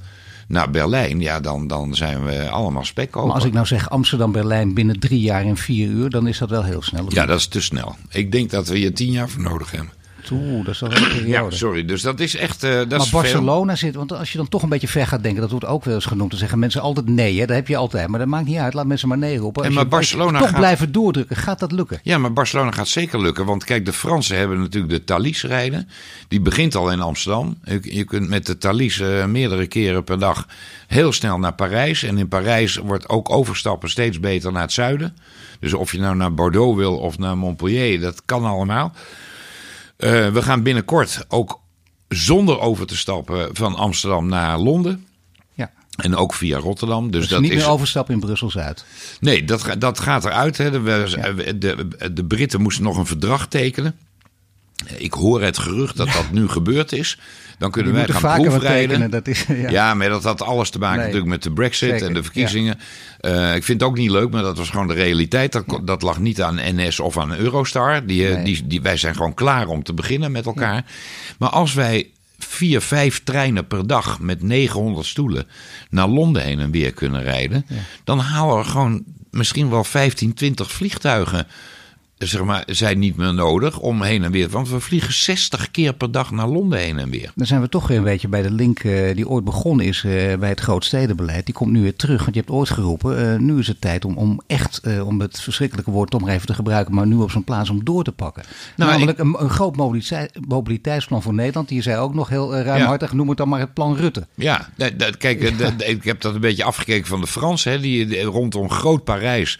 naar 0.51 0.69
Berlijn, 0.69 1.19
ja, 1.19 1.39
dan, 1.39 1.67
dan 1.67 1.95
zijn 1.95 2.25
we 2.25 2.49
allemaal 2.49 2.85
spekkoper. 2.85 3.27
Maar 3.27 3.35
als 3.35 3.45
ik 3.45 3.53
nou 3.53 3.65
zeg 3.65 3.89
Amsterdam-Berlijn 3.89 4.73
binnen 4.73 4.99
drie 4.99 5.19
jaar 5.19 5.45
en 5.45 5.57
vier 5.57 5.87
uur, 5.87 6.09
dan 6.09 6.27
is 6.27 6.37
dat 6.37 6.49
wel 6.49 6.63
heel 6.63 6.81
snel. 6.81 7.05
Ja, 7.09 7.25
dat 7.25 7.39
is 7.39 7.47
te 7.47 7.61
snel. 7.61 7.95
Ik 8.09 8.31
denk 8.31 8.49
dat 8.49 8.67
we 8.67 8.77
hier 8.77 8.93
tien 8.93 9.11
jaar 9.11 9.29
voor 9.29 9.41
nodig 9.41 9.71
hebben. 9.71 9.93
Oeh, 10.31 10.65
dat 10.65 10.73
is 10.73 10.81
een 10.81 10.89
periode. 10.93 11.27
Ja, 11.27 11.49
sorry. 11.49 11.85
Dus 11.85 12.01
dat 12.01 12.19
is 12.19 12.35
echt. 12.35 12.63
eh 12.63 12.71
dat 12.71 12.89
maar 12.89 12.99
is 12.99 13.07
veel. 13.09 13.19
Barcelona 13.21 13.75
zit, 13.75 13.95
want 13.95 14.13
als 14.13 14.31
je 14.31 14.37
dan 14.37 14.49
toch 14.49 14.63
een 14.63 14.69
beetje 14.69 14.87
ver 14.87 15.07
gaat 15.07 15.23
denken, 15.23 15.41
dat 15.41 15.51
wordt 15.51 15.65
ook 15.65 15.83
wel 15.85 15.93
eens 15.95 16.05
genoemd. 16.05 16.29
Dan 16.29 16.39
zeggen 16.39 16.59
mensen 16.59 16.81
altijd 16.81 17.07
nee, 17.09 17.39
hè? 17.39 17.45
dat 17.45 17.55
heb 17.55 17.67
je 17.67 17.75
altijd. 17.77 18.07
Maar 18.07 18.19
dat 18.19 18.27
maakt 18.27 18.45
niet 18.45 18.57
uit, 18.57 18.73
laat 18.73 18.85
mensen 18.85 19.07
maar 19.07 19.17
nee 19.17 19.37
roepen. 19.37 19.63
En 19.63 19.73
maar 19.73 19.83
je- 19.83 19.89
Barcelona 19.89 20.39
toch 20.39 20.49
gaat- 20.49 20.57
blijven 20.57 20.91
doordrukken, 20.91 21.35
gaat 21.35 21.59
dat 21.59 21.71
lukken? 21.71 21.99
Ja, 22.03 22.17
maar 22.17 22.33
Barcelona 22.33 22.71
gaat 22.71 22.87
zeker 22.87 23.21
lukken. 23.21 23.45
Want 23.45 23.63
kijk, 23.63 23.85
de 23.85 23.93
Fransen 23.93 24.37
hebben 24.37 24.59
natuurlijk 24.59 24.93
de 24.93 25.03
Thalys 25.03 25.43
rijden. 25.43 25.89
Die 26.27 26.41
begint 26.41 26.75
al 26.75 26.91
in 26.91 27.01
Amsterdam. 27.01 27.57
Je, 27.63 27.79
je 27.81 28.03
kunt 28.03 28.29
met 28.29 28.45
de 28.45 28.57
Thalys 28.57 28.99
eh, 28.99 29.25
meerdere 29.25 29.67
keren 29.67 30.03
per 30.03 30.19
dag 30.19 30.47
heel 30.87 31.11
snel 31.13 31.37
naar 31.39 31.53
Parijs. 31.53 32.03
En 32.03 32.17
in 32.17 32.27
Parijs 32.27 32.75
wordt 32.75 33.09
ook 33.09 33.29
overstappen 33.29 33.89
steeds 33.89 34.19
beter 34.19 34.51
naar 34.51 34.61
het 34.61 34.71
zuiden. 34.71 35.15
Dus 35.59 35.73
of 35.73 35.91
je 35.91 35.99
nou 35.99 36.15
naar 36.15 36.33
Bordeaux 36.33 36.77
wil 36.77 36.97
of 36.97 37.17
naar 37.17 37.37
Montpellier, 37.37 37.99
dat 37.99 38.21
kan 38.25 38.45
allemaal. 38.45 38.93
Eh, 40.01 40.29
we 40.29 40.41
gaan 40.41 40.63
binnenkort 40.63 41.25
ook 41.27 41.59
zonder 42.07 42.59
over 42.59 42.85
te 42.87 42.97
stappen 42.97 43.55
van 43.55 43.75
Amsterdam 43.75 44.27
naar 44.27 44.57
Londen. 44.57 45.05
Ja. 45.53 45.71
En 45.95 46.15
ook 46.15 46.33
via 46.33 46.57
Rotterdam. 46.57 47.11
Dus, 47.11 47.21
Dus 47.21 47.29
dat 47.29 47.41
niet 47.41 47.51
is. 47.51 47.57
meer 47.57 47.67
overstappen 47.69 48.13
in 48.13 48.19
Brussel-Zuid. 48.19 48.85
Nee, 49.19 49.43
dat, 49.43 49.65
dat 49.77 49.99
gaat 49.99 50.25
eruit. 50.25 50.57
Hè. 50.57 50.71
De, 50.71 50.79
we- 50.79 51.57
de, 51.57 51.87
de 52.13 52.25
Britten 52.25 52.61
moesten 52.61 52.83
nog 52.83 52.97
een 52.97 53.05
verdrag 53.05 53.47
tekenen. 53.47 53.95
Ik 54.97 55.13
hoor 55.13 55.41
het 55.41 55.57
gerucht 55.57 55.97
dat 55.97 56.07
dat 56.07 56.31
nu 56.31 56.47
gebeurd 56.47 56.91
is. 56.91 57.17
Dan 57.57 57.71
kunnen 57.71 57.93
wij 57.93 58.07
gaan 58.07 58.41
proefrijden. 58.41 59.11
Dat 59.11 59.27
is, 59.27 59.45
ja. 59.47 59.69
ja. 59.69 59.93
maar 59.93 60.09
dat 60.09 60.23
had 60.23 60.41
alles 60.41 60.69
te 60.69 60.79
maken 60.79 60.97
natuurlijk 60.97 61.25
met 61.25 61.43
de 61.43 61.51
brexit 61.51 62.01
en 62.01 62.13
de 62.13 62.23
verkiezingen. 62.23 62.79
Uh, 63.21 63.55
ik 63.55 63.63
vind 63.63 63.81
het 63.81 63.89
ook 63.89 63.97
niet 63.97 64.09
leuk, 64.09 64.31
maar 64.31 64.41
dat 64.41 64.57
was 64.57 64.69
gewoon 64.69 64.87
de 64.87 64.93
realiteit. 64.93 65.51
Dat, 65.51 65.65
dat 65.83 66.01
lag 66.01 66.19
niet 66.19 66.41
aan 66.41 66.59
NS 66.75 66.99
of 66.99 67.17
aan 67.17 67.35
Eurostar. 67.35 68.05
Die, 68.05 68.27
eh, 68.27 68.45
die, 68.45 68.67
die, 68.67 68.81
wij 68.81 68.97
zijn 68.97 69.15
gewoon 69.15 69.33
klaar 69.33 69.67
om 69.67 69.83
te 69.83 69.93
beginnen 69.93 70.31
met 70.31 70.45
elkaar. 70.45 70.85
Maar 71.37 71.49
als 71.49 71.73
wij 71.73 72.09
vier, 72.39 72.81
vijf 72.81 73.23
treinen 73.23 73.67
per 73.67 73.87
dag 73.87 74.19
met 74.19 74.43
900 74.43 75.05
stoelen 75.05 75.47
naar 75.89 76.07
Londen 76.07 76.43
heen 76.43 76.59
en 76.59 76.71
weer 76.71 76.91
kunnen 76.91 77.23
rijden, 77.23 77.65
dan 78.03 78.19
halen 78.19 78.57
we 78.57 78.63
gewoon 78.63 79.03
misschien 79.31 79.69
wel 79.69 79.83
15, 79.83 80.33
20 80.33 80.71
vliegtuigen 80.71 81.47
zeg 82.27 82.43
maar, 82.43 82.63
zijn 82.67 82.99
niet 82.99 83.15
meer 83.15 83.33
nodig 83.33 83.79
om 83.79 84.01
heen 84.01 84.23
en 84.23 84.31
weer. 84.31 84.49
Want 84.49 84.69
we 84.69 84.79
vliegen 84.79 85.13
60 85.13 85.71
keer 85.71 85.93
per 85.93 86.11
dag 86.11 86.31
naar 86.31 86.47
Londen 86.47 86.79
heen 86.79 86.99
en 86.99 87.09
weer. 87.09 87.31
Dan 87.35 87.45
zijn 87.45 87.61
we 87.61 87.69
toch 87.69 87.87
weer 87.87 87.97
een 87.97 88.03
beetje 88.03 88.27
bij 88.27 88.41
de 88.41 88.51
link 88.51 88.83
uh, 88.83 89.15
die 89.15 89.29
ooit 89.29 89.43
begonnen 89.43 89.85
is 89.85 90.03
uh, 90.03 90.35
bij 90.35 90.49
het 90.49 90.59
grootstedenbeleid. 90.59 91.45
Die 91.45 91.53
komt 91.53 91.71
nu 91.71 91.81
weer 91.81 91.95
terug, 91.95 92.21
want 92.21 92.33
je 92.33 92.39
hebt 92.39 92.51
ooit 92.51 92.69
geroepen. 92.69 93.33
Uh, 93.33 93.39
nu 93.39 93.59
is 93.59 93.67
het 93.67 93.81
tijd 93.81 94.05
om, 94.05 94.17
om 94.17 94.41
echt, 94.47 94.81
om 95.03 95.21
het 95.21 95.41
verschrikkelijke 95.41 95.91
woord 95.91 96.09
toch 96.09 96.21
maar 96.21 96.33
even 96.33 96.47
te 96.47 96.53
gebruiken, 96.53 96.93
maar 96.93 97.07
nu 97.07 97.15
op 97.15 97.31
zijn 97.31 97.43
plaats 97.43 97.69
om 97.69 97.83
door 97.83 98.03
te 98.03 98.11
pakken. 98.11 98.43
Nou, 98.75 98.91
Namelijk 98.91 99.19
een, 99.19 99.35
een, 99.39 99.49
groot 99.49 99.75
mobiliteitsplan 100.47 101.21
voor 101.21 101.33
Nederland. 101.33 101.67
Die 101.67 101.81
zei 101.81 101.97
ook 101.97 102.13
nog 102.13 102.29
heel 102.29 102.55
ruimhartig, 102.55 103.09
ja. 103.09 103.15
noem 103.15 103.29
het 103.29 103.37
dan 103.37 103.49
maar 103.49 103.59
het 103.59 103.73
plan 103.73 103.95
Rutte. 103.95 104.27
Ja, 104.35 104.69
kijk, 105.17 105.41
ik 105.77 106.03
heb 106.03 106.21
dat 106.21 106.33
een 106.33 106.41
beetje 106.41 106.63
afgekeken 106.63 107.07
van 107.07 107.21
de 107.21 107.27
Fransen. 107.27 107.71
Hè, 107.71 107.79
die 107.79 108.21
rondom 108.21 108.69
Groot 108.69 109.03
Parijs 109.03 109.59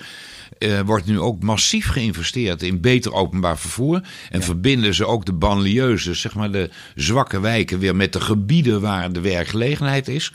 uh, 0.62 0.80
wordt 0.80 1.06
nu 1.06 1.20
ook 1.20 1.44
massief 1.44 1.88
geïnvesteerd 1.88 2.64
in 2.64 2.82
beter 2.82 3.14
openbaar 3.14 3.58
vervoer. 3.58 4.02
En 4.30 4.44
verbinden 4.44 4.94
ze 4.94 5.06
ook 5.06 5.26
de 5.26 5.34
banlieues, 5.34 6.04
dus 6.04 6.22
zeg 6.22 6.36
maar 6.36 6.52
de 6.52 6.70
zwakke 6.96 7.40
wijken, 7.40 7.80
weer 7.80 7.96
met 7.96 8.14
de 8.14 8.22
gebieden 8.22 8.82
waar 8.82 9.12
de 9.12 9.22
werkgelegenheid 9.22 10.08
is. 10.08 10.34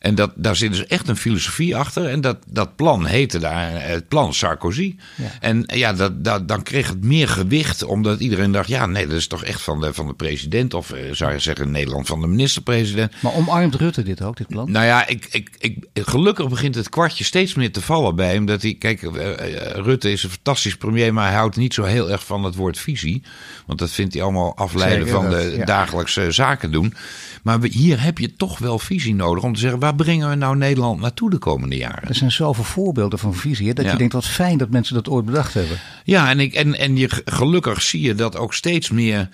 En 0.00 0.14
dat, 0.14 0.30
daar 0.34 0.56
zit 0.56 0.70
dus 0.70 0.86
echt 0.86 1.08
een 1.08 1.16
filosofie 1.16 1.76
achter. 1.76 2.06
En 2.06 2.20
dat, 2.20 2.36
dat 2.46 2.76
plan 2.76 3.06
heette 3.06 3.38
daar 3.38 3.74
eh, 3.74 3.86
het 3.86 4.08
plan 4.08 4.34
Sarkozy. 4.34 4.96
En 5.40 5.64
ja, 5.66 5.92
dat, 5.92 6.24
dat, 6.24 6.48
dan 6.48 6.62
kreeg 6.62 6.88
het 6.88 7.04
meer 7.04 7.28
gewicht, 7.28 7.82
omdat 7.82 8.20
iedereen 8.20 8.52
dacht: 8.52 8.68
ja, 8.68 8.86
nee, 8.86 9.06
dat 9.06 9.16
is 9.16 9.26
toch 9.26 9.44
echt 9.44 9.62
van 9.62 9.80
de, 9.80 9.94
van 9.94 10.06
de 10.06 10.14
president. 10.14 10.74
Of 10.74 10.90
eh, 10.90 11.12
zou 11.12 11.32
je 11.32 11.38
zeggen, 11.38 11.64
in 11.64 11.70
Nederland 11.70 12.06
van 12.06 12.20
de 12.20 12.26
minister-president. 12.26 13.22
Maar 13.22 13.32
omarmt 13.32 13.74
Rutte 13.74 14.02
dit 14.02 14.22
ook, 14.22 14.36
dit 14.36 14.46
plan? 14.46 14.70
Nou 14.70 14.86
ja, 14.86 15.06
ik, 15.06 15.28
ik, 15.30 15.50
ik, 15.58 15.76
gelukkig 15.92 16.48
begint 16.48 16.74
het 16.74 16.88
kwartje 16.88 17.24
steeds 17.24 17.54
meer 17.54 17.72
te 17.72 17.80
vallen 17.80 18.16
bij 18.16 18.32
hem. 18.32 18.46
Dat 18.46 18.62
hij, 18.62 18.74
kijk, 18.78 19.02
eh, 19.02 19.32
Rutte 19.72 20.12
is 20.12 20.22
een 20.22 20.30
fantastisch 20.30 20.76
premier, 20.76 21.12
maar 21.12 21.26
hij 21.26 21.36
houdt 21.36 21.56
niet 21.56 21.74
zo 21.74 21.82
heel 21.82 22.10
erg 22.10 22.24
van 22.24 22.44
het 22.44 22.54
woord 22.54 22.78
visie. 22.78 23.22
Want 23.66 23.78
dat 23.78 23.90
vindt 23.90 24.14
hij 24.14 24.22
allemaal 24.22 24.56
afleiden 24.56 25.08
van 25.08 25.30
de 25.30 25.62
dagelijkse 25.64 26.30
zaken 26.30 26.70
doen. 26.70 26.94
Maar 27.42 27.58
hier 27.62 28.02
heb 28.02 28.18
je 28.18 28.36
toch 28.36 28.58
wel 28.58 28.78
visie 28.78 29.14
nodig 29.14 29.44
om 29.44 29.54
te 29.54 29.60
zeggen: 29.60 29.78
waar 29.78 29.94
brengen 29.94 30.28
we 30.28 30.34
nou 30.34 30.56
Nederland 30.56 31.00
naartoe 31.00 31.30
de 31.30 31.38
komende 31.38 31.76
jaren? 31.76 32.08
Er 32.08 32.14
zijn 32.14 32.32
zoveel 32.32 32.64
voorbeelden 32.64 33.18
van 33.18 33.34
visie 33.34 33.74
dat 33.74 33.90
je 33.90 33.96
denkt: 33.96 34.12
wat 34.12 34.26
fijn 34.26 34.58
dat 34.58 34.70
mensen 34.70 34.94
dat 34.94 35.08
ooit 35.08 35.24
bedacht 35.24 35.54
hebben. 35.54 35.78
Ja, 36.04 36.30
en, 36.30 36.40
ik, 36.40 36.54
en, 36.54 36.78
en 36.78 36.96
je, 36.96 37.22
gelukkig 37.24 37.82
zie 37.82 38.00
je 38.00 38.14
dat 38.14 38.36
ook 38.36 38.54
steeds 38.54 38.90
meer 38.90 39.28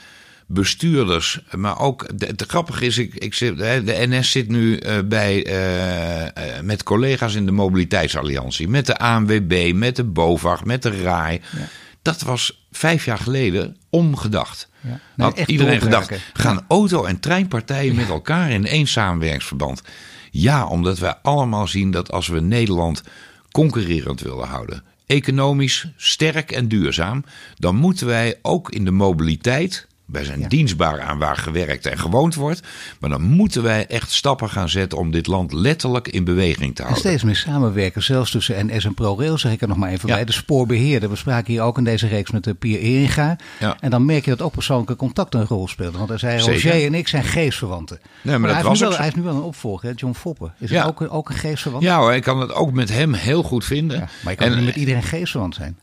bestuurders. 0.46 1.40
Maar 1.56 1.78
ook, 1.78 2.06
het 2.18 2.44
grappige 2.46 2.86
is, 2.86 2.98
ik, 2.98 3.14
ik 3.14 3.34
zit, 3.34 3.58
de 3.58 4.06
NS 4.08 4.30
zit 4.30 4.48
nu 4.48 4.80
uh, 4.80 4.98
bij, 5.04 5.46
uh, 5.46 6.60
met 6.62 6.82
collega's 6.82 7.34
in 7.34 7.46
de 7.46 7.52
Mobiliteitsalliantie. 7.52 8.68
Met 8.68 8.86
de 8.86 8.98
ANWB, 8.98 9.72
met 9.75 9.96
de 9.96 10.04
BOVAG, 10.04 10.64
met 10.64 10.82
de 10.82 11.02
RAI. 11.02 11.40
Ja. 11.56 11.68
Dat 12.02 12.22
was 12.22 12.65
vijf 12.76 13.04
jaar 13.04 13.18
geleden 13.18 13.76
omgedacht. 13.90 14.68
Ja. 14.80 15.00
Had 15.16 15.38
iedereen 15.38 15.80
gedacht, 15.80 16.12
gaan 16.33 16.64
auto- 16.68 17.04
en 17.04 17.21
treinpartijen 17.21 17.95
met 17.95 18.09
elkaar 18.09 18.50
in 18.50 18.66
één 18.66 18.87
samenwerkingsverband? 18.87 19.83
Ja, 20.30 20.66
omdat 20.66 20.99
wij 20.99 21.14
allemaal 21.23 21.66
zien 21.66 21.90
dat 21.90 22.12
als 22.12 22.28
we 22.28 22.40
Nederland 22.40 23.02
concurrerend 23.50 24.21
willen 24.21 24.47
houden, 24.47 24.83
economisch 25.06 25.87
sterk 25.97 26.50
en 26.52 26.68
duurzaam, 26.68 27.25
dan 27.59 27.76
moeten 27.76 28.06
wij 28.06 28.38
ook 28.42 28.71
in 28.71 28.85
de 28.85 28.90
mobiliteit 28.90 29.87
wij 30.06 30.25
zijn 30.25 30.48
dienstbaar 30.48 31.00
aan 31.00 31.18
waar 31.18 31.36
gewerkt 31.36 31.86
en 31.86 31.98
gewoond 31.98 32.34
wordt. 32.34 32.60
Maar 33.00 33.10
dan 33.10 33.22
moeten 33.22 33.62
wij 33.62 33.86
echt 33.86 34.10
stappen 34.10 34.50
gaan 34.50 34.68
zetten 34.68 34.98
om 34.98 35.10
dit 35.10 35.26
land 35.26 35.52
letterlijk 35.52 36.08
in 36.08 36.25
beweging 36.25 36.75
te 36.75 36.82
houden. 36.82 37.02
En 37.04 37.08
steeds 37.08 37.25
meer 37.25 37.36
samenwerken, 37.36 38.02
zelfs 38.02 38.30
tussen 38.30 38.66
NS 38.66 38.84
en 38.84 38.94
ProRail, 38.94 39.38
zeg 39.38 39.52
ik 39.52 39.60
er 39.60 39.69
nog 39.69 39.76
maar 39.76 39.90
even 39.90 40.08
bij. 40.08 40.25
De 40.25 40.32
spoorbeheerder. 40.32 41.10
We 41.10 41.16
spraken 41.16 41.52
hier 41.52 41.62
ook 41.62 41.78
in 41.78 41.84
deze 41.84 42.06
reeks 42.06 42.30
met 42.30 42.45
de 42.45 42.54
Pier 42.54 42.78
Eringa. 42.78 43.36
En 43.80 43.90
dan 43.90 44.04
merk 44.04 44.25
je 44.25 44.30
dat 44.30 44.42
ook 44.42 44.52
persoonlijke 44.52 44.97
contact 44.97 45.34
een 45.34 45.47
rol 45.47 45.69
speelt. 45.69 45.97
Want 45.97 46.08
hij 46.08 46.19
zei, 46.19 46.40
Roger 46.40 46.84
en 46.84 46.95
ik 46.95 47.08
zijn 47.08 47.25
geestverwanten. 47.25 48.00
Nee, 48.23 48.38
maar, 48.38 48.49
dat 48.49 48.60
hij, 48.60 48.69
heeft 48.69 48.80
wel, 48.80 48.90
hij, 48.90 49.04
heeft 49.04 49.16
nu 49.16 49.23
wel 49.23 49.34
een 49.34 49.42
opvolger, 49.42 49.95
John 49.95 50.14
Foppen. 50.14 50.54
Is 50.58 50.71
het 50.71 50.84
ook, 50.84 51.12
ook 51.12 51.28
een 51.28 51.34
geestverwant? 51.34 51.82
Ja 51.82 51.99
hoor, 51.99 52.14
ik 52.14 52.23
kan 52.23 52.40
het 52.40 52.52
ook 52.52 52.73
met 52.73 52.88
hem 52.88 53.12
heel 53.12 53.42
goed 53.42 53.64
vinden. 53.64 54.08
maar 54.23 54.32
je 54.32 54.38
kan 54.38 54.49
en, 54.49 54.56
niet 54.56 54.64
met 54.64 54.76
iedereen 54.76 55.02
geestverwant 55.02 55.54
zijn. 55.54 55.78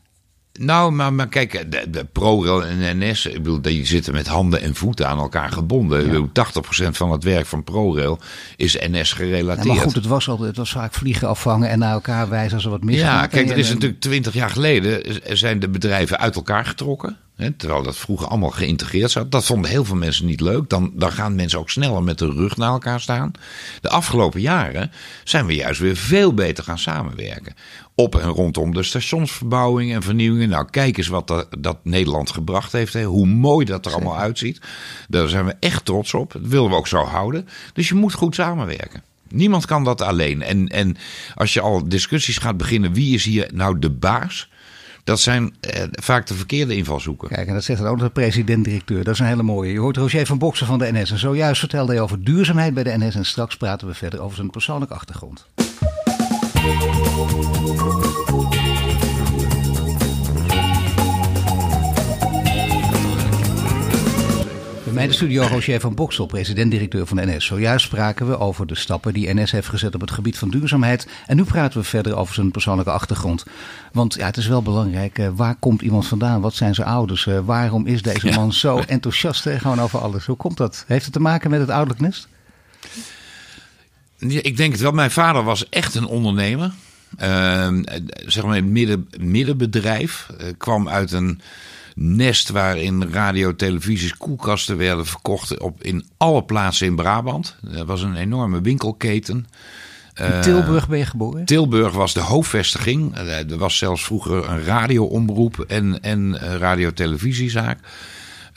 Nou, 0.60 0.92
maar, 0.92 1.12
maar 1.12 1.28
kijk, 1.28 1.70
de, 1.70 1.90
de 1.90 2.04
ProRail 2.04 2.64
en 2.64 2.98
NS, 2.98 3.26
ik 3.26 3.42
bedoel, 3.42 3.60
die 3.60 3.86
zitten 3.86 4.12
met 4.12 4.26
handen 4.26 4.60
en 4.60 4.74
voeten 4.74 5.08
aan 5.08 5.18
elkaar 5.18 5.52
gebonden. 5.52 6.12
Ja. 6.12 6.46
80% 6.86 6.88
van 6.90 7.12
het 7.12 7.24
werk 7.24 7.46
van 7.46 7.64
ProRail 7.64 8.18
is 8.56 8.76
NS 8.90 9.12
gerelateerd. 9.12 9.66
maar 9.66 9.76
goed, 9.76 9.94
het 9.94 10.06
was, 10.06 10.28
altijd, 10.28 10.48
het 10.48 10.56
was 10.56 10.72
vaak 10.72 10.94
vliegen 10.94 11.28
afvangen 11.28 11.68
en 11.68 11.78
naar 11.78 11.92
elkaar 11.92 12.28
wijzen 12.28 12.54
als 12.54 12.64
er 12.64 12.70
wat 12.70 12.84
misgaat. 12.84 13.20
Ja, 13.20 13.26
kijk, 13.26 13.50
er 13.50 13.58
is 13.58 13.72
natuurlijk 13.72 14.00
20 14.00 14.34
jaar 14.34 14.50
geleden 14.50 15.20
zijn 15.36 15.60
de 15.60 15.68
bedrijven 15.68 16.18
uit 16.18 16.34
elkaar 16.34 16.64
getrokken. 16.64 17.16
Terwijl 17.56 17.82
dat 17.82 17.96
vroeger 17.96 18.26
allemaal 18.26 18.50
geïntegreerd 18.50 19.10
zat. 19.10 19.30
Dat 19.30 19.44
vonden 19.44 19.70
heel 19.70 19.84
veel 19.84 19.96
mensen 19.96 20.26
niet 20.26 20.40
leuk. 20.40 20.68
Dan, 20.68 20.92
dan 20.94 21.12
gaan 21.12 21.34
mensen 21.34 21.58
ook 21.58 21.70
sneller 21.70 22.02
met 22.02 22.18
de 22.18 22.30
rug 22.30 22.56
naar 22.56 22.70
elkaar 22.70 23.00
staan. 23.00 23.32
De 23.80 23.88
afgelopen 23.88 24.40
jaren 24.40 24.90
zijn 25.24 25.46
we 25.46 25.54
juist 25.54 25.80
weer 25.80 25.96
veel 25.96 26.34
beter 26.34 26.64
gaan 26.64 26.78
samenwerken 26.78 27.54
op 27.94 28.14
en 28.14 28.28
rondom 28.28 28.74
de 28.74 28.82
stationsverbouwing 28.82 29.92
en 29.92 30.02
vernieuwingen. 30.02 30.48
Nou, 30.48 30.66
kijk 30.70 30.96
eens 30.96 31.08
wat 31.08 31.26
dat, 31.26 31.46
dat 31.58 31.78
Nederland 31.82 32.30
gebracht 32.30 32.72
heeft. 32.72 32.92
Hè. 32.92 33.04
Hoe 33.04 33.26
mooi 33.26 33.64
dat 33.64 33.86
er 33.86 33.92
allemaal 33.92 34.18
uitziet. 34.18 34.60
Daar 35.08 35.28
zijn 35.28 35.44
we 35.44 35.54
echt 35.60 35.84
trots 35.84 36.14
op. 36.14 36.32
Dat 36.32 36.42
willen 36.42 36.70
we 36.70 36.76
ook 36.76 36.88
zo 36.88 37.04
houden. 37.04 37.48
Dus 37.72 37.88
je 37.88 37.94
moet 37.94 38.12
goed 38.12 38.34
samenwerken. 38.34 39.02
Niemand 39.28 39.66
kan 39.66 39.84
dat 39.84 40.00
alleen. 40.00 40.42
En, 40.42 40.68
en 40.68 40.96
als 41.34 41.52
je 41.52 41.60
al 41.60 41.88
discussies 41.88 42.38
gaat 42.38 42.56
beginnen, 42.56 42.92
wie 42.92 43.14
is 43.14 43.24
hier 43.24 43.50
nou 43.52 43.78
de 43.78 43.90
baas? 43.90 44.48
Dat 45.04 45.20
zijn 45.20 45.54
eh, 45.60 45.82
vaak 45.90 46.26
de 46.26 46.34
verkeerde 46.34 46.76
invalshoeken. 46.76 47.28
Kijk, 47.28 47.48
en 47.48 47.54
dat 47.54 47.64
zegt 47.64 47.84
ook 47.84 47.98
de 47.98 48.10
president-directeur. 48.10 49.04
Dat 49.04 49.14
is 49.14 49.20
een 49.20 49.26
hele 49.26 49.42
mooie. 49.42 49.72
Je 49.72 49.78
hoort 49.78 49.96
Roger 49.96 50.26
van 50.26 50.38
Boksen 50.38 50.66
van 50.66 50.78
de 50.78 50.92
NS. 50.92 51.10
En 51.10 51.18
zojuist 51.18 51.60
vertelde 51.60 51.92
hij 51.92 52.00
over 52.00 52.24
duurzaamheid 52.24 52.74
bij 52.74 52.82
de 52.82 52.98
NS. 52.98 53.14
En 53.14 53.24
straks 53.24 53.56
praten 53.56 53.86
we 53.86 53.94
verder 53.94 54.20
over 54.20 54.36
zijn 54.36 54.50
persoonlijke 54.50 54.94
achtergrond. 54.94 55.46
Bij 64.94 65.06
de 65.06 65.12
studio 65.12 65.42
Roger 65.42 65.80
van 65.80 65.94
Boksel, 65.94 66.26
president-directeur 66.26 67.06
van 67.06 67.16
de 67.16 67.26
NS. 67.26 67.46
Zojuist 67.46 67.84
spraken 67.84 68.28
we 68.28 68.38
over 68.38 68.66
de 68.66 68.74
stappen 68.74 69.12
die 69.12 69.34
NS 69.34 69.50
heeft 69.50 69.68
gezet 69.68 69.94
op 69.94 70.00
het 70.00 70.10
gebied 70.10 70.38
van 70.38 70.50
duurzaamheid. 70.50 71.08
En 71.26 71.36
nu 71.36 71.44
praten 71.44 71.80
we 71.80 71.86
verder 71.86 72.16
over 72.16 72.34
zijn 72.34 72.50
persoonlijke 72.50 72.90
achtergrond. 72.90 73.44
Want 73.92 74.14
ja, 74.14 74.26
het 74.26 74.36
is 74.36 74.46
wel 74.46 74.62
belangrijk, 74.62 75.18
uh, 75.18 75.28
waar 75.34 75.54
komt 75.54 75.82
iemand 75.82 76.06
vandaan? 76.06 76.40
Wat 76.40 76.54
zijn 76.54 76.74
zijn 76.74 76.86
ouders? 76.86 77.26
Uh, 77.26 77.38
waarom 77.44 77.86
is 77.86 78.02
deze 78.02 78.30
man 78.30 78.52
zo 78.52 78.78
enthousiast 78.78 79.46
uh, 79.46 79.60
gewoon 79.60 79.80
over 79.80 79.98
alles? 79.98 80.26
Hoe 80.26 80.36
komt 80.36 80.56
dat? 80.56 80.84
Heeft 80.86 81.04
het 81.04 81.12
te 81.12 81.20
maken 81.20 81.50
met 81.50 81.60
het 81.60 81.70
ouderlijk 81.70 82.00
nest? 82.00 82.28
ik 84.18 84.56
denk 84.56 84.72
het 84.72 84.80
wel. 84.80 84.92
Mijn 84.92 85.10
vader 85.10 85.42
was 85.42 85.68
echt 85.68 85.94
een 85.94 86.06
ondernemer. 86.06 86.72
Uh, 87.22 87.68
zeg 88.26 88.44
maar 88.44 88.56
een 88.56 88.72
midden, 88.72 89.08
middenbedrijf. 89.18 90.26
Kwam 90.56 90.88
uit 90.88 91.12
een 91.12 91.40
nest 91.94 92.48
waarin 92.48 93.10
radio, 93.10 93.56
televisies, 93.56 94.16
koelkasten 94.16 94.76
werden 94.76 95.06
verkocht 95.06 95.58
op, 95.58 95.82
in 95.82 96.04
alle 96.16 96.44
plaatsen 96.44 96.86
in 96.86 96.96
Brabant. 96.96 97.56
Dat 97.60 97.86
was 97.86 98.02
een 98.02 98.16
enorme 98.16 98.60
winkelketen. 98.60 99.46
In 100.14 100.40
Tilburg 100.40 100.88
ben 100.88 100.98
je 100.98 101.06
geboren? 101.06 101.44
Tilburg 101.44 101.92
was 101.92 102.14
de 102.14 102.20
hoofdvestiging. 102.20 103.16
Er 103.16 103.58
was 103.58 103.78
zelfs 103.78 104.04
vroeger 104.04 104.48
een 104.48 104.64
radioomroep 104.64 105.64
en, 105.68 106.02
en 106.02 106.38
radio-televisiezaak. 106.38 107.78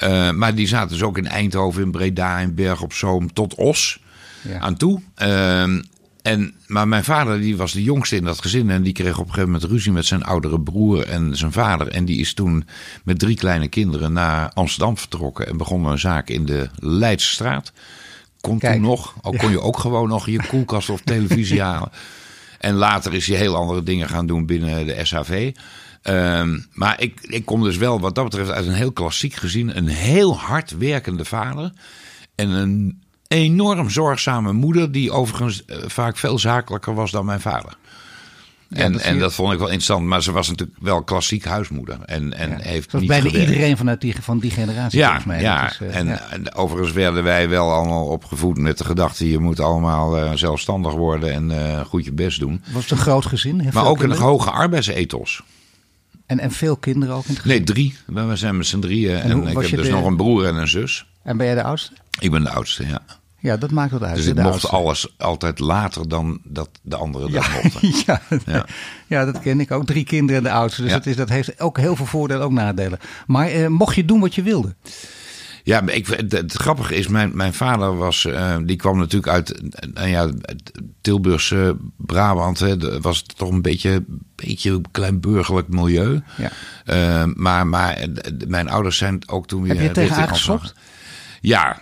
Uh, 0.04 0.32
maar 0.32 0.56
die 0.56 0.68
zaten 0.68 0.90
dus 0.90 1.04
ook 1.04 1.18
in 1.18 1.28
Eindhoven, 1.28 1.84
in 1.84 1.92
Breda, 1.92 2.40
in 2.40 2.56
Berg 2.56 2.82
op 2.82 2.94
Zoom 2.94 3.34
tot 3.34 3.56
Os 3.56 4.00
ja. 4.42 4.60
aan 4.60 4.78
toe. 4.78 5.02
Uh, 5.22 5.80
en, 6.28 6.54
maar 6.68 6.88
mijn 6.88 7.04
vader 7.04 7.40
die 7.40 7.58
was 7.58 7.72
de 7.72 7.84
jongste 7.84 8.16
in 8.16 8.24
dat 8.24 8.42
gezin. 8.42 8.70
En 8.70 8.84
die 8.84 8.94
kreeg 8.94 9.14
op 9.14 9.26
een 9.26 9.34
gegeven 9.34 9.52
moment 9.52 9.72
ruzie 9.72 9.92
met 9.92 10.06
zijn 10.06 10.24
oudere 10.24 10.60
broer 10.60 11.08
en 11.08 11.36
zijn 11.36 11.52
vader. 11.52 11.88
En 11.88 12.06
die 12.06 12.20
is 12.20 12.34
toen 12.34 12.68
met 13.04 13.20
drie 13.20 13.36
kleine 13.36 13.68
kinderen 13.68 14.14
naar 14.14 14.52
Amsterdam 14.54 14.98
vertrokken. 14.98 15.48
En 15.48 15.58
begon 15.58 15.86
een 15.86 16.00
zaak 16.00 16.30
in 16.30 16.46
de 16.46 16.70
Leidse 16.80 17.32
straat. 17.32 17.72
Kon 18.42 18.60
toen 18.60 18.82
nog. 18.82 19.16
Al 19.22 19.34
kon 19.38 19.50
je 19.50 19.62
ook 19.62 19.78
gewoon 19.80 20.08
nog 20.08 20.26
je 20.30 20.48
koelkast 20.48 20.90
of 20.90 21.02
televisie 21.02 21.62
halen. 21.70 21.92
En 22.60 22.74
later 22.74 23.14
is 23.14 23.28
hij 23.28 23.38
heel 23.38 23.56
andere 23.56 23.84
dingen 23.84 24.10
gaan 24.10 24.28
doen 24.28 24.46
binnen 24.46 24.86
de 24.86 25.06
SHV. 25.06 25.52
Ehm, 26.02 26.60
maar 26.74 27.02
ik, 27.02 27.22
ik 27.22 27.46
kom 27.46 27.64
dus 27.64 27.78
wel 27.78 28.00
wat 28.00 28.16
dat 28.16 28.24
betreft 28.24 28.52
uit 28.52 28.66
een 28.66 28.74
heel 28.74 28.92
klassiek 28.92 29.34
gezin. 29.34 29.78
Een 29.78 29.88
heel 29.88 30.38
hard 30.38 30.78
werkende 30.78 31.26
vader. 31.26 31.72
En 32.36 32.50
een 32.50 33.02
enorm 33.28 33.90
zorgzame 33.90 34.54
moeder. 34.54 34.92
Die 34.92 35.12
overigens 35.12 35.66
eh, 35.66 35.78
vaak 35.88 36.18
veel 36.18 36.40
zakelijker 36.40 36.94
was 36.94 37.12
dan 37.12 37.26
mijn 37.26 37.42
vader. 37.42 37.78
en, 38.70 38.92
dat 38.92 39.02
en 39.02 39.20
dat 39.20 39.34
vond 39.34 39.54
ik 39.54 39.58
wel 39.60 39.68
interessant. 39.68 40.06
Maar 40.06 40.24
ze 40.24 40.32
was 40.32 40.48
natuurlijk 40.48 40.78
wel 40.82 41.04
klassiek 41.04 41.46
huismoeder. 41.46 41.98
En, 42.06 42.34
en 42.34 42.50
ja, 42.50 42.58
heeft 42.58 42.94
niet 42.94 43.08
bijna 43.08 43.30
iedereen 43.30 43.78
vanuit 43.78 44.02
die, 44.02 44.16
van 44.22 44.40
die 44.40 44.52
generatie. 44.52 45.00
Ja, 45.00 45.22
mij. 45.26 45.42
ja. 45.42 45.70
Is, 45.70 45.80
uh, 45.82 45.96
en, 45.96 46.08
ja. 46.08 46.30
en, 46.30 46.54
overigens 46.56 46.92
werden 46.92 47.24
wij 47.24 47.50
wel 47.50 47.72
allemaal 47.72 48.06
opgevoed 48.06 48.58
met 48.58 48.78
de 48.78 48.84
gedachte... 48.84 49.30
je 49.30 49.40
moet 49.40 49.60
allemaal 49.60 50.18
uh, 50.18 50.32
zelfstandig 50.34 50.94
worden 50.94 51.34
en 51.34 51.50
uh, 51.50 51.86
goed 51.86 52.06
je 52.06 52.14
best 52.14 52.40
doen. 52.40 52.62
Was 52.72 52.82
het 52.82 52.92
een 52.92 52.98
groot 52.98 53.26
gezin? 53.26 53.70
Maar 53.74 53.86
ook 53.86 53.98
kinderen? 53.98 54.24
een 54.24 54.30
hoge 54.30 54.52
arbeidsethos. 54.52 55.44
En, 56.26 56.40
en 56.40 56.52
veel 56.52 56.76
kinderen 56.76 57.16
ook 57.16 57.26
in 57.26 57.34
het 57.34 57.42
gezin? 57.42 57.58
Nee, 57.58 57.66
drie. 57.66 57.96
We 58.06 58.36
zijn 58.36 58.58
met 58.58 58.66
z'n 58.66 58.80
drieën. 58.80 59.16
En, 59.16 59.32
en 59.32 59.48
ik 59.48 59.68
heb 59.68 59.80
dus 59.80 59.86
de... 59.86 59.92
nog 59.92 60.06
een 60.06 60.18
broer 60.18 60.46
en 60.46 60.56
een 60.56 60.68
zus. 60.68 61.06
En 61.24 61.38
ben 61.38 61.46
jij 61.46 61.56
de 61.56 61.64
oudste? 61.64 61.94
Ik 62.20 62.32
ben 62.32 62.44
de 62.44 62.50
oudste, 62.50 62.88
ja. 62.88 63.02
Ja, 63.40 63.58
dat 63.58 63.72
maakt 63.72 63.92
wat 63.92 64.04
uit. 64.04 64.16
Dus 64.16 64.26
ik 64.26 64.36
mocht 64.36 64.70
alles 64.70 65.14
altijd 65.18 65.60
later 65.60 66.10
dan 66.10 66.40
dat 66.44 66.70
de 66.82 66.96
anderen 66.96 67.32
ja, 67.32 67.42
dat 67.42 67.64
mochten. 67.64 67.90
Ja, 68.06 68.22
ja. 68.46 68.66
ja, 69.08 69.26
dat 69.26 69.40
ken 69.40 69.60
ik 69.60 69.72
ook. 69.72 69.86
Drie 69.86 70.04
kinderen 70.04 70.38
en 70.38 70.48
de 70.48 70.56
oudste. 70.58 70.82
Dus 70.82 70.92
ja. 70.92 70.98
dat, 70.98 71.06
is, 71.06 71.16
dat 71.16 71.30
heeft 71.30 71.60
ook 71.60 71.78
heel 71.78 71.96
veel 71.96 72.06
voordelen, 72.06 72.44
ook 72.44 72.52
nadelen. 72.52 73.00
Maar 73.28 73.48
eh, 73.48 73.68
mocht 73.68 73.96
je 73.96 74.06
doen 74.06 74.20
wat 74.20 74.36
je 74.36 74.42
wilde? 74.42 74.76
Ja, 75.64 75.88
ik, 75.88 76.08
het, 76.08 76.32
het, 76.32 76.54
grappige 76.54 76.96
is, 76.96 77.08
mijn, 77.08 77.32
mijn 77.36 77.54
vader 77.54 77.98
was, 77.98 78.24
uh, 78.26 78.58
die 78.64 78.76
kwam 78.76 78.98
natuurlijk 78.98 79.34
uit 79.34 79.62
uh, 79.98 80.12
ja, 80.12 80.30
Tilburgse 81.02 81.78
Brabant. 81.98 82.60
Hè, 82.60 83.02
was 83.02 83.22
toch 83.22 83.50
een 83.50 83.62
beetje, 83.62 84.06
beetje 84.36 84.82
klein 84.92 85.20
burgerlijk 85.20 85.68
milieu. 85.68 86.22
Ja. 86.38 86.52
Uh, 86.86 87.34
maar, 87.36 87.68
maar 87.68 88.08
mijn 88.48 88.70
ouders 88.70 88.98
zijn 88.98 89.30
ook 89.30 89.48
toen 89.48 89.64
weer... 89.64 89.76
Heb 89.76 89.82
je 89.82 89.92
tegen? 89.92 90.60
Ja, 91.42 91.80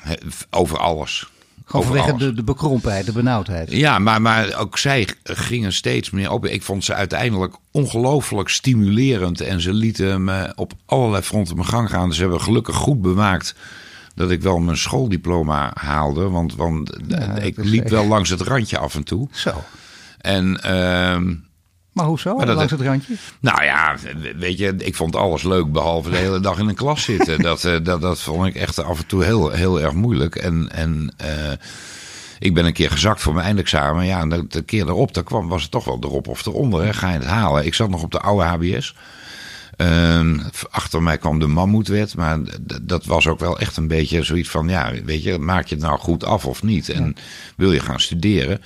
over 0.49 0.77
alles. 0.77 1.29
Gewoon 1.65 1.85
vanwege 1.85 2.17
de, 2.17 2.33
de 2.33 2.43
bekrompenheid, 2.43 3.05
de 3.05 3.11
benauwdheid. 3.11 3.71
Ja, 3.71 3.99
maar, 3.99 4.21
maar 4.21 4.57
ook 4.57 4.77
zij 4.77 5.07
gingen 5.23 5.73
steeds 5.73 6.09
meer 6.09 6.31
op. 6.31 6.45
Ik 6.45 6.63
vond 6.63 6.83
ze 6.83 6.93
uiteindelijk 6.93 7.55
ongelooflijk 7.71 8.49
stimulerend. 8.49 9.41
En 9.41 9.61
ze 9.61 9.73
lieten 9.73 10.23
me 10.23 10.53
op 10.55 10.73
allerlei 10.85 11.23
fronten 11.23 11.55
mijn 11.55 11.67
gang 11.67 11.89
gaan. 11.89 12.13
Ze 12.13 12.21
hebben 12.21 12.41
gelukkig 12.41 12.75
goed 12.75 13.01
bewaakt 13.01 13.55
dat 14.15 14.31
ik 14.31 14.41
wel 14.41 14.59
mijn 14.59 14.77
schooldiploma 14.77 15.71
haalde. 15.73 16.29
Want, 16.29 16.55
want 16.55 16.97
ja, 17.07 17.35
ik 17.35 17.57
liep 17.57 17.81
echt... 17.81 17.91
wel 17.91 18.05
langs 18.07 18.29
het 18.29 18.41
randje 18.41 18.77
af 18.77 18.95
en 18.95 19.03
toe. 19.03 19.27
Zo. 19.31 19.63
En... 20.17 20.59
Uh, 20.65 21.35
maar 21.95 22.05
hoezo? 22.05 22.35
Maar 22.35 22.45
dat, 22.45 22.55
langs 22.55 22.71
het 22.71 22.81
randje? 22.81 23.15
Nou 23.39 23.63
ja, 23.63 23.95
weet 24.35 24.57
je, 24.57 24.75
ik 24.77 24.95
vond 24.95 25.15
alles 25.15 25.43
leuk 25.43 25.71
behalve 25.71 26.09
de 26.09 26.17
hele 26.17 26.39
dag 26.39 26.57
in 26.59 26.67
een 26.67 26.75
klas 26.75 27.03
zitten. 27.03 27.41
dat, 27.41 27.61
dat, 27.83 28.01
dat 28.01 28.19
vond 28.19 28.45
ik 28.45 28.55
echt 28.55 28.83
af 28.83 28.99
en 28.99 29.05
toe 29.05 29.23
heel, 29.23 29.49
heel 29.49 29.81
erg 29.81 29.93
moeilijk. 29.93 30.35
En, 30.35 30.71
en 30.71 31.13
uh, 31.21 31.51
ik 32.39 32.53
ben 32.53 32.65
een 32.65 32.73
keer 32.73 32.91
gezakt 32.91 33.21
voor 33.21 33.33
mijn 33.33 33.45
eindexamen. 33.45 34.05
Ja, 34.05 34.19
en 34.19 34.29
de, 34.29 34.47
de 34.47 34.61
keer 34.61 34.87
erop, 34.87 35.13
daar 35.13 35.23
kwam, 35.23 35.47
was 35.47 35.61
het 35.61 35.71
toch 35.71 35.85
wel 35.85 35.99
erop 36.01 36.27
of 36.27 36.45
eronder. 36.45 36.83
Hè. 36.83 36.93
Ga 36.93 37.09
je 37.09 37.17
het 37.17 37.27
halen? 37.27 37.65
Ik 37.65 37.73
zat 37.73 37.89
nog 37.89 38.03
op 38.03 38.11
de 38.11 38.19
oude 38.19 38.43
HBS. 38.43 38.95
Uh, 39.77 40.39
achter 40.69 41.03
mij 41.03 41.17
kwam 41.17 41.39
de 41.39 41.47
mammoetwet, 41.47 42.15
maar 42.15 42.39
dat 42.81 43.05
was 43.05 43.27
ook 43.27 43.39
wel 43.39 43.59
echt 43.59 43.77
een 43.77 43.87
beetje 43.87 44.23
zoiets 44.23 44.49
van, 44.49 44.67
ja, 44.67 44.91
weet 45.05 45.23
je, 45.23 45.39
maak 45.39 45.67
je 45.67 45.75
het 45.75 45.83
nou 45.83 45.99
goed 45.99 46.23
af 46.23 46.45
of 46.45 46.63
niet? 46.63 46.89
En 46.89 47.15
wil 47.55 47.71
je 47.71 47.79
gaan 47.79 47.99
studeren? 47.99 48.61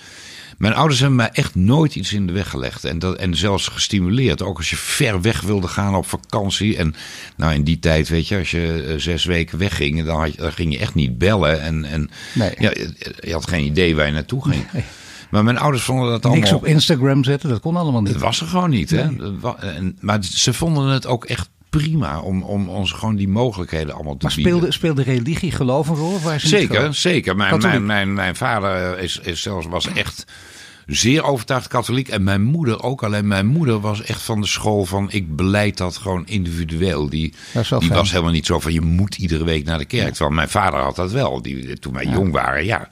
Mijn 0.60 0.74
ouders 0.74 1.00
hebben 1.00 1.18
mij 1.18 1.30
echt 1.32 1.56
nooit 1.56 1.96
iets 1.96 2.14
in 2.14 2.28
de 2.28 2.34
weg 2.34 2.50
gelegd. 2.50 2.84
En, 2.84 3.00
dat, 3.00 3.16
en 3.16 3.36
zelfs 3.36 3.68
gestimuleerd. 3.68 4.42
Ook 4.42 4.58
als 4.58 4.70
je 4.70 4.76
ver 4.76 5.22
weg 5.22 5.42
wilde 5.42 5.68
gaan 5.68 5.96
op 5.96 6.06
vakantie. 6.06 6.78
En 6.78 6.96
nou, 7.36 7.54
in 7.54 7.64
die 7.64 7.80
tijd, 7.80 8.10
weet 8.10 8.28
je, 8.28 8.38
als 8.38 8.52
je 8.52 8.86
uh, 8.88 9.00
zes 9.00 9.26
weken 9.26 9.58
wegging, 9.58 10.06
dan, 10.06 10.20
had 10.20 10.32
je, 10.32 10.42
dan 10.42 10.52
ging 10.52 10.74
je 10.74 10.80
echt 10.80 10.96
niet 10.96 11.18
bellen. 11.18 11.62
En, 11.62 11.86
en 11.86 12.10
nee. 12.34 12.54
ja, 12.58 12.72
je 13.20 13.34
had 13.34 13.48
geen 13.48 13.66
idee 13.66 13.96
waar 13.96 14.06
je 14.06 14.12
naartoe 14.12 14.50
ging. 14.50 14.64
Nee. 14.74 14.84
Maar 15.30 15.44
mijn 15.44 15.58
ouders 15.58 15.84
vonden 15.84 16.10
dat 16.10 16.26
allemaal... 16.26 16.42
Niks 16.42 16.54
op 16.54 16.66
Instagram 16.66 17.24
zetten, 17.24 17.50
dat 17.50 17.60
kon 17.60 17.76
allemaal 17.76 18.02
niet. 18.02 18.14
Dat 18.14 18.22
was 18.22 18.42
er 18.42 18.48
gewoon 18.48 18.70
niet, 18.70 18.92
nee. 18.92 19.02
hè. 19.02 19.56
En, 19.60 19.98
maar 20.00 20.24
ze 20.24 20.54
vonden 20.54 20.88
het 20.88 21.06
ook 21.06 21.26
echt 21.26 21.50
prima 21.70 22.20
om, 22.20 22.44
om 22.44 22.70
ons 22.70 22.92
gewoon 22.92 23.16
die 23.16 23.28
mogelijkheden 23.28 23.94
allemaal 23.94 24.18
te 24.18 24.26
maar 24.26 24.36
bieden. 24.36 24.54
speelde, 24.54 24.74
speelde 24.74 25.04
religie 25.04 25.52
geloof 25.52 25.88
een 25.88 25.96
rol? 25.96 26.20
Zeker, 26.38 26.94
zeker. 26.94 27.36
Mijn, 27.36 27.62
mijn, 27.62 27.86
mijn, 27.86 28.14
mijn 28.14 28.36
vader 28.36 29.00
is, 29.00 29.20
is 29.20 29.42
zelfs, 29.42 29.68
was 29.68 29.88
echt 29.94 30.26
zeer 30.90 31.24
overtuigd 31.24 31.68
katholiek. 31.68 32.08
En 32.08 32.24
mijn 32.24 32.44
moeder 32.44 32.84
ook. 32.84 33.04
Alleen 33.04 33.28
mijn 33.28 33.46
moeder 33.46 33.80
was 33.80 34.04
echt 34.04 34.22
van 34.22 34.42
de 34.42 34.48
school 34.48 34.86
van 34.86 35.12
ik 35.12 35.36
beleid 35.36 35.78
dat 35.78 35.98
gewoon 35.98 36.28
individueel. 36.28 37.10
Die, 37.10 37.34
die 37.80 37.90
was 37.90 38.12
helemaal 38.12 38.32
niet 38.32 38.46
zo 38.46 38.60
van 38.60 38.74
je 38.74 38.82
moet 38.82 39.16
iedere 39.16 39.44
week 39.44 39.66
naar 39.66 39.78
de 39.78 39.86
kerk. 39.86 40.04
Ja. 40.04 40.10
Terwijl 40.10 40.36
mijn 40.36 40.50
vader 40.50 40.80
had 40.80 40.96
dat 40.96 41.12
wel. 41.12 41.42
Die, 41.42 41.80
toen 41.80 41.94
wij 41.94 42.06
ja. 42.06 42.12
jong 42.12 42.32
waren, 42.32 42.66
ja, 42.66 42.88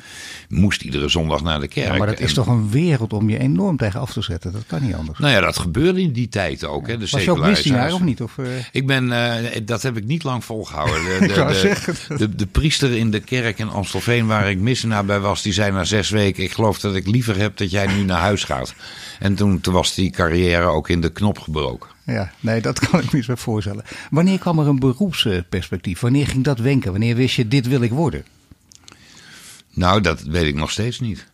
moest 0.50 0.82
iedere 0.82 1.10
zondag 1.10 1.44
naar 1.44 1.60
de 1.60 1.68
kerk. 1.68 1.92
Ja, 1.92 1.98
maar 1.98 2.08
dat 2.08 2.20
is 2.20 2.34
toch 2.34 2.48
een 2.48 2.70
wereld 2.70 3.14
om 3.14 3.30
je 3.30 3.40
enorm 3.40 3.78
tegen 3.78 4.00
af 4.00 4.14
te 4.14 4.22
zetten. 4.22 4.52
Dat 4.52 4.64
kan 4.68 4.84
niet 4.84 4.94
anders. 4.94 5.20
Nou 5.20 5.34
ja, 5.34 5.40
dat 5.40 5.58
gebeurde 5.58 6.02
in 6.02 6.12
die 6.12 6.30
tijd 6.30 6.66
ook. 6.66 6.88
Hè, 6.88 6.98
de 6.98 7.08
was 7.12 7.24
je 7.24 7.32
ook 7.32 7.46
missionair 7.46 7.94
of 7.94 8.02
niet? 8.02 8.22
Of, 8.22 8.38
uh... 8.38 8.48
Ik 8.72 8.88
ben, 8.88 9.06
uh, 9.06 9.34
dat 9.66 9.82
heb 9.82 9.98
ik 9.98 10.06
niet 10.06 10.24
lang 10.24 10.44
volgehouden. 10.44 11.04
De, 11.04 11.28
de, 11.28 11.76
de, 12.08 12.18
de, 12.18 12.36
de 12.36 12.46
priester 12.46 12.92
in 12.92 13.12
de 13.12 13.20
kerk 13.20 13.60
in 13.60 13.70
Amstelveen 13.70 14.28
waar 14.28 14.50
ik 14.50 14.60
missionair 14.60 15.06
bij 15.06 15.20
was, 15.20 15.42
die 15.42 15.54
zei 15.54 15.72
na 15.72 15.84
zes 15.84 16.10
weken, 16.10 16.44
ik 16.44 16.52
geloof 16.52 16.80
dat 16.80 16.96
ik 16.96 17.08
liever 17.08 17.38
heb 17.38 17.58
dat 17.58 17.72
jij 17.72 17.87
nu 17.88 18.04
naar 18.04 18.20
huis 18.20 18.44
gaat. 18.44 18.74
En 19.20 19.36
toen, 19.36 19.62
toen 19.62 19.74
was 19.74 19.94
die 19.94 20.12
carrière 20.12 20.66
ook 20.66 20.90
in 20.90 21.02
de 21.02 21.12
knop 21.12 21.40
gebroken. 21.40 21.90
Ja, 22.06 22.32
nee, 22.40 22.62
dat 22.62 22.80
kan 22.80 23.00
ik 23.00 23.12
me 23.12 23.24
eens 23.28 23.42
voorstellen. 23.42 23.84
Wanneer 24.10 24.40
kwam 24.40 24.60
er 24.60 24.68
een 24.68 24.80
beroepsperspectief? 24.80 26.00
Wanneer 26.00 26.28
ging 26.28 26.44
dat 26.44 26.60
wenken? 26.60 26.92
Wanneer 26.92 27.16
wist 27.16 27.36
je, 27.36 27.48
dit 27.48 27.68
wil 27.68 27.82
ik 27.82 27.92
worden? 27.92 28.24
Nou, 29.74 30.02
dat 30.02 30.22
weet 30.22 30.46
ik 30.46 30.56
nog 30.56 30.72
steeds 30.72 31.00
niet. 31.00 31.28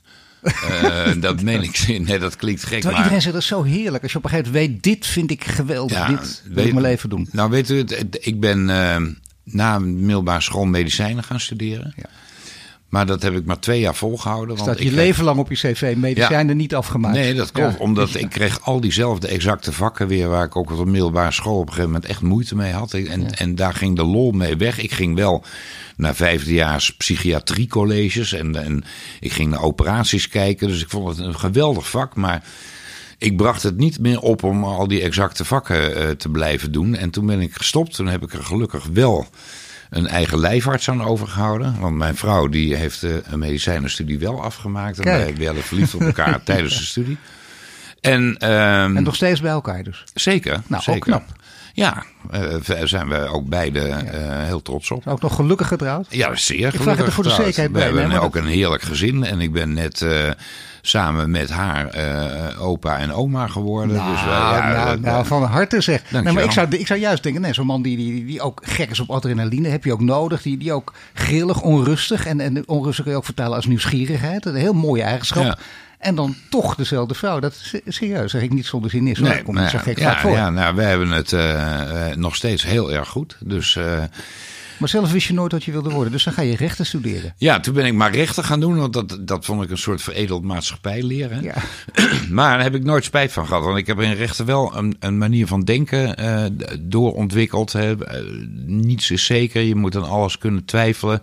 uh, 0.43 1.11
dat 1.21 1.41
meen 1.41 1.61
ik. 1.61 1.87
Nee, 1.87 2.19
dat 2.19 2.35
klinkt 2.35 2.61
gek. 2.61 2.69
Terwijl 2.69 2.93
maar... 2.93 2.97
iedereen 2.97 3.21
zegt 3.21 3.33
dat 3.33 3.41
is 3.41 3.47
zo 3.47 3.63
heerlijk. 3.63 4.03
Als 4.03 4.11
je 4.11 4.17
op 4.17 4.23
een 4.23 4.29
gegeven 4.29 4.51
moment 4.51 4.71
weet, 4.71 4.83
dit 4.83 5.05
vind 5.05 5.31
ik 5.31 5.43
geweldig. 5.43 5.97
Ja, 5.97 6.07
dit 6.07 6.41
wil 6.45 6.55
weet, 6.55 6.65
ik 6.65 6.73
mijn 6.73 6.85
leven 6.85 7.09
doen. 7.09 7.27
Nou, 7.31 7.49
weet 7.49 7.69
u, 7.69 7.85
ik 8.11 8.39
ben 8.39 8.69
uh, 8.69 8.97
na 9.43 9.79
middelbare 9.79 10.41
school 10.41 10.65
medicijnen 10.65 11.23
gaan 11.23 11.39
studeren. 11.39 11.93
Ja. 11.95 12.09
Maar 12.93 13.06
dat 13.06 13.21
heb 13.21 13.36
ik 13.36 13.45
maar 13.45 13.60
twee 13.60 13.79
jaar 13.79 13.95
volgehouden. 13.95 14.56
Staat 14.56 14.67
want 14.67 14.79
je 14.79 14.86
ik 14.86 14.91
leven 14.91 15.23
lang 15.23 15.39
op 15.39 15.49
je 15.49 15.56
cv, 15.56 15.93
medicijnen 15.97 16.47
ja. 16.47 16.53
niet 16.53 16.75
afgemaakt. 16.75 17.15
Nee, 17.15 17.34
dat 17.34 17.51
klopt. 17.51 17.71
Ja. 17.71 17.79
Omdat 17.79 18.15
ik 18.15 18.29
kreeg 18.29 18.62
al 18.62 18.82
diezelfde 18.82 19.27
exacte 19.27 19.71
vakken 19.71 20.08
weer... 20.08 20.29
waar 20.29 20.45
ik 20.45 20.56
ook 20.56 20.71
op 20.71 20.77
de 20.77 20.86
middelbare 20.86 21.32
school 21.32 21.58
op 21.58 21.62
een 21.62 21.73
gegeven 21.73 21.91
moment 21.91 22.10
echt 22.10 22.21
moeite 22.21 22.56
mee 22.56 22.71
had. 22.71 22.93
En, 22.93 23.21
ja. 23.21 23.29
en 23.29 23.56
daar 23.56 23.73
ging 23.73 23.95
de 23.95 24.03
lol 24.03 24.32
mee 24.32 24.58
weg. 24.58 24.79
Ik 24.79 24.91
ging 24.91 25.15
wel 25.15 25.43
naar 25.95 26.15
vijfdejaars 26.15 26.95
psychiatriecolleges. 26.95 28.34
En, 28.34 28.63
en 28.63 28.84
ik 29.19 29.32
ging 29.32 29.49
naar 29.49 29.63
operaties 29.63 30.27
kijken. 30.27 30.67
Dus 30.67 30.82
ik 30.82 30.89
vond 30.89 31.17
het 31.17 31.25
een 31.25 31.39
geweldig 31.39 31.89
vak. 31.89 32.15
Maar 32.15 32.43
ik 33.17 33.38
bracht 33.38 33.63
het 33.63 33.77
niet 33.77 33.99
meer 33.99 34.19
op 34.19 34.43
om 34.43 34.63
al 34.63 34.88
die 34.88 35.01
exacte 35.01 35.45
vakken 35.45 35.97
uh, 35.97 36.10
te 36.10 36.29
blijven 36.29 36.71
doen. 36.71 36.95
En 36.95 37.10
toen 37.10 37.25
ben 37.25 37.41
ik 37.41 37.53
gestopt. 37.53 37.95
Toen 37.95 38.08
heb 38.08 38.23
ik 38.23 38.34
er 38.34 38.43
gelukkig 38.43 38.86
wel 38.93 39.27
een 39.93 40.08
eigen 40.08 40.39
lijfarts 40.39 40.89
aan 40.89 41.03
overgehouden. 41.03 41.79
Want 41.79 41.95
mijn 41.95 42.15
vrouw 42.15 42.47
die 42.47 42.75
heeft 42.75 43.03
uh, 43.03 43.15
een 43.23 43.39
medicijnenstudie 43.39 44.19
wel 44.19 44.43
afgemaakt. 44.43 44.97
En 44.97 45.03
Kijk. 45.03 45.23
wij 45.23 45.45
werden 45.45 45.63
verliefd 45.63 45.95
op 45.95 46.01
elkaar 46.01 46.43
tijdens 46.53 46.77
de 46.77 46.84
studie. 46.84 47.17
En, 48.01 48.21
um, 48.51 48.97
en 48.97 49.03
nog 49.03 49.15
steeds 49.15 49.41
bij 49.41 49.51
elkaar 49.51 49.84
dus? 49.84 50.03
Zeker. 50.13 50.62
Nou, 50.67 50.84
zeker. 50.84 50.93
ook 50.93 51.23
knap. 51.23 51.42
Ja, 51.75 52.03
uh, 52.33 52.83
zijn 52.83 53.09
we 53.09 53.27
ook 53.27 53.45
beide 53.45 53.79
uh, 53.79 53.93
heel 54.43 54.62
trots 54.62 54.91
op. 54.91 55.07
Ook 55.07 55.21
nog 55.21 55.36
gelukkig 55.36 55.67
getrouwd? 55.67 56.05
Ja, 56.09 56.36
zeer 56.36 56.57
gelukkig 56.57 56.73
Ik 56.73 56.81
vraag 56.81 56.97
het 56.97 57.05
er 57.05 57.12
voor 57.12 57.23
de 57.23 57.29
zekerheid 57.29 57.67
we 57.67 57.73
bij. 57.73 57.83
hebben 57.83 58.07
nee, 58.07 58.19
ook 58.19 58.36
een 58.36 58.45
heerlijk 58.45 58.81
gezin. 58.81 59.23
En 59.23 59.39
ik 59.39 59.51
ben 59.51 59.73
net 59.73 60.01
uh, 60.01 60.29
samen 60.81 61.31
met 61.31 61.49
haar 61.49 61.97
uh, 61.97 62.63
opa 62.63 62.97
en 62.97 63.13
oma 63.13 63.47
geworden. 63.47 63.95
Nou, 63.95 64.12
dus, 64.12 64.21
uh, 64.21 64.25
ja, 64.25 64.73
nou, 64.73 64.97
uh, 64.97 65.03
nou, 65.03 65.25
van 65.25 65.43
harte 65.43 65.81
zeg. 65.81 66.12
Maar 66.12 66.43
ik, 66.43 66.51
zou, 66.51 66.67
ik 66.69 66.88
zou 66.88 66.99
juist 66.99 67.23
denken, 67.23 67.41
nee, 67.41 67.53
zo'n 67.53 67.65
man 67.65 67.81
die, 67.81 67.97
die, 67.97 68.25
die 68.25 68.41
ook 68.41 68.62
gek 68.65 68.89
is 68.89 68.99
op 68.99 69.09
adrenaline, 69.09 69.67
heb 69.67 69.83
je 69.83 69.93
ook 69.93 70.01
nodig. 70.01 70.41
Die, 70.41 70.57
die 70.57 70.73
ook 70.73 70.93
grillig, 71.13 71.62
onrustig. 71.62 72.25
En, 72.25 72.39
en 72.39 72.67
onrustig 72.67 73.03
kun 73.03 73.13
je 73.13 73.19
ook 73.19 73.25
vertalen 73.25 73.55
als 73.55 73.65
nieuwsgierigheid. 73.65 74.45
Een 74.45 74.55
heel 74.55 74.73
mooie 74.73 75.03
eigenschap. 75.03 75.43
Ja. 75.43 75.57
En 76.03 76.15
dan 76.15 76.35
toch 76.49 76.75
dezelfde 76.75 77.13
vrouw. 77.13 77.39
Dat 77.39 77.53
is 77.53 77.95
serieus, 77.95 78.31
zeg 78.31 78.41
ik 78.41 78.53
niet 78.53 78.65
zonder 78.65 78.89
zin 78.89 79.07
is. 79.07 79.19
Nee, 79.19 79.43
komt 79.43 79.57
nou 79.57 79.69
zo 79.69 79.77
gek 79.77 79.99
ja, 79.99 80.19
voor. 80.19 80.31
ja, 80.31 80.49
nou, 80.49 80.75
wij 80.75 80.89
hebben 80.89 81.11
het 81.11 81.31
uh, 81.31 82.07
nog 82.15 82.35
steeds 82.35 82.63
heel 82.63 82.91
erg 82.91 83.07
goed. 83.07 83.37
Dus, 83.39 83.75
uh, 83.75 84.03
maar 84.77 84.89
zelf 84.89 85.11
wist 85.11 85.27
je 85.27 85.33
nooit 85.33 85.51
wat 85.51 85.63
je 85.63 85.71
wilde 85.71 85.89
worden. 85.89 86.11
Dus 86.11 86.23
dan 86.23 86.33
ga 86.33 86.41
je 86.41 86.55
rechten 86.55 86.85
studeren. 86.85 87.33
Ja, 87.37 87.59
toen 87.59 87.73
ben 87.73 87.85
ik 87.85 87.93
maar 87.93 88.11
rechten 88.11 88.43
gaan 88.43 88.59
doen. 88.59 88.77
Want 88.77 88.93
dat, 88.93 89.17
dat 89.21 89.45
vond 89.45 89.63
ik 89.63 89.69
een 89.69 89.77
soort 89.77 90.01
veredeld 90.01 90.43
maatschappij 90.43 91.03
leren. 91.03 91.43
Ja. 91.43 91.55
maar 92.29 92.53
daar 92.53 92.63
heb 92.63 92.75
ik 92.75 92.83
nooit 92.83 93.03
spijt 93.03 93.31
van 93.31 93.47
gehad. 93.47 93.63
Want 93.63 93.77
ik 93.77 93.87
heb 93.87 94.01
in 94.01 94.13
rechten 94.13 94.45
wel 94.45 94.77
een, 94.77 94.95
een 94.99 95.17
manier 95.17 95.47
van 95.47 95.61
denken 95.61 96.19
uh, 96.19 96.45
doorontwikkeld. 96.79 97.73
Hè. 97.73 97.95
niets 98.65 99.11
is 99.11 99.25
zeker. 99.25 99.61
Je 99.61 99.75
moet 99.75 99.95
aan 99.95 100.09
alles 100.09 100.37
kunnen 100.37 100.65
twijfelen. 100.65 101.21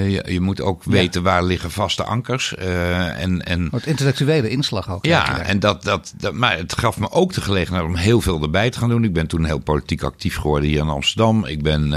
Je, 0.00 0.22
je, 0.26 0.40
moet 0.40 0.60
ook 0.60 0.84
weten 0.84 1.22
waar 1.22 1.44
liggen 1.44 1.70
vaste 1.70 2.04
ankers. 2.04 2.54
en, 2.56 3.42
en, 3.42 3.68
het 3.72 3.86
intellectuele 3.86 4.48
inslag 4.48 4.90
ook. 4.90 5.06
Ja, 5.06 5.38
en 5.38 5.60
dat, 5.60 5.82
dat, 5.82 6.12
dat, 6.16 6.32
maar 6.32 6.56
het 6.56 6.78
gaf 6.78 6.98
me 6.98 7.10
ook 7.10 7.32
de 7.32 7.40
gelegenheid 7.40 7.84
om 7.84 7.96
heel 7.96 8.20
veel 8.20 8.42
erbij 8.42 8.70
te 8.70 8.78
gaan 8.78 8.88
doen. 8.88 9.04
Ik 9.04 9.12
ben 9.12 9.26
toen 9.26 9.44
heel 9.44 9.58
politiek 9.58 10.02
actief 10.02 10.36
geworden 10.36 10.68
hier 10.68 10.80
in 10.80 10.88
Amsterdam. 10.88 11.44
Ik 11.44 11.62
ben 11.62 11.94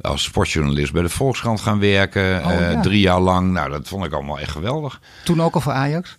als 0.00 0.22
sportjournalist 0.22 0.92
bij 0.92 1.02
de 1.02 1.08
Volkskrant 1.08 1.60
gaan 1.60 1.78
werken. 1.78 2.44
Oh, 2.44 2.80
drie 2.80 3.00
jaar 3.00 3.20
lang. 3.20 3.52
Nou, 3.52 3.70
dat 3.70 3.88
vond 3.88 4.04
ik 4.04 4.12
allemaal 4.12 4.38
echt 4.38 4.50
geweldig. 4.50 5.00
Toen 5.24 5.42
ook 5.42 5.54
al 5.54 5.60
voor 5.60 5.72
Ajax? 5.72 6.16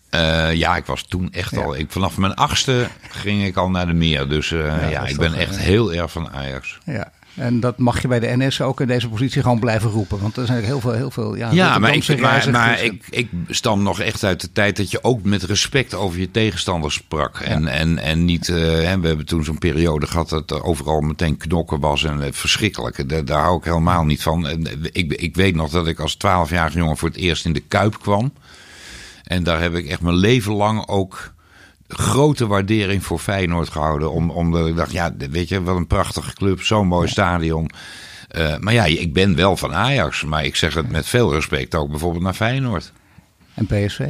ja, 0.54 0.76
ik 0.76 0.86
was 0.86 1.04
toen 1.04 1.32
echt 1.32 1.58
al. 1.58 1.76
Ik, 1.76 1.92
vanaf 1.92 2.18
mijn 2.18 2.36
achtste 2.36 2.88
ging 3.10 3.46
ik 3.46 3.58
al 3.58 3.70
naar 3.70 3.88
de 3.88 3.94
meer. 3.94 4.28
Dus 4.28 4.50
ja, 4.50 4.90
ja 4.90 5.06
ik 5.06 5.18
ben 5.18 5.34
echt 5.34 5.58
heel 5.58 5.94
erg 5.94 6.12
van 6.12 6.30
Ajax. 6.30 6.80
Ja. 6.86 7.12
En 7.38 7.60
dat 7.60 7.78
mag 7.78 8.02
je 8.02 8.08
bij 8.08 8.20
de 8.20 8.38
NS 8.38 8.62
ook 8.62 8.82
in 8.82 8.88
deze 8.88 9.10
positie 9.10 9.42
gewoon 9.42 9.60
blijven 9.60 9.90
roepen. 9.90 10.20
Want 10.20 10.38
er 10.38 10.46
zijn 10.46 10.64
heel 10.64 10.80
veel, 10.80 10.92
heel 10.92 11.12
veel. 11.12 11.36
Ja, 11.36 11.52
ja 11.52 11.80
maar, 11.80 11.96
ik, 11.96 12.20
maar, 12.22 12.50
maar 12.52 12.84
ik, 12.84 13.04
ik 13.10 13.30
stam 13.48 13.84
nog 13.84 14.00
echt 14.00 14.24
uit 14.24 14.42
de 14.42 14.52
tijd 14.52 14.78
dat 14.78 14.92
je 14.92 15.04
ook 15.04 15.24
met 15.24 15.44
respect 15.44 15.94
over 15.94 16.20
je 16.20 16.32
tegenstanders 16.32 16.94
sprak. 16.94 17.40
En, 17.40 17.68
en, 17.68 18.00
en 18.00 18.26
niet. 18.26 18.48
Uh, 18.48 18.56
we 18.56 19.08
hebben 19.08 19.26
toen 19.26 19.44
zo'n 19.44 19.58
periode 19.58 20.08
gehad 20.08 20.30
dat 20.30 20.52
er 20.52 20.64
overal 20.64 21.02
meteen 21.02 21.38
knokken 21.38 21.80
was 21.80 22.04
en 22.04 22.20
uh, 22.20 22.26
verschrikkelijk. 22.32 23.10
Daar, 23.10 23.26
daar 23.26 23.42
hou 23.42 23.58
ik 23.58 23.64
helemaal 23.64 24.06
niet 24.06 24.22
van. 24.22 24.48
En, 24.48 24.68
ik, 24.92 25.14
ik 25.14 25.36
weet 25.36 25.56
nog 25.56 25.70
dat 25.70 25.88
ik 25.88 26.00
als 26.00 26.16
12-jarige 26.16 26.78
jongen 26.78 26.98
voor 26.98 27.10
het 27.10 27.18
eerst 27.18 27.46
in 27.46 27.54
de 27.54 27.64
Kuip 27.68 28.00
kwam. 28.00 28.34
En 29.24 29.44
daar 29.44 29.62
heb 29.62 29.76
ik 29.76 29.88
echt 29.88 30.02
mijn 30.02 30.16
leven 30.16 30.54
lang 30.54 30.88
ook 30.88 31.36
grote 31.88 32.48
waardering 32.48 33.04
voor 33.04 33.20
Feyenoord 33.20 33.70
gehouden. 33.70 34.12
Om, 34.12 34.30
omdat 34.30 34.68
ik 34.68 34.76
dacht, 34.76 34.92
ja, 34.92 35.14
weet 35.18 35.50
je, 35.50 35.64
wat 35.64 35.76
een 35.76 35.88
prachtige 35.88 36.34
club, 36.34 36.62
zo'n 36.62 36.88
mooi 36.88 37.08
stadion. 37.08 37.70
Uh, 38.38 38.58
maar 38.58 38.74
ja, 38.74 38.86
ik 38.86 39.14
ben 39.14 39.36
wel 39.36 39.58
van 39.58 39.74
Ajax, 39.74 40.24
maar 40.24 40.46
ik 40.46 40.56
zeg 40.56 40.74
het 40.74 40.92
met 40.92 41.08
veel 41.08 41.34
respect 41.34 41.76
ook 41.76 41.90
bijvoorbeeld 41.90 42.24
naar 42.24 42.34
Feyenoord. 42.34 42.92
En 43.58 43.66
PSV? 43.66 44.10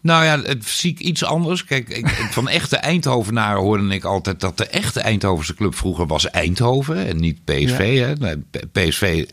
Nou 0.00 0.24
ja, 0.24 0.42
het 0.42 0.64
zie 0.64 0.90
ik 0.90 0.98
iets 0.98 1.24
anders. 1.24 1.64
Kijk, 1.64 1.88
ik, 1.88 2.08
van 2.30 2.48
echte 2.48 2.76
Eindhovenaren 2.76 3.60
hoorde 3.60 3.94
ik 3.94 4.04
altijd 4.04 4.40
dat 4.40 4.58
de 4.58 4.66
echte 4.66 5.00
Eindhovense 5.00 5.54
club 5.54 5.74
vroeger 5.74 6.06
was 6.06 6.30
Eindhoven 6.30 7.06
en 7.06 7.16
niet 7.16 7.44
PSV. 7.44 7.98
Hè? 7.98 8.36
PSV 8.72 9.26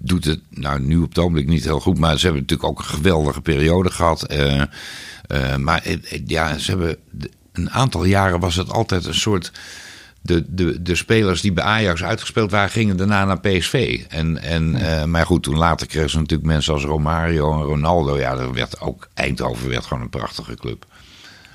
doet 0.00 0.24
het 0.24 0.40
nou 0.50 0.80
nu 0.80 0.96
op 0.96 1.08
het 1.08 1.18
ogenblik 1.18 1.46
niet 1.46 1.64
heel 1.64 1.80
goed, 1.80 1.98
maar 1.98 2.18
ze 2.18 2.24
hebben 2.24 2.42
natuurlijk 2.42 2.68
ook 2.68 2.78
een 2.78 2.84
geweldige 2.84 3.40
periode 3.40 3.90
gehad. 3.90 4.32
Uh, 4.32 4.62
uh, 5.28 5.56
maar 5.56 5.96
ja, 6.26 6.58
ze 6.58 6.70
hebben 6.70 6.96
een 7.52 7.70
aantal 7.70 8.04
jaren 8.04 8.40
was 8.40 8.56
het 8.56 8.70
altijd 8.70 9.06
een 9.06 9.14
soort. 9.14 9.52
De, 10.20 10.44
de, 10.48 10.82
de 10.82 10.94
spelers 10.94 11.40
die 11.40 11.52
bij 11.52 11.64
Ajax 11.64 12.02
uitgespeeld 12.02 12.50
waren, 12.50 12.70
gingen 12.70 12.96
daarna 12.96 13.24
naar 13.24 13.40
PSV. 13.40 14.04
En, 14.08 14.42
en, 14.42 14.74
uh, 14.74 15.04
maar 15.04 15.26
goed, 15.26 15.42
toen 15.42 15.56
later 15.56 15.86
kregen 15.86 16.10
ze 16.10 16.18
natuurlijk 16.18 16.48
mensen 16.48 16.72
als 16.72 16.84
Romario 16.84 17.52
en 17.52 17.62
Ronaldo. 17.62 18.18
Ja, 18.18 18.34
dat 18.34 18.54
werd 18.54 18.80
ook 18.80 19.08
Eindhoven 19.14 19.68
werd 19.68 19.86
gewoon 19.86 20.02
een 20.02 20.10
prachtige 20.10 20.54
club. 20.54 20.86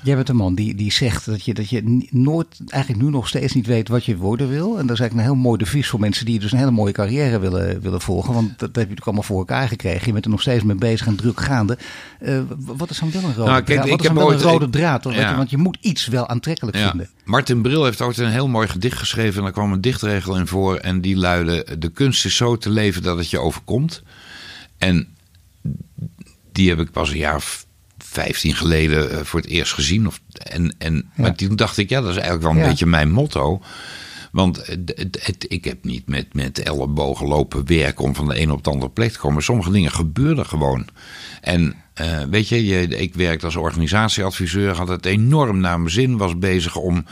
Jij 0.02 0.14
bent 0.16 0.28
een 0.28 0.36
man 0.36 0.54
die, 0.54 0.74
die 0.74 0.92
zegt 0.92 1.26
dat 1.26 1.44
je, 1.44 1.54
dat 1.54 1.70
je 1.70 2.06
nooit, 2.10 2.46
eigenlijk 2.66 3.02
nu 3.02 3.10
nog 3.10 3.28
steeds 3.28 3.54
niet 3.54 3.66
weet 3.66 3.88
wat 3.88 4.04
je 4.04 4.16
worden 4.16 4.48
wil. 4.48 4.78
En 4.78 4.86
dat 4.86 4.96
is 4.96 5.00
eigenlijk 5.00 5.14
een 5.28 5.34
heel 5.34 5.42
mooi 5.42 5.58
devies 5.58 5.88
voor 5.88 6.00
mensen 6.00 6.26
die 6.26 6.38
dus 6.38 6.52
een 6.52 6.58
hele 6.58 6.70
mooie 6.70 6.92
carrière 6.92 7.38
willen, 7.38 7.80
willen 7.80 8.00
volgen. 8.00 8.34
Want 8.34 8.48
dat, 8.48 8.60
heb 8.60 8.74
je 8.74 8.80
natuurlijk 8.80 9.06
allemaal 9.06 9.22
voor 9.22 9.38
elkaar 9.38 9.68
gekregen. 9.68 10.06
Je 10.06 10.12
bent 10.12 10.24
er 10.24 10.30
nog 10.30 10.40
steeds 10.40 10.64
mee 10.64 10.76
bezig 10.76 11.06
en 11.06 11.16
druk 11.16 11.40
gaande. 11.40 11.78
Uh, 12.20 12.40
wat 12.58 12.90
is 12.90 12.98
dan 12.98 13.10
wel 13.10 13.22
een 13.22 13.34
rode 13.34 13.50
nou, 13.50 13.62
kijk, 13.62 13.80
draad? 13.80 13.90
Wat 13.90 14.00
is 14.00 14.06
dan 14.06 14.16
wel 14.16 14.32
een 14.32 14.40
rode 14.40 14.70
draad? 14.70 15.04
Ja. 15.10 15.36
Want 15.36 15.50
je 15.50 15.56
moet 15.56 15.78
iets 15.80 16.06
wel 16.06 16.28
aantrekkelijk 16.28 16.76
ja. 16.76 16.88
vinden. 16.88 17.08
Martin 17.24 17.62
Bril 17.62 17.84
heeft 17.84 18.00
ooit 18.00 18.18
een 18.18 18.30
heel 18.30 18.48
mooi 18.48 18.68
gedicht 18.68 18.98
geschreven. 18.98 19.36
En 19.36 19.42
daar 19.42 19.52
kwam 19.52 19.72
een 19.72 19.80
dichtregel 19.80 20.36
in 20.36 20.46
voor. 20.46 20.76
En 20.76 21.00
die 21.00 21.16
luidde, 21.16 21.78
de 21.78 21.88
kunst 21.88 22.24
is 22.24 22.36
zo 22.36 22.56
te 22.56 22.70
leven 22.70 23.02
dat 23.02 23.18
het 23.18 23.30
je 23.30 23.38
overkomt. 23.38 24.02
En 24.78 25.08
die 26.52 26.68
heb 26.68 26.78
ik 26.80 26.90
pas 26.90 27.10
een 27.10 27.16
jaar 27.16 27.42
15 28.10 28.54
geleden 28.54 29.10
eh, 29.10 29.24
voor 29.24 29.40
het 29.40 29.48
eerst 29.48 29.72
gezien. 29.72 30.06
Of, 30.06 30.20
en, 30.32 30.74
en, 30.78 31.10
Maar 31.14 31.34
toen 31.34 31.56
dacht 31.56 31.78
ik, 31.78 31.88
ja, 31.88 32.00
dat 32.00 32.10
is 32.10 32.16
eigenlijk 32.16 32.52
wel 32.52 32.62
een 32.62 32.68
beetje 32.68 32.86
mijn 32.86 33.10
motto. 33.10 33.62
Want 34.32 34.66
het, 35.16 35.44
ik 35.48 35.64
heb 35.64 35.84
niet 35.84 36.08
met, 36.08 36.34
met 36.34 36.58
ellebogen 36.58 37.26
lopen 37.26 37.66
werken 37.66 38.04
om 38.04 38.14
van 38.14 38.28
de 38.28 38.34
ene 38.34 38.52
op 38.52 38.64
de 38.64 38.70
andere 38.70 38.90
plek 38.90 39.12
te 39.12 39.18
komen. 39.18 39.42
Sommige 39.42 39.70
dingen 39.70 39.90
gebeuren 39.90 40.46
gewoon. 40.46 40.86
En 41.40 41.74
uh, 42.00 42.22
weet 42.30 42.48
je, 42.48 42.66
je, 42.66 42.86
ik 42.86 43.14
werkte 43.14 43.44
als 43.44 43.56
organisatieadviseur, 43.56 44.76
had 44.76 44.88
het 44.88 45.06
enorm 45.06 45.60
naar 45.60 45.78
mijn 45.80 45.90
zin, 45.90 46.16
was 46.16 46.38
bezig 46.38 46.76
om 46.76 47.04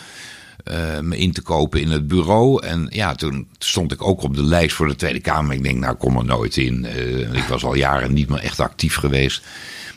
uh, 0.65 1.01
me 1.01 1.19
in 1.19 1.33
te 1.33 1.43
kopen 1.43 1.81
in 1.81 1.91
het 1.91 2.09
bureau. 2.09 2.67
En 2.67 2.87
ja, 2.91 3.15
toen 3.15 3.49
stond 3.59 3.93
ik 3.93 4.03
ook 4.03 4.23
op 4.23 4.35
de 4.35 4.45
lijst 4.45 4.77
voor 4.77 4.89
de 4.89 4.97
Tweede 4.97 5.21
Kamer. 5.21 5.55
Ik 5.55 5.63
denk, 5.63 5.79
nou, 5.79 5.97
kom 5.97 6.17
er 6.17 6.25
nooit 6.25 6.57
in. 6.57 6.85
Uh, 6.85 7.35
ik 7.35 7.45
was 7.49 7.65
al 7.65 7.75
jaren 7.75 8.13
niet 8.13 8.29
meer 8.29 8.41
echt 8.41 8.61
actief 8.61 8.95
geweest. 8.95 9.43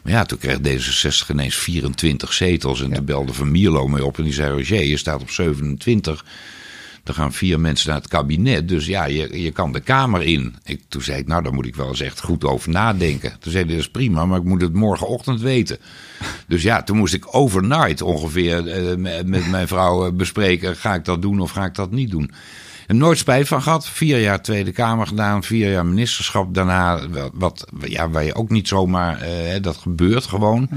Maar 0.01 0.13
ja, 0.13 0.23
toen 0.23 0.37
kreeg 0.37 0.57
D66 0.57 1.29
ineens 1.29 1.55
24 1.55 2.33
zetels. 2.33 2.81
En 2.81 2.89
ja. 2.89 2.95
toen 2.95 3.05
belde 3.05 3.33
Van 3.33 3.51
Mierlo 3.51 3.87
mee 3.87 4.05
op 4.05 4.17
en 4.17 4.23
die 4.23 4.33
zei: 4.33 4.51
Roger, 4.51 4.83
je 4.83 4.97
staat 4.97 5.21
op 5.21 5.29
27. 5.29 6.25
Er 7.03 7.13
gaan 7.13 7.33
vier 7.33 7.59
mensen 7.59 7.89
naar 7.89 7.97
het 7.97 8.07
kabinet. 8.07 8.67
Dus 8.67 8.85
ja, 8.85 9.05
je, 9.05 9.41
je 9.41 9.51
kan 9.51 9.71
de 9.71 9.79
Kamer 9.79 10.21
in. 10.21 10.55
Ik, 10.63 10.81
toen 10.87 11.01
zei 11.01 11.19
ik, 11.19 11.27
nou, 11.27 11.43
daar 11.43 11.53
moet 11.53 11.65
ik 11.65 11.75
wel 11.75 11.87
eens 11.87 12.01
echt 12.01 12.21
goed 12.21 12.43
over 12.43 12.69
nadenken. 12.69 13.35
Toen 13.39 13.51
zei 13.51 13.63
hij, 13.63 13.73
dat 13.73 13.81
is 13.81 13.89
prima, 13.89 14.25
maar 14.25 14.39
ik 14.39 14.45
moet 14.45 14.61
het 14.61 14.73
morgenochtend 14.73 15.41
weten. 15.41 15.77
Dus 16.47 16.63
ja, 16.63 16.83
toen 16.83 16.97
moest 16.97 17.13
ik 17.13 17.35
overnight 17.35 18.01
ongeveer 18.01 18.67
eh, 18.67 18.95
met 19.25 19.49
mijn 19.49 19.67
vrouw 19.67 20.05
eh, 20.05 20.11
bespreken... 20.11 20.75
ga 20.75 20.93
ik 20.93 21.05
dat 21.05 21.21
doen 21.21 21.39
of 21.39 21.51
ga 21.51 21.65
ik 21.65 21.75
dat 21.75 21.91
niet 21.91 22.11
doen? 22.11 22.31
En 22.91 22.97
nooit 22.97 23.17
spijt 23.17 23.47
van 23.47 23.61
gehad. 23.61 23.87
Vier 23.87 24.19
jaar 24.19 24.41
Tweede 24.41 24.71
Kamer 24.71 25.07
gedaan, 25.07 25.43
vier 25.43 25.71
jaar 25.71 25.85
ministerschap. 25.85 26.53
Daarna, 26.53 26.99
wat, 27.33 27.67
ja, 27.85 28.09
waar 28.09 28.23
je 28.23 28.35
ook 28.35 28.49
niet 28.49 28.67
zomaar, 28.67 29.27
uh, 29.27 29.61
dat 29.61 29.77
gebeurt 29.77 30.25
gewoon. 30.25 30.69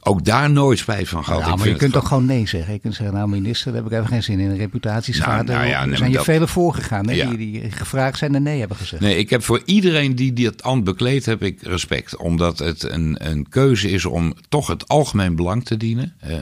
Ook 0.00 0.24
daar 0.24 0.50
nooit 0.50 0.78
spijt 0.78 1.08
van 1.08 1.24
gehad. 1.24 1.44
Ja, 1.44 1.56
maar 1.56 1.68
je 1.68 1.76
kunt 1.76 1.92
toch 1.92 2.08
gewoon 2.08 2.26
nee 2.26 2.48
zeggen. 2.48 2.72
Je 2.72 2.78
kunt 2.78 2.94
zeggen, 2.94 3.14
nou 3.14 3.28
minister, 3.28 3.72
daar 3.72 3.82
heb 3.82 3.92
ik 3.92 3.98
even 3.98 4.08
geen 4.08 4.22
zin 4.22 4.38
in. 4.40 4.50
Een 4.50 4.56
reputatieschade. 4.56 5.52
Nou, 5.52 5.68
nou 5.68 5.90
er 5.90 5.96
zijn 5.96 6.10
je 6.10 6.16
dat... 6.16 6.24
velen 6.24 6.48
voorgegaan 6.48 7.08
hè, 7.08 7.28
die, 7.28 7.36
die 7.36 7.70
gevraagd 7.70 8.18
zijn 8.18 8.34
en 8.34 8.42
nee 8.42 8.58
hebben 8.58 8.76
gezegd. 8.76 9.02
Nee, 9.02 9.16
ik 9.16 9.30
heb 9.30 9.42
voor 9.42 9.62
iedereen 9.64 10.14
die 10.14 10.32
dit 10.32 10.62
ambt 10.62 10.84
bekleed, 10.84 11.26
heb 11.26 11.42
ik 11.42 11.62
respect. 11.62 12.16
Omdat 12.16 12.58
het 12.58 12.82
een, 12.82 13.16
een 13.18 13.48
keuze 13.48 13.90
is 13.90 14.04
om 14.04 14.34
toch 14.48 14.66
het 14.66 14.88
algemeen 14.88 15.36
belang 15.36 15.64
te 15.64 15.76
dienen. 15.76 16.14
Uh, 16.28 16.36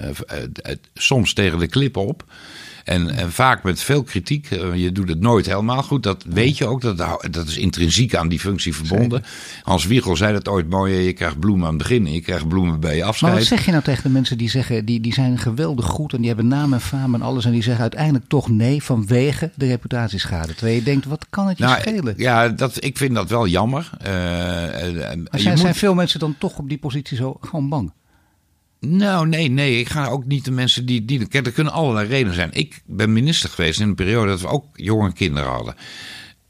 soms 0.95 1.33
tegen 1.33 1.59
de 1.59 1.66
klippen 1.66 2.07
op. 2.07 2.25
En, 2.90 3.11
en, 3.11 3.33
vaak 3.33 3.62
met 3.62 3.83
veel 3.83 4.03
kritiek. 4.03 4.50
Eh, 4.50 4.74
je 4.74 4.92
doet 4.92 5.09
het 5.09 5.20
nooit 5.20 5.46
helemaal 5.46 5.83
goed. 5.83 6.03
Dat 6.03 6.24
weet 6.29 6.59
je 6.59 6.66
ook. 6.66 6.81
Dat, 6.81 6.96
dat 7.31 7.46
is 7.46 7.57
intrinsiek 7.57 8.14
aan 8.14 8.29
die 8.29 8.40
functie 8.40 8.74
verbonden. 8.74 9.22
Hans 9.62 9.87
Wiegel 9.87 10.16
zei 10.16 10.33
dat 10.33 10.48
ooit 10.48 10.68
mooi. 10.68 10.94
Je 10.94 11.12
krijgt 11.12 11.38
bloemen 11.38 11.66
aan 11.66 11.74
het 11.74 11.83
begin 11.83 12.07
en 12.07 12.12
je 12.12 12.20
krijgt 12.20 12.48
bloemen 12.48 12.81
bij 12.81 12.96
je 12.96 13.05
afscheid. 13.05 13.33
Maar 13.33 13.40
wat 13.40 13.48
zeg 13.48 13.64
je 13.64 13.70
nou 13.70 13.83
tegen 13.83 14.03
de 14.03 14.09
mensen 14.09 14.38
die 14.38 14.50
zeggen... 14.50 14.85
die, 14.85 15.00
die 15.00 15.12
zijn 15.12 15.38
geweldig 15.38 15.87
goed 15.87 16.12
en 16.12 16.18
die 16.18 16.26
hebben 16.26 16.48
naam 16.48 16.72
en 16.72 16.81
faam 16.81 17.14
en 17.14 17.22
alles... 17.22 17.44
en 17.44 17.53
die 17.53 17.62
zeggen 17.62 17.83
uiteindelijk 17.83 18.24
toch 18.29 18.48
nee 18.48 18.83
vanwege 18.83 19.50
de 19.55 19.66
reputatieschade. 19.66 20.55
Terwijl 20.55 20.76
je 20.76 20.83
denkt, 20.83 21.07
wat 21.07 21.26
kan 21.31 21.48
het 21.48 21.59
je 21.59 21.64
nou, 21.64 21.81
schelen? 21.81 22.14
Ja, 22.16 22.48
dat, 22.48 22.85
ik 22.85 22.96
vind 22.96 23.14
dat 23.14 23.31
wel 23.31 23.46
jammer. 23.46 23.90
Uh, 24.03 24.09
maar 24.09 25.16
zijn, 25.31 25.59
zijn 25.59 25.74
veel 25.74 25.94
mensen 25.94 26.20
dan 26.20 26.35
toch 26.38 26.59
op 26.59 26.68
die 26.68 26.79
positie 26.79 27.16
zo 27.16 27.37
gewoon 27.40 27.68
bang? 27.68 27.92
Nou, 28.81 29.29
nee, 29.29 29.49
nee. 29.49 29.79
Ik 29.79 29.88
ga 29.88 30.07
ook 30.07 30.27
niet 30.27 30.45
de 30.45 30.51
mensen 30.51 30.87
die. 30.87 31.05
die 31.05 31.29
er 31.31 31.53
kunnen 31.53 31.73
allerlei 31.73 32.09
redenen 32.09 32.35
zijn. 32.35 32.53
Ik 32.53 32.83
ben 32.87 33.12
minister 33.12 33.51
geweest 33.51 33.81
in 33.81 33.88
een 33.88 33.95
periode 33.95 34.31
dat 34.31 34.40
we 34.40 34.47
ook 34.47 34.66
jonge 34.73 35.12
kinderen 35.12 35.51
hadden. 35.51 35.75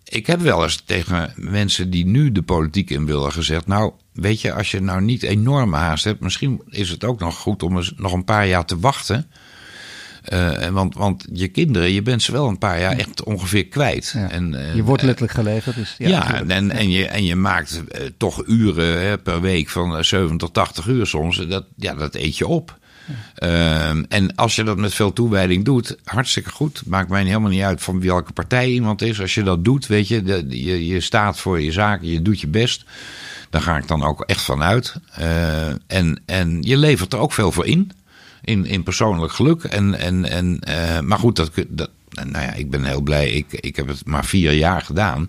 Ik 0.05 0.27
heb 0.27 0.41
wel 0.41 0.63
eens 0.63 0.83
tegen 0.85 1.33
mensen 1.37 1.91
die 1.91 2.07
nu 2.07 2.33
de 2.33 2.43
politiek 2.43 2.91
in 2.91 3.07
willen 3.07 3.33
gezegd. 3.33 3.67
Nou, 3.67 3.93
weet 4.13 4.41
je, 4.41 4.53
als 4.53 4.71
je 4.71 4.81
nou 4.81 5.03
niet 5.03 5.23
enorme 5.23 5.77
haast 5.77 6.05
hebt, 6.05 6.21
misschien 6.21 6.63
is 6.69 6.91
het 6.91 7.05
ook 7.05 7.21
nog 7.21 7.37
goed 7.37 7.63
om 7.63 7.83
nog 7.97 8.13
een 8.13 8.25
paar 8.25 8.47
jaar 8.47 8.65
te 8.65 8.79
wachten. 8.79 9.31
Uh, 10.33 10.67
want, 10.67 10.95
want 10.95 11.27
je 11.33 11.49
kinderen, 11.49 11.93
je 11.93 12.03
bent 12.03 12.23
ze 12.23 12.33
wel 12.33 12.49
een 12.49 12.59
paar 12.59 12.81
jaar 12.81 12.97
echt 12.97 13.23
ongeveer 13.23 13.67
kwijt. 13.67 14.15
En, 14.29 14.53
uh, 14.53 14.75
je 14.75 14.83
wordt 14.83 15.03
letterlijk 15.03 15.35
geleverd. 15.35 15.77
Dus, 15.77 15.95
ja, 15.99 16.09
ja 16.09 16.43
en, 16.47 16.71
en, 16.71 16.91
je, 16.91 17.07
en 17.07 17.25
je 17.25 17.37
maakt 17.37 17.83
uh, 17.93 18.01
toch 18.17 18.47
uren 18.47 19.03
hè, 19.03 19.19
per 19.19 19.41
week 19.41 19.69
van 19.69 20.05
7 20.05 20.37
tot 20.37 20.55
80 20.55 20.87
uur 20.87 21.07
soms. 21.07 21.47
Dat, 21.49 21.65
ja, 21.77 21.95
dat 21.95 22.15
eet 22.15 22.39
je 22.39 22.47
op. 22.47 22.79
Ehm, 23.35 24.05
en 24.09 24.35
als 24.35 24.57
je 24.57 24.63
dat 24.63 24.77
met 24.77 24.95
veel 24.95 25.13
toewijding 25.13 25.65
doet, 25.65 25.97
hartstikke 26.05 26.51
goed. 26.51 26.83
Maakt 26.87 27.09
mij 27.09 27.25
helemaal 27.25 27.51
niet 27.51 27.63
uit 27.63 27.83
van 27.83 28.01
welke 28.01 28.33
partij 28.33 28.69
iemand 28.69 29.03
is. 29.03 29.21
Als 29.21 29.35
je 29.35 29.43
dat 29.43 29.65
doet, 29.65 29.87
weet 29.87 30.09
je, 30.09 30.23
de, 30.23 30.45
je, 30.49 30.87
je 30.87 31.01
staat 31.01 31.39
voor 31.39 31.61
je 31.61 31.73
zaken, 31.73 32.09
je 32.09 32.23
doet 32.23 32.41
je 32.41 32.49
best. 32.49 32.85
Daar 33.51 33.63
ga 33.63 33.77
ik 33.77 33.89
dan 33.89 34.03
ook 34.03 34.21
echt 34.21 34.43
van 34.43 34.63
uit. 34.63 34.95
en, 35.87 36.23
en 36.27 36.63
je 36.63 36.77
levert 36.77 37.13
er 37.13 37.19
ook 37.19 37.33
veel 37.33 37.53
voor 37.53 37.67
in 37.67 37.93
in, 38.45 38.67
in 38.67 38.83
persoonlijk 38.83 39.33
geluk. 39.33 39.65
En, 39.65 39.95
en, 39.99 40.25
en, 40.25 40.61
uh, 40.69 41.01
maar 41.01 41.19
goed, 41.19 41.37
dat, 41.37 41.51
dat, 41.69 41.91
nou 42.09 42.45
ja, 42.45 42.53
ik 42.53 42.71
ben 42.71 42.85
heel 42.85 43.01
blij. 43.01 43.31
Ik, 43.31 43.53
ik 43.53 43.77
heb 43.77 43.89
het 43.89 44.07
maar 44.07 44.25
vier 44.25 44.53
jaar 44.53 44.81
gedaan. 44.81 45.29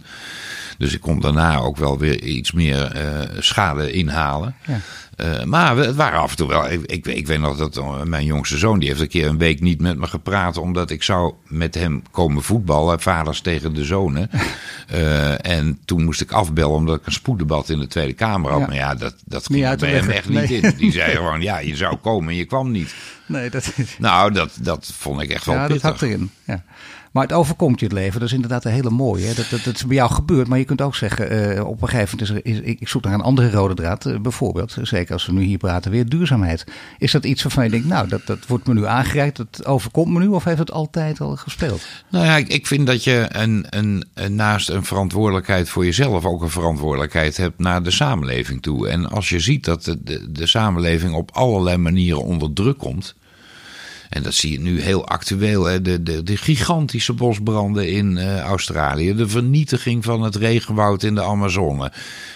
Dus 0.81 0.93
ik 0.93 1.01
kon 1.01 1.19
daarna 1.19 1.57
ook 1.57 1.77
wel 1.77 1.97
weer 1.97 2.23
iets 2.23 2.51
meer 2.51 2.95
uh, 2.95 3.21
schade 3.39 3.91
inhalen. 3.91 4.55
Ja. 4.65 4.79
Uh, 5.17 5.43
maar 5.43 5.77
het 5.77 5.95
waren 5.95 6.19
af 6.19 6.31
en 6.31 6.37
toe 6.37 6.47
wel. 6.47 6.71
Ik, 6.71 6.81
ik, 6.85 7.07
ik, 7.07 7.27
weet 7.27 7.39
nog 7.39 7.57
dat 7.57 8.05
mijn 8.07 8.25
jongste 8.25 8.57
zoon. 8.57 8.79
die 8.79 8.87
heeft 8.87 9.01
een 9.01 9.07
keer 9.07 9.27
een 9.27 9.37
week 9.37 9.61
niet 9.61 9.81
met 9.81 9.97
me 9.97 10.07
gepraat. 10.07 10.57
omdat 10.57 10.89
ik 10.89 11.03
zou 11.03 11.33
met 11.47 11.75
hem 11.75 12.03
komen 12.11 12.43
voetballen. 12.43 13.01
Vaders 13.01 13.41
tegen 13.41 13.73
de 13.73 13.83
zonen. 13.83 14.29
uh, 14.93 15.45
en 15.57 15.79
toen 15.85 16.03
moest 16.03 16.21
ik 16.21 16.31
afbellen. 16.31 16.75
omdat 16.75 16.99
ik 16.99 17.05
een 17.05 17.11
spoeddebat 17.11 17.69
in 17.69 17.79
de 17.79 17.87
Tweede 17.87 18.13
Kamer 18.13 18.51
had. 18.51 18.59
Ja. 18.59 18.67
Maar 18.67 18.75
ja, 18.75 18.95
dat, 18.95 19.15
dat 19.25 19.45
ging 19.45 19.77
bij 19.77 19.89
hem 19.91 20.09
echt 20.09 20.29
niet 20.29 20.49
in. 20.49 20.73
Die 20.77 20.91
zei 21.01 21.15
gewoon: 21.15 21.41
ja, 21.41 21.59
je 21.59 21.75
zou 21.75 21.95
komen 21.95 22.29
en 22.29 22.35
je 22.35 22.45
kwam 22.45 22.71
niet. 22.71 22.93
Nee, 23.25 23.49
dat 23.49 23.73
is... 23.75 23.95
Nou, 23.97 24.31
dat, 24.33 24.51
dat 24.61 24.93
vond 24.97 25.21
ik 25.21 25.29
echt 25.29 25.45
wel 25.45 25.55
ja, 25.55 25.65
pittig. 25.67 25.81
dat 25.81 25.91
had 25.91 26.01
erin. 26.01 26.31
Ja. 26.43 26.63
Maar 27.11 27.23
het 27.23 27.33
overkomt 27.33 27.79
je 27.79 27.85
het 27.85 27.95
leven. 27.95 28.19
Dat 28.19 28.27
is 28.27 28.35
inderdaad 28.35 28.65
een 28.65 28.71
hele 28.71 28.89
mooie. 28.89 29.33
Dat, 29.33 29.49
dat, 29.49 29.75
is 29.75 29.85
bij 29.85 29.95
jou 29.95 30.11
gebeurd. 30.11 30.47
Maar 30.47 30.57
je 30.57 30.65
kunt 30.65 30.81
ook 30.81 30.95
zeggen, 30.95 31.55
uh, 31.57 31.67
op 31.67 31.81
een 31.81 31.89
gegeven 31.89 32.17
moment 32.19 32.45
is 32.45 32.57
er, 32.57 32.65
ik 32.65 32.87
zoek 32.87 33.03
naar 33.03 33.13
een 33.13 33.21
andere 33.21 33.51
rode 33.51 33.73
draad. 33.73 34.05
Uh, 34.05 34.19
bijvoorbeeld, 34.19 34.77
zeker 34.81 35.13
als 35.13 35.25
we 35.25 35.33
nu 35.33 35.43
hier 35.43 35.57
praten, 35.57 35.91
weer 35.91 36.09
duurzaamheid. 36.09 36.63
Is 36.97 37.11
dat 37.11 37.25
iets 37.25 37.43
waarvan 37.43 37.63
je 37.63 37.69
denkt, 37.69 37.87
nou, 37.87 38.07
dat, 38.07 38.25
dat 38.25 38.47
wordt 38.47 38.67
me 38.67 38.73
nu 38.73 38.85
aangereikt. 38.85 39.37
Dat 39.37 39.65
overkomt 39.65 40.13
me 40.13 40.19
nu 40.19 40.27
of 40.27 40.43
heeft 40.43 40.59
het 40.59 40.71
altijd 40.71 41.21
al 41.21 41.35
gespeeld? 41.35 41.87
Nou 42.09 42.25
ja, 42.25 42.35
ik, 42.35 42.67
vind 42.67 42.87
dat 42.87 43.03
je 43.03 43.25
een, 43.29 43.65
een, 43.69 44.05
naast 44.35 44.69
een 44.69 44.83
verantwoordelijkheid 44.83 45.69
voor 45.69 45.85
jezelf 45.85 46.25
ook 46.25 46.41
een 46.41 46.49
verantwoordelijkheid 46.49 47.37
hebt 47.37 47.59
naar 47.59 47.83
de 47.83 47.91
samenleving 47.91 48.61
toe. 48.61 48.89
En 48.89 49.09
als 49.09 49.29
je 49.29 49.39
ziet 49.39 49.65
dat 49.65 49.83
de, 49.83 50.31
de 50.31 50.47
samenleving 50.47 51.13
op 51.13 51.31
allerlei 51.33 51.77
manieren 51.77 52.23
onder 52.23 52.53
druk 52.53 52.77
komt. 52.77 53.15
En 54.11 54.23
dat 54.23 54.33
zie 54.33 54.51
je 54.51 54.59
nu 54.59 54.81
heel 54.81 55.07
actueel. 55.07 55.65
Hè? 55.65 55.81
De, 55.81 56.03
de, 56.03 56.23
de 56.23 56.37
gigantische 56.37 57.13
bosbranden 57.13 57.89
in 57.89 58.17
uh, 58.17 58.39
Australië. 58.39 59.15
De 59.15 59.29
vernietiging 59.29 60.03
van 60.03 60.21
het 60.21 60.35
regenwoud 60.35 61.03
in 61.03 61.15
de 61.15 61.23
Amazone. 61.23 61.91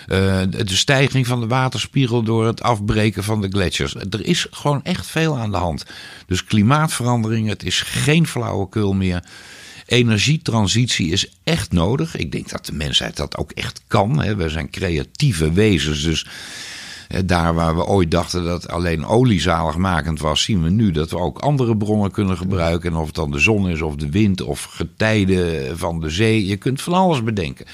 Uh, 0.07 0.41
de 0.49 0.65
stijging 0.65 1.27
van 1.27 1.39
de 1.39 1.47
waterspiegel 1.47 2.23
door 2.23 2.45
het 2.45 2.61
afbreken 2.61 3.23
van 3.23 3.41
de 3.41 3.47
gletsjers. 3.47 3.95
Er 3.95 4.25
is 4.25 4.47
gewoon 4.51 4.83
echt 4.83 5.07
veel 5.07 5.37
aan 5.37 5.51
de 5.51 5.57
hand. 5.57 5.85
Dus 6.27 6.43
klimaatverandering, 6.43 7.49
het 7.49 7.63
is 7.63 7.81
geen 7.81 8.27
flauwekul 8.27 8.93
meer. 8.93 9.23
Energietransitie 9.85 11.11
is 11.11 11.27
echt 11.43 11.71
nodig. 11.71 12.15
Ik 12.15 12.31
denk 12.31 12.49
dat 12.49 12.65
de 12.65 12.73
mensheid 12.73 13.15
dat 13.15 13.37
ook 13.37 13.51
echt 13.51 13.81
kan. 13.87 14.21
Hè. 14.21 14.35
We 14.35 14.49
zijn 14.49 14.69
creatieve 14.69 15.51
wezens. 15.51 16.03
Dus 16.03 16.25
daar 17.25 17.53
waar 17.53 17.75
we 17.75 17.85
ooit 17.85 18.11
dachten 18.11 18.43
dat 18.43 18.67
alleen 18.67 19.05
olie 19.05 19.41
zaligmakend 19.41 20.19
was, 20.19 20.43
zien 20.43 20.63
we 20.63 20.69
nu 20.69 20.91
dat 20.91 21.09
we 21.09 21.17
ook 21.17 21.39
andere 21.39 21.77
bronnen 21.77 22.11
kunnen 22.11 22.37
gebruiken. 22.37 22.91
En 22.91 22.97
of 22.97 23.05
het 23.05 23.15
dan 23.15 23.31
de 23.31 23.39
zon 23.39 23.69
is, 23.69 23.81
of 23.81 23.95
de 23.95 24.09
wind, 24.09 24.41
of 24.41 24.63
getijden 24.63 25.77
van 25.77 25.99
de 25.99 26.09
zee. 26.09 26.45
Je 26.45 26.57
kunt 26.57 26.81
van 26.81 26.93
alles 26.93 27.23
bedenken. 27.23 27.65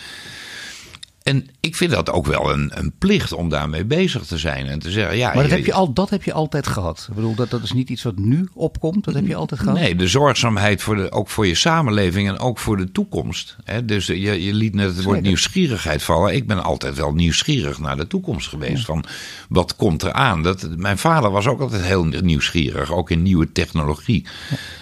En 1.24 1.48
ik 1.60 1.76
vind 1.76 1.92
dat 1.92 2.10
ook 2.10 2.26
wel 2.26 2.52
een, 2.54 2.72
een 2.74 2.94
plicht 2.98 3.34
om 3.34 3.50
daarmee 3.50 3.86
bezig 3.86 4.26
te 4.26 4.38
zijn. 4.38 4.68
En 4.68 4.80
te 4.80 4.92
zeggen, 4.92 5.18
ja, 5.18 5.34
maar 5.34 5.44
dat, 5.44 5.52
heb 5.52 5.66
je 5.66 5.74
al, 5.74 5.94
dat 5.94 6.10
heb 6.10 6.24
je 6.24 6.34
altijd 6.34 6.68
gehad. 6.68 7.06
Ik 7.10 7.16
bedoel, 7.16 7.36
dat, 7.36 7.50
dat 7.50 7.64
is 7.64 7.72
niet 7.72 7.90
iets 7.90 8.04
wat 8.04 8.18
nu 8.18 8.50
opkomt. 8.54 9.04
Dat 9.04 9.14
heb 9.14 9.28
je 9.28 9.36
altijd 9.36 9.60
gehad. 9.60 9.78
Nee, 9.78 9.96
de 9.96 10.08
zorgzaamheid 10.08 10.82
voor 10.82 10.96
de, 10.96 11.12
ook 11.12 11.30
voor 11.30 11.48
je 11.48 11.56
samenleving 11.56 12.28
en 12.28 12.40
ook 12.40 12.60
voor 12.60 12.78
de 12.78 12.92
toekomst. 12.92 13.56
Hè? 13.64 13.86
Dus 13.86 14.06
je, 14.06 14.44
je 14.44 14.54
liet 14.54 14.74
net 14.74 14.96
het 14.96 15.04
woord 15.04 15.22
nieuwsgierigheid 15.22 16.04
vallen. 16.04 16.36
Ik 16.36 16.48
ben 16.48 16.64
altijd 16.64 16.98
wel 16.98 17.14
nieuwsgierig 17.14 17.80
naar 17.80 17.98
de 17.98 18.08
toekomst 18.08 18.48
geweest. 18.48 18.86
Van 18.86 19.04
wat 19.50 19.76
komt 19.76 20.02
er 20.04 20.14
aan? 20.14 20.44
Dat, 20.44 20.68
mijn 20.76 20.98
vader 20.98 21.32
was 21.32 21.48
ook 21.48 21.62
altijd 21.62 21.84
heel 21.84 22.04
nieuwsgierig. 22.04 22.92
Ook 22.92 23.10
in 23.10 23.22
nieuwe 23.22 23.52
technologie. 23.52 24.26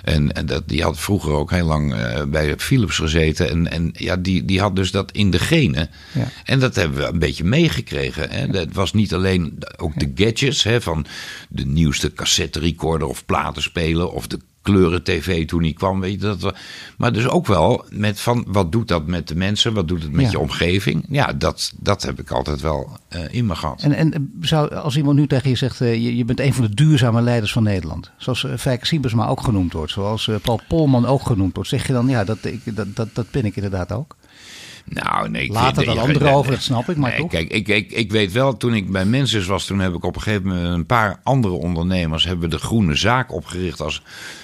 En, 0.03 0.33
en 0.33 0.45
dat, 0.45 0.67
die 0.67 0.83
had 0.83 0.99
vroeger 0.99 1.31
ook 1.31 1.51
heel 1.51 1.65
lang 1.65 1.93
uh, 1.93 2.23
bij 2.23 2.57
Philips 2.57 2.97
gezeten. 2.97 3.49
En, 3.49 3.71
en 3.71 3.89
ja, 3.93 4.15
die, 4.15 4.45
die 4.45 4.59
had 4.59 4.75
dus 4.75 4.91
dat 4.91 5.11
in 5.11 5.31
de 5.31 5.39
genen. 5.39 5.89
Ja. 6.11 6.27
En 6.43 6.59
dat 6.59 6.75
hebben 6.75 6.97
we 6.97 7.05
een 7.05 7.19
beetje 7.19 7.43
meegekregen. 7.43 8.51
Het 8.51 8.73
was 8.73 8.93
niet 8.93 9.13
alleen 9.13 9.57
ook 9.77 9.99
de 9.99 10.11
gadgets 10.15 10.63
hè, 10.63 10.81
van 10.81 11.05
de 11.49 11.65
nieuwste 11.65 12.13
cassette 12.13 12.59
recorder 12.59 13.07
of 13.07 13.25
platenspeler 13.25 14.09
of 14.09 14.27
de 14.27 14.39
kleuren 14.61 15.03
tv 15.03 15.47
toen 15.47 15.61
hij 15.61 15.73
kwam. 15.73 15.99
Weet 15.99 16.11
je, 16.11 16.17
dat, 16.17 16.55
maar 16.97 17.13
dus 17.13 17.27
ook 17.27 17.47
wel 17.47 17.85
met 17.89 18.19
van 18.19 18.45
wat 18.47 18.71
doet 18.71 18.87
dat 18.87 19.07
met 19.07 19.27
de 19.27 19.35
mensen, 19.35 19.73
wat 19.73 19.87
doet 19.87 20.03
het 20.03 20.11
met 20.11 20.31
je 20.31 20.39
omgeving. 20.39 21.05
Ja, 21.09 21.33
dat, 21.33 21.73
dat 21.79 22.01
heb 22.01 22.19
ik 22.19 22.31
altijd 22.31 22.61
wel 22.61 22.99
uh, 23.15 23.19
in 23.29 23.45
me 23.45 23.55
gehad. 23.55 23.81
En, 23.81 23.93
en 23.93 24.33
zou, 24.41 24.75
als 24.75 24.97
iemand 24.97 25.17
nu 25.17 25.27
tegen 25.27 25.49
je 25.49 25.55
zegt, 25.55 25.81
uh, 25.81 25.93
je, 25.93 26.15
je, 26.15 26.25
bent 26.25 26.39
een 26.39 26.53
van 26.53 26.65
de 26.65 26.73
duurzame 26.73 27.21
leiders 27.21 27.51
van 27.51 27.63
Nederland. 27.63 28.11
Zoals 28.17 28.43
uh, 28.43 28.73
Siebersma 28.81 29.27
ook 29.27 29.41
genoemd 29.41 29.73
wordt, 29.73 29.91
zoals 29.91 30.29
Paul 30.41 30.61
Polman 30.67 31.05
ook 31.05 31.25
genoemd 31.25 31.55
wordt. 31.55 31.69
Zeg 31.69 31.87
je 31.87 31.93
dan, 31.93 32.07
ja, 32.07 32.23
dat, 32.23 32.37
ik, 32.45 32.75
dat, 32.75 32.95
dat, 32.95 33.07
dat 33.13 33.31
ben 33.31 33.45
ik 33.45 33.55
inderdaad 33.55 33.91
ook? 33.91 34.15
Nou, 34.89 35.29
nee. 35.29 35.43
Ik 35.43 35.51
Later 35.51 35.85
dan 35.85 35.97
anderen 35.97 36.31
over, 36.31 36.51
dat 36.51 36.61
snap 36.61 36.89
ik, 36.89 36.97
maar 36.97 37.09
nee, 37.09 37.19
toch? 37.19 37.29
Kijk, 37.29 37.51
ik, 37.51 37.67
ik, 37.67 37.91
ik 37.91 38.11
weet 38.11 38.31
wel, 38.31 38.57
toen 38.57 38.73
ik 38.73 38.91
bij 38.91 39.05
Mensis 39.05 39.45
was, 39.45 39.65
toen 39.65 39.79
heb 39.79 39.93
ik 39.93 40.03
op 40.03 40.15
een 40.15 40.21
gegeven 40.21 40.47
moment 40.47 40.73
een 40.73 40.85
paar 40.85 41.19
andere 41.23 41.53
ondernemers, 41.53 42.23
hebben 42.23 42.49
we 42.49 42.55
de 42.55 42.61
Groene 42.61 42.95
Zaak 42.95 43.33
opgericht 43.33 43.81
als 43.81 44.01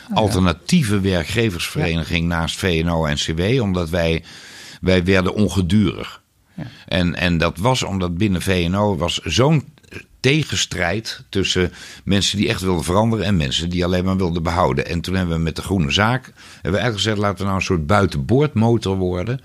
oh, 0.10 0.18
alternatieve 0.18 0.96
ja. 0.96 1.02
werkgeversvereniging 1.02 2.22
ja. 2.22 2.38
naast 2.38 2.58
VNO 2.58 3.06
en 3.06 3.16
CW, 3.16 3.62
omdat 3.62 3.90
wij, 3.90 4.24
wij 4.82 5.04
werden 5.04 5.34
ongedurig. 5.34 6.22
Ja. 6.54 6.64
En, 6.88 7.16
en 7.16 7.38
dat 7.38 7.58
was 7.58 7.84
omdat 7.84 8.18
binnen 8.18 8.42
VNO 8.42 8.98
was 8.98 9.20
zo'n 9.24 9.64
tegenstrijd 10.26 11.24
tussen 11.30 11.72
mensen 12.04 12.38
die 12.38 12.50
echt 12.50 12.62
wilden 12.62 12.84
veranderen 12.84 13.26
en 13.26 13.38
mensen 13.38 13.70
die 13.70 13.86
alleen 13.86 14.06
maar 14.06 14.18
wilden 14.18 14.44
behouden. 14.44 14.86
En 14.86 15.02
toen 15.02 15.16
hebben 15.16 15.36
we 15.36 15.42
met 15.42 15.56
de 15.56 15.62
Groene 15.62 15.92
Zaak 15.92 16.24
hebben 16.24 16.62
we 16.62 16.78
eigenlijk 16.78 16.98
gezegd: 16.98 17.18
laten 17.18 17.38
we 17.38 17.44
nou 17.44 17.56
een 17.56 17.62
soort 17.62 17.88
buitenboordmotor 17.88 18.98
worden 18.98 19.42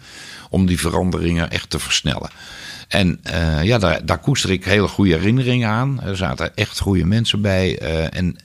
om 0.50 0.66
die 0.66 0.80
veranderingen 0.80 1.50
echt 1.50 1.70
te 1.70 1.78
versnellen. 1.78 2.30
En 2.88 3.20
uh, 3.32 3.62
ja, 3.64 3.78
daar, 3.78 4.06
daar 4.06 4.18
koester 4.18 4.50
ik 4.50 4.64
hele 4.64 4.88
goede 4.88 5.14
herinneringen 5.14 5.68
aan. 5.68 6.02
Er 6.02 6.16
zaten 6.16 6.56
echt 6.56 6.78
goede 6.78 7.04
mensen 7.04 7.40
bij. 7.40 7.82
Uh, 7.82 8.16
en 8.16 8.36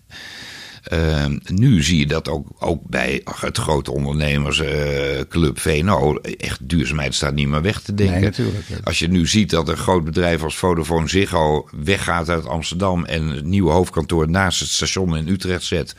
uh, 0.94 1.26
nu 1.46 1.84
zie 1.84 2.00
je 2.00 2.08
dat 2.08 2.30
ook, 2.30 2.48
ook 2.60 2.82
bij 2.88 3.22
het 3.40 3.58
grote 3.58 3.92
ondernemersclub 3.92 5.60
VNO. 5.60 6.16
Echt 6.16 6.70
duurzaamheid 6.70 7.16
staat 7.16 7.34
niet 7.34 7.48
meer 7.48 7.62
weg 7.62 7.82
te 7.82 7.94
denken. 7.94 8.16
Nee, 8.16 8.24
natuurlijk. 8.24 8.66
Als 8.84 9.00
je 9.00 9.08
nu 9.08 9.28
ziet 9.28 9.50
dat 9.50 9.70
een 9.70 9.78
groot 9.78 10.04
bedrijf 10.04 10.44
als 10.44 10.58
Vodafone 10.58 11.08
Ziggo 11.08 11.70
weggaat 11.84 12.30
uit 12.30 12.48
Amsterdam 12.48 13.06
en 13.06 13.28
het 13.28 13.46
nieuwe 13.46 13.72
hoofdkantoor 13.72 14.30
naast 14.30 14.60
het 14.60 14.70
station 14.70 15.18
in 15.18 15.28
Utrecht 15.28 15.64
zet. 15.64 15.96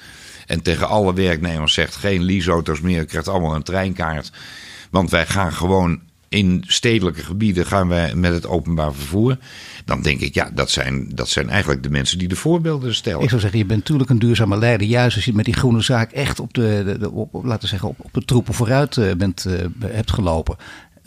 En 0.47 0.63
tegen 0.63 0.89
alle 0.89 1.15
werknemers 1.15 1.73
zegt 1.73 1.97
geen 1.97 2.25
leaseauto's 2.25 2.81
meer, 2.81 2.99
je 2.99 3.05
krijgt 3.05 3.29
allemaal 3.29 3.55
een 3.55 3.63
treinkaart. 3.63 4.31
Want 4.91 5.11
wij 5.11 5.27
gaan 5.27 5.53
gewoon 5.53 6.01
in 6.29 6.65
stedelijke 6.67 7.23
gebieden 7.23 7.67
gaan 7.67 7.89
wij 7.89 8.15
met 8.15 8.33
het 8.33 8.47
openbaar 8.47 8.95
vervoer. 8.95 9.39
Dan 9.85 10.03
denk 10.03 10.21
ik, 10.21 10.35
ja, 10.35 10.51
dat 10.55 10.71
zijn, 10.71 11.09
dat 11.15 11.29
zijn 11.29 11.49
eigenlijk 11.49 11.83
de 11.83 11.91
mensen 11.91 12.19
die 12.19 12.29
de 12.29 12.37
voorbeelden 12.37 12.95
stellen. 12.95 13.23
Ik 13.23 13.29
zou 13.29 13.41
zeggen, 13.41 13.59
je 13.59 13.67
bent 13.67 13.81
natuurlijk 13.81 14.11
een 14.11 14.19
duurzame 14.19 14.59
leider. 14.59 14.87
Juist 14.87 15.17
als 15.17 15.25
je 15.25 15.33
met 15.33 15.45
die 15.45 15.55
groene 15.55 15.81
zaak 15.81 16.13
echt 16.13 16.41
op 16.41 16.55
de, 16.55 17.11
op, 17.13 17.45
laten 17.45 17.69
zeggen, 17.69 17.89
op, 17.89 17.97
op 18.01 18.13
de 18.13 18.25
troepen 18.25 18.55
vooruit 18.55 18.97
uh, 18.97 19.13
bent, 19.15 19.45
uh, 19.49 19.55
hebt 19.85 20.13
gelopen 20.13 20.57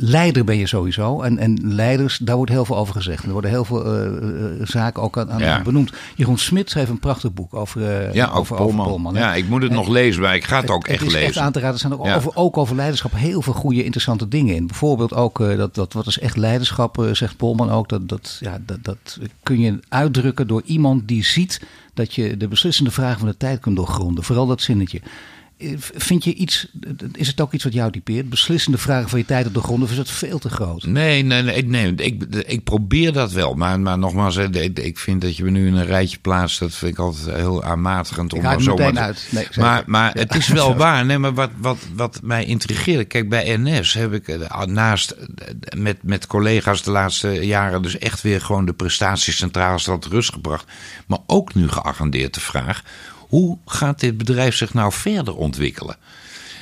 leider 0.02 0.44
ben 0.44 0.58
je 0.58 0.68
sowieso. 0.68 1.22
En, 1.22 1.38
en 1.38 1.60
leiders, 1.64 2.18
daar 2.18 2.36
wordt 2.36 2.52
heel 2.52 2.66
veel 2.66 2.78
over 2.78 2.94
gezegd. 2.94 3.24
Er 3.24 3.32
worden 3.32 3.50
heel 3.50 3.66
veel 3.66 4.04
uh, 4.04 4.62
zaken 4.64 5.04
ook 5.04 5.18
aan, 5.18 5.32
aan 5.32 5.40
ja. 5.40 5.62
benoemd. 5.62 5.92
Jeroen 6.16 6.38
Smit 6.38 6.70
schreef 6.70 6.90
een 6.90 7.00
prachtig 7.00 7.34
boek 7.34 7.54
over, 7.54 7.82
uh, 7.82 8.14
ja, 8.14 8.30
over, 8.32 8.56
Polman. 8.56 8.80
over 8.80 8.92
Polman. 8.92 9.14
Ja, 9.14 9.34
ik 9.34 9.50
moet 9.50 9.62
het 9.62 9.72
en, 9.72 9.78
nog 9.78 9.88
lezen, 9.88 10.22
maar 10.22 10.36
ik 10.36 10.44
ga 10.44 10.56
het, 10.56 10.64
het 10.64 10.72
ook 10.72 10.88
echt 10.88 11.00
het 11.00 11.08
is 11.08 11.14
lezen. 11.14 11.28
Echt 11.28 11.38
aan 11.38 11.52
te 11.52 11.60
raden. 11.60 11.74
Er 11.74 11.80
staan 11.80 11.94
ook, 11.94 12.06
ja. 12.06 12.16
over, 12.16 12.36
ook 12.36 12.58
over 12.58 12.76
leiderschap 12.76 13.12
heel 13.16 13.42
veel 13.42 13.54
goede, 13.54 13.84
interessante 13.84 14.28
dingen 14.28 14.56
in. 14.56 14.68
Bijvoorbeeld 14.68 15.14
ook, 15.14 15.40
uh, 15.40 15.58
dat, 15.58 15.76
dat, 15.76 15.94
wat 15.94 16.08
is 16.08 16.20
echt 16.20 16.38
leiderschap, 16.38 17.08
zegt 17.12 17.38
Polman 17.38 17.72
ook. 17.72 17.90
Dat, 17.90 18.10
dat, 18.10 18.38
ja, 18.40 18.58
dat, 18.66 18.78
dat 18.82 19.20
kun 19.44 19.60
je 19.60 19.80
uitdrukken 19.90 20.48
door 20.48 20.62
iemand 20.66 21.08
die 21.08 21.24
ziet 21.24 21.62
dat 21.94 22.14
je 22.14 22.38
de 22.38 22.48
beslissende 22.48 22.92
vragen 22.92 23.20
van 23.20 23.28
de 23.28 23.38
tijd 23.38 23.60
kunt 23.60 23.76
doorgronden. 23.76 24.24
Vooral 24.24 24.48
dat 24.48 24.62
zinnetje. 24.62 25.02
Vind 25.96 26.24
je 26.24 26.34
iets, 26.34 26.68
is 27.12 27.28
het 27.28 27.42
ook 27.42 27.54
iets 27.54 27.64
wat 27.64 27.74
jou 27.74 27.92
typeert? 27.92 28.30
Beslissende 28.30 28.78
vragen 28.78 29.10
van 29.10 29.20
je 29.20 29.26
tijd 29.26 29.48
op 29.48 29.54
de 29.54 29.62
grond 29.62 29.84
of 29.84 29.90
is 29.90 29.98
dat 29.98 30.10
veel 30.10 30.40
te 30.40 30.50
groot? 30.50 30.86
Nee, 30.86 31.24
nee, 31.24 31.42
nee, 31.42 31.66
nee 31.66 31.96
ik, 31.96 32.24
ik 32.48 32.64
probeer 32.64 33.14
dat 33.14 33.32
wel. 33.32 33.54
Maar, 33.54 33.80
maar 33.80 33.98
nogmaals, 33.98 34.38
ik, 34.38 35.00
vind 35.00 35.22
dat 35.22 35.38
je 35.38 35.44
me 35.44 35.50
nu 35.50 35.68
in 35.68 35.74
een 35.74 35.86
rijtje 35.86 36.20
plaatst. 36.20 36.60
Dat 36.60 36.74
vind 36.74 36.92
ik 36.92 37.00
altijd 37.00 37.36
heel 37.36 37.64
aanmatigend. 37.64 38.34
Om 38.34 38.46
ik 38.46 38.62
zo 38.62 38.76
maar 38.76 38.98
uit. 38.98 39.28
Nee, 39.32 39.48
maar 39.58 39.84
maar 39.86 40.12
ja. 40.14 40.20
het 40.20 40.36
is 40.36 40.48
wel 40.48 40.76
waar. 40.86 41.06
Nee, 41.06 41.18
maar 41.18 41.34
wat, 41.34 41.52
wat, 41.58 41.78
wat 41.96 42.20
mij 42.24 42.46
intrigeert. 42.46 43.08
Kijk, 43.08 43.30
bij 43.30 43.58
NS 43.58 43.94
heb 43.94 44.14
ik 44.14 44.38
naast 44.66 45.16
met, 45.78 46.04
met 46.04 46.28
collega's 46.28 46.84
de 46.84 46.92
laatste 46.92 47.30
jaren 47.46 47.82
dus 47.82 47.98
echt 47.98 48.22
weer 48.22 48.42
gewoon 48.42 48.66
de 48.66 48.74
prestatiecentrales 48.74 49.84
tot 49.84 50.06
rust 50.06 50.34
gebracht. 50.34 50.66
Maar 51.08 51.20
ook 51.26 51.54
nu 51.54 51.68
geagendeerd 51.68 52.34
de 52.34 52.40
vraag 52.40 52.84
hoe 53.30 53.58
gaat 53.66 54.00
dit 54.00 54.18
bedrijf 54.18 54.56
zich 54.56 54.74
nou 54.74 54.92
verder 54.92 55.36
ontwikkelen? 55.36 55.96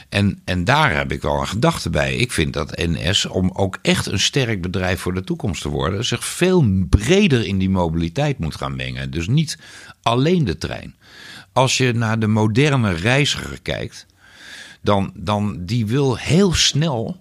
En, 0.10 0.41
en 0.45 0.63
daar 0.63 0.95
heb 0.95 1.12
ik 1.12 1.21
wel 1.21 1.39
een 1.39 1.47
gedachte 1.47 1.89
bij. 1.89 2.15
Ik 2.15 2.32
vind 2.32 2.53
dat 2.53 2.77
NS, 2.77 3.25
om 3.25 3.51
ook 3.53 3.80
echt 3.82 4.06
een 4.06 4.19
sterk 4.19 4.62
bedrijf 4.62 4.99
voor 4.99 5.13
de 5.13 5.23
toekomst 5.23 5.62
te 5.62 5.69
worden, 5.69 6.06
zich 6.06 6.25
veel 6.25 6.65
breder 6.89 7.45
in 7.45 7.58
die 7.58 7.69
mobiliteit 7.69 8.39
moet 8.39 8.56
gaan 8.56 8.75
mengen. 8.75 9.12
Dus 9.12 9.27
niet 9.27 9.58
alleen 10.01 10.45
de 10.45 10.58
trein. 10.58 10.95
Als 11.53 11.77
je 11.77 11.93
naar 11.93 12.19
de 12.19 12.27
moderne 12.27 12.91
reiziger 12.91 13.62
kijkt, 13.62 14.06
dan, 14.82 15.12
dan 15.15 15.65
die 15.65 15.86
wil 15.86 16.17
heel 16.17 16.53
snel 16.53 17.17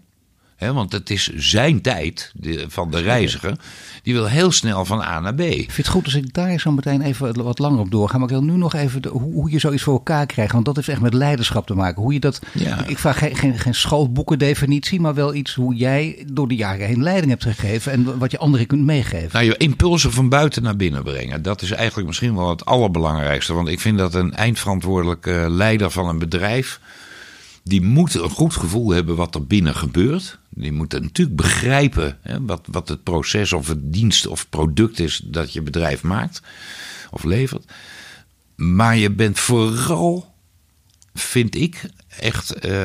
want 0.58 0.92
het 0.92 1.10
is 1.10 1.30
zijn 1.34 1.80
tijd 1.80 2.32
van 2.68 2.90
de 2.90 3.00
reiziger. 3.00 3.56
Die 4.02 4.14
wil 4.14 4.26
heel 4.26 4.52
snel 4.52 4.84
van 4.84 5.00
A 5.00 5.20
naar 5.20 5.34
B. 5.34 5.40
Ik 5.40 5.70
vind 5.70 5.76
het 5.76 5.88
goed 5.88 6.04
als 6.04 6.14
ik 6.14 6.34
daar 6.34 6.60
zo 6.60 6.70
meteen 6.70 7.02
even 7.02 7.42
wat 7.42 7.58
langer 7.58 7.78
op 7.78 7.90
doorga. 7.90 8.18
Maar 8.18 8.28
ik 8.28 8.34
wil 8.34 8.44
nu 8.44 8.56
nog 8.56 8.74
even 8.74 9.08
hoe, 9.08 9.32
hoe, 9.32 9.50
je 9.50 9.58
zoiets 9.58 9.82
voor 9.82 9.92
elkaar 9.92 10.26
krijgt. 10.26 10.52
Want 10.52 10.64
dat 10.64 10.76
heeft 10.76 10.88
echt 10.88 11.00
met 11.00 11.14
leiderschap 11.14 11.66
te 11.66 11.74
maken. 11.74 12.02
Hoe 12.02 12.12
je 12.12 12.20
dat. 12.20 12.40
Ik 12.86 12.98
vraag 12.98 13.18
geen, 13.18 13.36
geen, 13.36 13.58
geen 13.58 13.74
schoolboekendefinitie, 13.74 15.00
maar 15.00 15.14
wel 15.14 15.34
iets 15.34 15.54
hoe 15.54 15.74
jij 15.74 16.24
door 16.32 16.48
de 16.48 16.56
jaren 16.56 16.86
heen 16.86 17.02
leiding 17.02 17.30
hebt 17.30 17.42
gegeven. 17.42 17.92
En 17.92 18.18
wat 18.18 18.30
je 18.30 18.38
anderen 18.38 18.66
kunt 18.66 18.84
meegeven. 18.84 19.30
Nou, 19.32 19.44
je 19.44 19.56
impulsen 19.56 20.12
van 20.12 20.28
buiten 20.28 20.62
naar 20.62 20.76
binnen 20.76 21.02
brengen. 21.02 21.42
Dat 21.42 21.62
is 21.62 21.70
eigenlijk 21.70 22.06
misschien 22.06 22.36
wel 22.36 22.48
het 22.48 22.64
allerbelangrijkste. 22.64 23.54
Want 23.54 23.68
ik 23.68 23.80
vind 23.80 23.98
dat 23.98 24.14
een 24.14 24.34
eindverantwoordelijke 24.34 25.46
leider 25.48 25.90
van 25.90 26.08
een 26.08 26.18
bedrijf 26.18 26.80
die 27.68 27.82
moeten 27.82 28.22
een 28.22 28.30
goed 28.30 28.54
gevoel 28.54 28.90
hebben 28.90 29.16
wat 29.16 29.34
er 29.34 29.46
binnen 29.46 29.74
gebeurt. 29.74 30.38
Die 30.48 30.72
moeten 30.72 31.02
natuurlijk 31.02 31.36
begrijpen 31.36 32.18
hè, 32.22 32.44
wat, 32.44 32.66
wat 32.70 32.88
het 32.88 33.02
proces 33.02 33.52
of 33.52 33.68
het 33.68 33.92
dienst 33.92 34.26
of 34.26 34.48
product 34.48 34.98
is 34.98 35.20
dat 35.24 35.52
je 35.52 35.62
bedrijf 35.62 36.02
maakt 36.02 36.42
of 37.10 37.24
levert. 37.24 37.72
Maar 38.54 38.96
je 38.96 39.10
bent 39.10 39.38
vooral, 39.38 40.34
vind 41.14 41.54
ik, 41.54 41.82
echt 42.18 42.52
eh, 42.52 42.84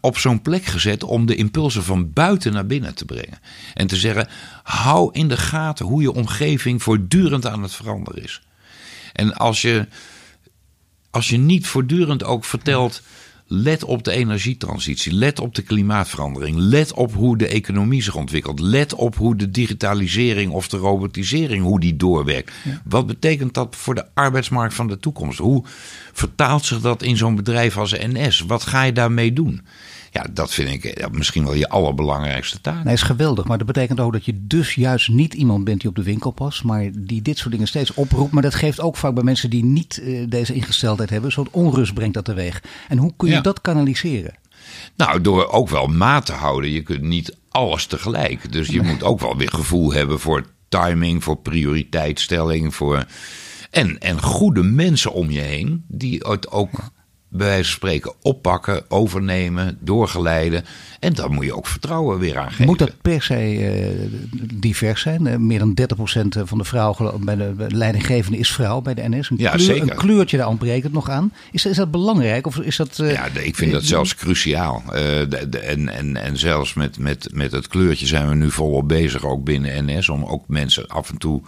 op 0.00 0.18
zo'n 0.18 0.42
plek 0.42 0.64
gezet 0.64 1.02
om 1.04 1.26
de 1.26 1.34
impulsen 1.34 1.84
van 1.84 2.12
buiten 2.12 2.52
naar 2.52 2.66
binnen 2.66 2.94
te 2.94 3.04
brengen. 3.04 3.38
En 3.74 3.86
te 3.86 3.96
zeggen: 3.96 4.28
hou 4.62 5.12
in 5.12 5.28
de 5.28 5.36
gaten 5.36 5.86
hoe 5.86 6.02
je 6.02 6.12
omgeving 6.12 6.82
voortdurend 6.82 7.46
aan 7.46 7.62
het 7.62 7.74
veranderen 7.74 8.22
is. 8.22 8.42
En 9.12 9.34
als 9.34 9.62
je, 9.62 9.86
als 11.10 11.28
je 11.28 11.36
niet 11.36 11.66
voortdurend 11.66 12.24
ook 12.24 12.44
vertelt 12.44 13.02
Let 13.54 13.84
op 13.84 14.04
de 14.04 14.10
energietransitie. 14.10 15.12
Let 15.12 15.40
op 15.40 15.54
de 15.54 15.62
klimaatverandering. 15.62 16.56
Let 16.56 16.92
op 16.92 17.14
hoe 17.14 17.36
de 17.36 17.46
economie 17.46 18.02
zich 18.02 18.14
ontwikkelt. 18.14 18.60
Let 18.60 18.94
op 18.94 19.16
hoe 19.16 19.36
de 19.36 19.50
digitalisering 19.50 20.52
of 20.52 20.68
de 20.68 20.76
robotisering 20.76 21.64
hoe 21.64 21.80
die 21.80 21.96
doorwerkt. 21.96 22.52
Wat 22.84 23.06
betekent 23.06 23.54
dat 23.54 23.76
voor 23.76 23.94
de 23.94 24.06
arbeidsmarkt 24.14 24.74
van 24.74 24.86
de 24.86 24.98
toekomst? 24.98 25.38
Hoe 25.38 25.64
vertaalt 26.12 26.64
zich 26.64 26.80
dat 26.80 27.02
in 27.02 27.16
zo'n 27.16 27.36
bedrijf 27.36 27.76
als 27.76 27.92
NS? 27.92 28.40
Wat 28.40 28.62
ga 28.62 28.82
je 28.82 28.92
daarmee 28.92 29.32
doen? 29.32 29.60
Ja, 30.12 30.26
dat 30.30 30.52
vind 30.52 30.84
ik 30.84 31.08
misschien 31.12 31.44
wel 31.44 31.54
je 31.54 31.68
allerbelangrijkste 31.68 32.60
taak. 32.60 32.84
Nee, 32.84 32.94
is 32.94 33.02
geweldig. 33.02 33.44
Maar 33.44 33.58
dat 33.58 33.66
betekent 33.66 34.00
ook 34.00 34.12
dat 34.12 34.24
je 34.24 34.46
dus 34.46 34.74
juist 34.74 35.08
niet 35.08 35.34
iemand 35.34 35.64
bent 35.64 35.80
die 35.80 35.90
op 35.90 35.96
de 35.96 36.02
winkel 36.02 36.30
past, 36.30 36.64
maar 36.64 36.90
die 36.94 37.22
dit 37.22 37.38
soort 37.38 37.50
dingen 37.50 37.66
steeds 37.66 37.94
oproept. 37.94 38.32
Maar 38.32 38.42
dat 38.42 38.54
geeft 38.54 38.80
ook 38.80 38.96
vaak 38.96 39.14
bij 39.14 39.22
mensen 39.22 39.50
die 39.50 39.64
niet 39.64 40.00
uh, 40.02 40.24
deze 40.28 40.54
ingesteldheid 40.54 41.10
hebben, 41.10 41.28
een 41.28 41.34
soort 41.34 41.50
onrust 41.50 41.94
brengt 41.94 42.14
dat 42.14 42.24
teweeg. 42.24 42.62
En 42.88 42.98
hoe 42.98 43.12
kun 43.16 43.28
je 43.28 43.40
dat 43.40 43.60
kanaliseren? 43.60 44.34
Nou, 44.96 45.20
door 45.20 45.48
ook 45.48 45.68
wel 45.68 45.86
maat 45.86 46.26
te 46.26 46.32
houden. 46.32 46.70
Je 46.70 46.82
kunt 46.82 47.02
niet 47.02 47.36
alles 47.48 47.86
tegelijk. 47.86 48.52
Dus 48.52 48.68
je 48.68 48.82
moet 48.82 49.02
ook 49.02 49.20
wel 49.20 49.36
weer 49.36 49.50
gevoel 49.52 49.92
hebben 49.92 50.20
voor 50.20 50.46
timing, 50.68 51.24
voor 51.24 51.36
prioriteitsstelling, 51.36 52.74
voor. 52.74 53.06
En, 53.70 53.98
en 53.98 54.22
goede 54.22 54.62
mensen 54.62 55.12
om 55.12 55.30
je 55.30 55.40
heen 55.40 55.84
die 55.88 56.18
het 56.28 56.50
ook 56.50 56.70
bij 57.32 57.46
wijze 57.46 57.64
van 57.64 57.72
spreken 57.72 58.12
oppakken, 58.22 58.82
overnemen, 58.88 59.76
doorgeleiden. 59.80 60.64
En 61.00 61.12
dan 61.12 61.32
moet 61.32 61.44
je 61.44 61.56
ook 61.56 61.66
vertrouwen 61.66 62.18
weer 62.18 62.38
aan 62.38 62.50
geven. 62.50 62.66
Moet 62.66 62.78
dat 62.78 63.00
per 63.02 63.22
se 63.22 63.54
uh, 63.54 64.48
divers 64.54 65.02
zijn? 65.02 65.26
Uh, 65.26 65.36
meer 65.36 65.58
dan 65.58 65.78
30% 65.80 66.42
van 66.44 66.58
de 66.58 66.64
vrouwen 66.64 67.24
bij 67.24 67.36
de 67.36 67.54
leidinggevende 67.68 68.38
is 68.38 68.52
vrouw 68.52 68.80
bij 68.80 68.94
de 68.94 69.08
NS. 69.08 69.30
Een, 69.30 69.36
ja, 69.38 69.50
kleur, 69.50 69.64
zeker. 69.64 69.90
een 69.90 69.96
kleurtje 69.96 70.36
daar 70.36 70.48
ontbreekt 70.48 70.84
het 70.84 70.92
nog 70.92 71.10
aan. 71.10 71.32
Is, 71.50 71.66
is 71.66 71.76
dat 71.76 71.90
belangrijk? 71.90 72.46
Of 72.46 72.58
is 72.58 72.76
dat, 72.76 72.98
uh, 72.98 73.12
ja, 73.12 73.26
ik 73.26 73.56
vind 73.56 73.72
dat 73.72 73.84
zelfs 73.84 74.14
cruciaal. 74.14 74.82
De, 74.86 75.46
de, 75.50 75.58
en, 75.58 75.88
en, 75.88 76.16
en 76.16 76.38
zelfs 76.38 76.74
met, 76.74 76.98
met, 76.98 77.28
met 77.32 77.52
het 77.52 77.68
kleurtje 77.68 78.06
zijn 78.06 78.28
we 78.28 78.34
nu 78.34 78.50
volop 78.50 78.88
bezig, 78.88 79.24
ook 79.24 79.44
binnen 79.44 79.84
NS, 79.84 80.08
om 80.08 80.24
ook 80.24 80.48
mensen 80.48 80.88
af 80.88 81.10
en 81.10 81.18
toe 81.18 81.42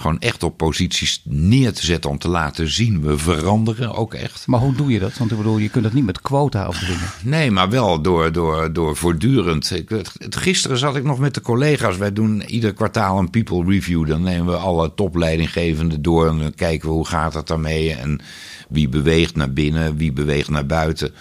gewoon 0.00 0.20
echt 0.20 0.42
op 0.42 0.56
posities 0.56 1.22
neer 1.24 1.72
te 1.72 1.86
zetten 1.86 2.10
om 2.10 2.18
te 2.18 2.28
laten 2.28 2.68
zien 2.70 3.02
we 3.02 3.18
veranderen 3.18 3.94
ook 3.94 4.14
echt. 4.14 4.46
Maar 4.46 4.60
hoe 4.60 4.74
doe 4.74 4.90
je 4.90 4.98
dat? 4.98 5.18
Want 5.18 5.30
ik 5.30 5.36
bedoel, 5.36 5.58
je 5.58 5.68
kunt 5.68 5.84
dat 5.84 5.92
niet 5.92 6.04
met 6.04 6.20
quota 6.20 6.62
afdwingen. 6.62 7.10
Nee, 7.22 7.50
maar 7.50 7.70
wel 7.70 8.02
door, 8.02 8.32
door, 8.32 8.72
door 8.72 8.96
voortdurend. 8.96 9.70
Ik, 9.70 9.90
gisteren 10.18 10.78
zat 10.78 10.96
ik 10.96 11.04
nog 11.04 11.18
met 11.18 11.34
de 11.34 11.40
collega's. 11.40 11.96
Wij 11.96 12.12
doen 12.12 12.42
ieder 12.42 12.72
kwartaal 12.72 13.18
een 13.18 13.30
people 13.30 13.64
review. 13.64 14.06
Dan 14.08 14.22
nemen 14.22 14.46
we 14.46 14.56
alle 14.56 14.94
topleidinggevenden 14.94 16.02
door 16.02 16.28
en 16.28 16.38
dan 16.38 16.54
kijken 16.54 16.88
we 16.88 16.94
hoe 16.94 17.06
gaat 17.06 17.34
het 17.34 17.46
daarmee 17.46 17.94
en 17.94 18.20
wie 18.68 18.88
beweegt 18.88 19.36
naar 19.36 19.52
binnen, 19.52 19.96
wie 19.96 20.12
beweegt 20.12 20.48
naar 20.48 20.66
buiten. 20.66 21.14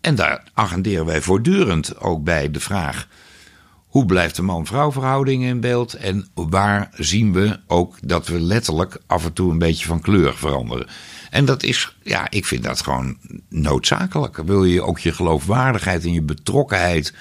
En 0.00 0.14
daar 0.14 0.42
agenderen 0.54 1.06
wij 1.06 1.20
voortdurend 1.20 2.00
ook 2.00 2.24
bij 2.24 2.50
de 2.50 2.60
vraag 2.60 3.06
hoe 3.90 4.06
blijft 4.06 4.36
de 4.36 4.42
man-vrouw 4.42 4.92
verhouding 4.92 5.44
in 5.44 5.60
beeld? 5.60 5.94
En 5.94 6.28
waar 6.34 6.88
zien 6.94 7.32
we 7.32 7.58
ook 7.66 7.96
dat 8.02 8.26
we 8.26 8.40
letterlijk 8.40 8.98
af 9.06 9.24
en 9.24 9.32
toe 9.32 9.50
een 9.50 9.58
beetje 9.58 9.86
van 9.86 10.00
kleur 10.00 10.34
veranderen? 10.34 10.86
En 11.30 11.44
dat 11.44 11.62
is, 11.62 11.96
ja, 12.02 12.30
ik 12.30 12.46
vind 12.46 12.62
dat 12.62 12.82
gewoon 12.82 13.16
noodzakelijk. 13.48 14.36
Wil 14.36 14.64
je 14.64 14.82
ook 14.82 14.98
je 14.98 15.12
geloofwaardigheid 15.12 16.04
en 16.04 16.12
je 16.12 16.22
betrokkenheid 16.22 17.14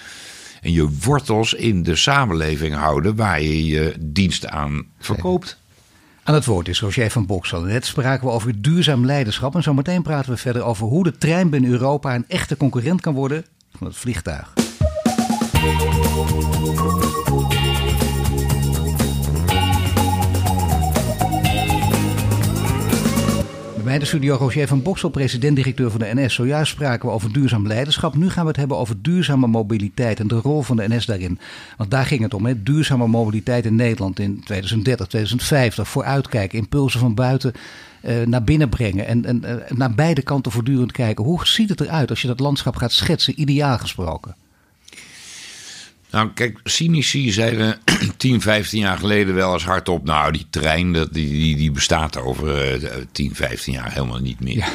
en 0.62 0.72
je 0.72 0.90
wortels 1.04 1.54
in 1.54 1.84
de 1.84 1.96
samenleving 1.96 2.76
houden 2.76 3.16
waar 3.16 3.42
je 3.42 3.66
je 3.66 3.96
diensten 4.00 4.52
aan 4.52 4.86
verkoopt? 5.00 5.58
Aan 6.24 6.36
het 6.36 6.46
woord 6.46 6.68
is 6.68 6.82
Roger 6.82 7.12
van 7.12 7.26
Boksel. 7.26 7.62
Net 7.62 7.86
spraken 7.86 8.28
we 8.28 8.34
over 8.34 8.62
duurzaam 8.62 9.06
leiderschap. 9.06 9.56
En 9.56 9.64
zometeen 9.64 10.02
praten 10.02 10.32
we 10.32 10.38
verder 10.38 10.64
over 10.64 10.88
hoe 10.88 11.04
de 11.04 11.18
trein 11.18 11.50
binnen 11.50 11.72
Europa 11.72 12.16
een 12.16 12.26
echte 12.28 12.58
concurrent 12.58 13.02
kan 13.02 13.14
worden 13.14 13.46
van 13.78 13.88
het 13.88 13.98
vliegtuig. 13.98 14.54
Bij 23.90 24.00
de 24.00 24.06
studio 24.06 24.36
Roger 24.36 24.68
van 24.68 24.82
Boksel, 24.82 25.10
president-directeur 25.10 25.92
van 25.92 26.00
de 26.00 26.12
NS. 26.14 26.34
Zojuist 26.34 26.72
spraken 26.72 27.10
we 27.10 27.16
over 27.16 27.34
duurzaam 27.34 27.68
leiderschap. 27.68 28.16
Nu 28.16 28.30
gaan 28.30 28.44
we 28.44 28.50
het 28.50 28.58
hebben 28.58 28.78
over 28.78 29.02
duurzame 29.02 29.48
mobiliteit 29.48 30.20
en 30.20 30.28
de 30.28 30.36
rol 30.36 30.62
van 30.62 30.78
de 30.78 30.88
NS 30.88 31.06
daarin. 31.06 31.40
Want 31.78 31.92
daar 31.92 32.06
ging 32.06 32.22
het 32.22 32.34
om, 32.34 32.46
hè? 32.46 32.64
duurzame 32.64 33.08
mobiliteit 33.08 33.66
in 33.66 33.76
Nederland 33.76 34.20
in 34.20 34.42
2030, 34.44 35.08
2050. 35.08 35.88
Vooruitkijken, 35.88 36.60
impulsen 36.60 37.00
van 37.00 37.14
buiten 37.14 37.54
uh, 38.04 38.26
naar 38.26 38.44
binnen 38.44 38.70
brengen. 38.70 39.08
En, 39.08 39.26
en 39.26 39.42
uh, 39.46 39.78
naar 39.78 39.96
beide 39.96 40.22
kanten 40.22 40.52
voortdurend 40.52 40.92
kijken. 40.92 41.24
Hoe 41.26 41.48
ziet 41.48 41.70
het 41.70 41.82
eruit 41.82 42.10
als 42.10 42.22
je 42.22 42.28
dat 42.28 42.40
landschap 42.40 42.76
gaat 42.76 42.92
schetsen, 42.92 43.42
ideaal 43.42 43.78
gesproken? 43.78 44.36
Nou, 46.12 46.30
kijk, 46.34 46.60
cynici 46.64 47.32
zeiden 47.32 47.80
10, 48.18 48.42
15 48.42 48.80
jaar 48.80 48.98
geleden 48.98 49.36
wel 49.36 49.54
eens 49.54 49.66
hardop... 49.66 50.06
nou, 50.06 50.32
die 50.32 50.48
trein 50.50 50.92
die, 50.94 51.10
die, 51.12 51.56
die 51.56 51.72
bestaat 51.72 52.18
over 52.18 52.82
uh, 52.84 52.90
10, 53.12 53.36
15 53.36 53.74
jaar 53.74 53.94
helemaal 53.94 54.20
niet 54.20 54.40
meer. 54.40 54.58
Ja. 54.58 54.68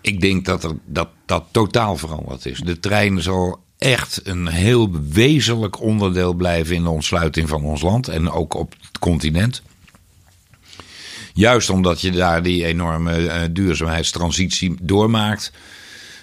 Ik 0.00 0.20
denk 0.20 0.44
dat, 0.44 0.64
er, 0.64 0.72
dat 0.84 1.08
dat 1.26 1.44
totaal 1.50 1.96
veranderd 1.96 2.46
is. 2.46 2.60
De 2.60 2.80
trein 2.80 3.22
zal 3.22 3.60
echt 3.78 4.20
een 4.24 4.46
heel 4.46 5.00
wezenlijk 5.02 5.80
onderdeel 5.80 6.34
blijven... 6.34 6.74
in 6.74 6.82
de 6.82 6.90
ontsluiting 6.90 7.48
van 7.48 7.64
ons 7.64 7.82
land 7.82 8.08
en 8.08 8.30
ook 8.30 8.54
op 8.54 8.74
het 8.80 8.98
continent. 8.98 9.62
Juist 11.32 11.70
omdat 11.70 12.00
je 12.00 12.10
daar 12.10 12.42
die 12.42 12.64
enorme 12.64 13.18
uh, 13.18 13.34
duurzaamheidstransitie 13.50 14.76
doormaakt... 14.80 15.52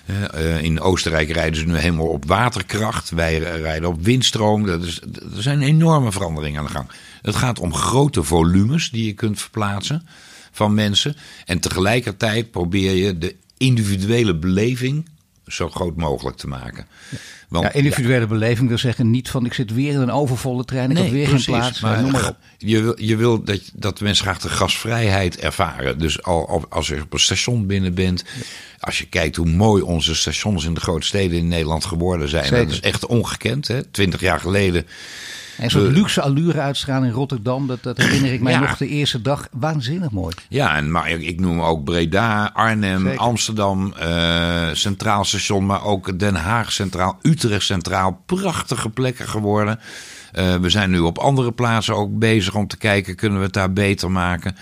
Uh, 0.09 0.61
in 0.61 0.81
Oostenrijk 0.81 1.31
rijden 1.31 1.59
ze 1.59 1.65
nu 1.65 1.77
helemaal 1.77 2.07
op 2.07 2.25
waterkracht. 2.25 3.09
Wij 3.09 3.37
rijden 3.37 3.89
op 3.89 4.03
windstroom. 4.03 4.65
Dat 4.65 4.83
is, 4.83 5.01
er 5.35 5.41
zijn 5.41 5.61
enorme 5.61 6.11
veranderingen 6.11 6.59
aan 6.59 6.65
de 6.65 6.71
gang. 6.71 6.89
Het 7.21 7.35
gaat 7.35 7.59
om 7.59 7.73
grote 7.73 8.23
volumes 8.23 8.89
die 8.89 9.05
je 9.05 9.13
kunt 9.13 9.41
verplaatsen 9.41 10.07
van 10.51 10.73
mensen. 10.73 11.15
En 11.45 11.59
tegelijkertijd 11.59 12.51
probeer 12.51 12.95
je 12.95 13.17
de 13.17 13.35
individuele 13.57 14.35
beleving 14.35 15.09
zo 15.47 15.69
groot 15.69 15.95
mogelijk 15.95 16.37
te 16.37 16.47
maken. 16.47 16.87
Want, 17.49 17.65
ja, 17.65 17.73
individuele 17.73 18.27
beleving 18.27 18.67
wil 18.67 18.77
zeggen 18.77 19.11
niet 19.11 19.29
van 19.29 19.45
ik 19.45 19.53
zit 19.53 19.73
weer 19.73 19.93
in 19.93 19.99
een 19.99 20.11
overvolle 20.11 20.65
trein, 20.65 20.89
ik 20.89 20.95
nee, 20.95 21.03
heb 21.03 21.13
weer 21.13 21.27
geen 21.27 21.43
plaats. 21.43 21.79
Maar, 21.79 22.01
noem 22.01 22.11
maar 22.11 22.27
op. 22.27 22.37
Je 22.57 22.81
wil, 22.81 23.01
je 23.01 23.15
wil 23.15 23.43
dat, 23.43 23.61
dat 23.73 23.99
mensen 23.99 24.25
graag 24.25 24.39
de 24.39 24.49
gasvrijheid 24.49 25.37
ervaren. 25.37 25.99
Dus 25.99 26.23
al, 26.23 26.65
als 26.69 26.87
je 26.87 27.01
op 27.01 27.13
een 27.13 27.19
station 27.19 27.65
binnen 27.65 27.93
bent, 27.93 28.23
als 28.79 28.97
je 28.97 29.05
kijkt 29.05 29.35
hoe 29.35 29.49
mooi 29.49 29.81
onze 29.81 30.15
stations 30.15 30.65
in 30.65 30.73
de 30.73 30.79
grote 30.79 31.05
steden 31.05 31.37
in 31.37 31.47
Nederland 31.47 31.85
geworden 31.85 32.29
zijn, 32.29 32.51
dat 32.51 32.71
is 32.71 32.79
echt 32.79 33.05
ongekend. 33.05 33.67
Hè? 33.67 33.83
Twintig 33.83 34.21
jaar 34.21 34.39
geleden 34.39 34.85
en 35.57 35.69
zo'n 35.69 35.87
luxe 35.87 36.21
allure 36.21 36.59
uitstralen 36.59 37.07
in 37.07 37.13
Rotterdam, 37.13 37.67
dat, 37.67 37.83
dat 37.83 37.97
herinner 37.97 38.33
ik 38.33 38.41
mij 38.41 38.57
nog 38.57 38.77
de 38.77 38.87
eerste 38.87 39.21
dag. 39.21 39.47
Waanzinnig 39.51 40.11
mooi. 40.11 40.35
Ja, 40.49 40.75
en 40.75 40.91
maar 40.91 41.09
ik 41.09 41.39
noem 41.39 41.61
ook 41.61 41.83
Breda, 41.83 42.51
Arnhem, 42.53 43.07
Amsterdam, 43.07 43.93
uh, 44.01 44.69
Centraal 44.73 45.25
Station, 45.25 45.65
maar 45.65 45.83
ook 45.83 46.19
Den 46.19 46.35
Haag 46.35 46.71
Centraal, 46.71 47.19
Utrecht 47.21 47.65
Centraal. 47.65 48.21
Prachtige 48.25 48.89
plekken 48.89 49.27
geworden. 49.27 49.79
Uh, 50.33 50.55
we 50.55 50.69
zijn 50.69 50.89
nu 50.89 50.99
op 50.99 51.17
andere 51.17 51.51
plaatsen 51.51 51.95
ook 51.95 52.19
bezig 52.19 52.55
om 52.55 52.67
te 52.67 52.77
kijken, 52.77 53.15
kunnen 53.15 53.37
we 53.37 53.45
het 53.45 53.53
daar 53.53 53.73
beter 53.73 54.11
maken. 54.11 54.55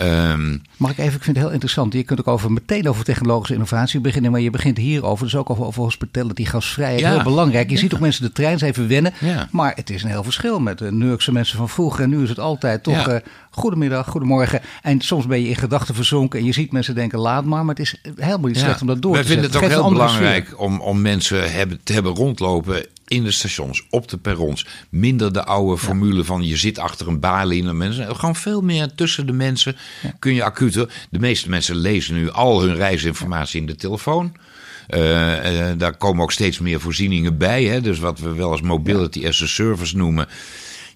Ehm, 0.00 0.56
Mag 0.76 0.90
ik 0.90 0.98
even, 0.98 1.14
ik 1.14 1.22
vind 1.22 1.36
het 1.36 1.44
heel 1.44 1.52
interessant. 1.54 1.92
Je 1.92 2.02
kunt 2.02 2.20
ook 2.20 2.28
over, 2.28 2.52
meteen 2.52 2.88
over 2.88 3.04
technologische 3.04 3.54
innovatie 3.54 4.00
beginnen, 4.00 4.30
maar 4.30 4.40
je 4.40 4.50
begint 4.50 4.76
hierover. 4.76 5.24
Dus 5.24 5.36
ook 5.36 5.50
over, 5.50 5.64
over 5.64 5.82
hospitality, 5.82 6.44
gasvrijheid. 6.44 7.00
Ja. 7.00 7.10
Heel 7.12 7.22
belangrijk. 7.22 7.70
Je 7.70 7.78
ziet 7.78 7.94
ook 7.94 8.00
mensen 8.00 8.22
de 8.22 8.32
trein 8.32 8.52
eens 8.52 8.62
even 8.62 8.88
wennen. 8.88 9.12
Ja. 9.20 9.48
Maar 9.50 9.72
het 9.74 9.90
is 9.90 10.02
een 10.02 10.10
heel 10.10 10.22
verschil 10.22 10.60
met 10.60 10.78
de 10.78 10.92
Nurkse 10.92 11.32
mensen 11.32 11.56
van 11.56 11.68
vroeger. 11.68 12.04
En 12.04 12.10
nu 12.10 12.22
is 12.22 12.28
het 12.28 12.38
altijd 12.38 12.82
toch 12.82 13.06
eh, 13.08 13.16
goedemiddag, 13.50 14.06
goedemorgen. 14.08 14.60
En 14.82 15.00
soms 15.00 15.26
ben 15.26 15.40
je 15.42 15.48
in 15.48 15.56
gedachten 15.56 15.94
verzonken 15.94 16.38
en 16.38 16.44
je 16.44 16.52
ziet 16.52 16.72
mensen 16.72 16.94
denken 16.94 17.18
laat 17.18 17.44
maar. 17.44 17.64
Maar 17.64 17.74
het 17.74 17.84
is 17.84 18.00
helemaal 18.16 18.48
niet 18.48 18.58
slecht 18.58 18.80
om 18.80 18.86
dat 18.86 19.02
door 19.02 19.12
Wij 19.12 19.22
te 19.22 19.26
vinden 19.26 19.44
het 19.44 19.54
zetten. 19.54 19.78
ook 19.78 19.82
heel 19.84 19.92
belangrijk 19.92 20.54
om, 20.60 20.80
om 20.80 21.00
mensen 21.00 21.52
hebben, 21.52 21.80
te 21.84 21.92
hebben 21.92 22.14
rondlopen 22.14 22.86
in 23.10 23.24
de 23.24 23.30
stations, 23.30 23.86
op 23.90 24.08
de 24.08 24.16
perrons. 24.16 24.66
Minder 24.88 25.32
de 25.32 25.44
oude 25.44 25.78
formule 25.78 26.24
van 26.24 26.42
je 26.42 26.56
zit 26.56 26.78
achter 26.78 27.08
een 27.08 27.20
balie 27.20 27.60
en 27.60 27.66
de 27.66 27.72
mensen. 27.72 28.16
Gewoon 28.16 28.36
veel 28.36 28.60
meer 28.60 28.94
tussen 28.94 29.26
de 29.26 29.32
mensen 29.32 29.76
kun 30.18 30.34
je 30.34 30.44
acuter. 30.44 30.92
De 31.10 31.18
meeste 31.18 31.48
mensen 31.48 31.76
lezen 31.76 32.14
nu 32.14 32.30
al 32.30 32.62
hun 32.62 32.74
reisinformatie 32.74 33.60
in 33.60 33.66
de 33.66 33.74
telefoon. 33.74 34.36
Eh, 34.86 35.70
eh, 35.70 35.78
daar 35.78 35.96
komen 35.96 36.22
ook 36.22 36.32
steeds 36.32 36.58
meer 36.58 36.80
voorzieningen 36.80 37.38
bij. 37.38 37.64
Hè? 37.64 37.80
Dus 37.80 37.98
wat 37.98 38.18
we 38.18 38.34
wel 38.34 38.50
als 38.50 38.62
mobility 38.62 39.26
as 39.26 39.42
a 39.42 39.46
service 39.46 39.96
noemen. 39.96 40.28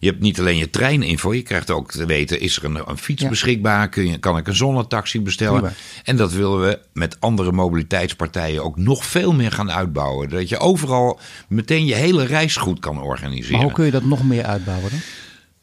Je 0.05 0.11
hebt 0.11 0.23
niet 0.23 0.39
alleen 0.39 0.57
je 0.57 0.71
treininfo, 0.71 1.35
je 1.35 1.43
krijgt 1.43 1.71
ook 1.71 1.91
te 1.91 2.07
weten: 2.07 2.41
is 2.41 2.57
er 2.57 2.65
een, 2.65 2.81
een 2.87 2.99
fiets 2.99 3.23
Ja. 3.23 3.29
beschikbaar? 3.29 3.89
Kun 3.89 4.07
je, 4.07 4.19
kan 4.19 4.37
ik 4.37 4.47
een 4.47 4.57
zonnetaxi 4.57 5.21
bestellen? 5.21 5.61
Prima. 5.61 5.75
En 6.05 6.17
dat 6.17 6.33
willen 6.33 6.61
we 6.61 6.79
met 6.93 7.17
andere 7.21 7.53
mobiliteitspartijen 7.53 8.65
ook 8.65 8.77
nog 8.77 9.05
veel 9.05 9.33
meer 9.33 9.53
gaan 9.53 9.73
uitbouwen. 9.73 10.29
Dat 10.29 10.49
je 10.49 10.59
overal 10.59 11.21
meteen 11.49 11.85
je 11.87 11.95
hele 11.95 12.25
reis 12.25 12.57
goed 12.57 12.81
kan 12.81 13.03
organiseren. 13.03 13.53
Maar 13.53 13.63
hoe 13.63 13.73
kun 13.73 13.85
je 13.85 13.91
dat 13.91 14.05
nog 14.05 14.25
meer 14.25 14.45
uitbouwen 14.45 14.91
dan? 14.91 15.01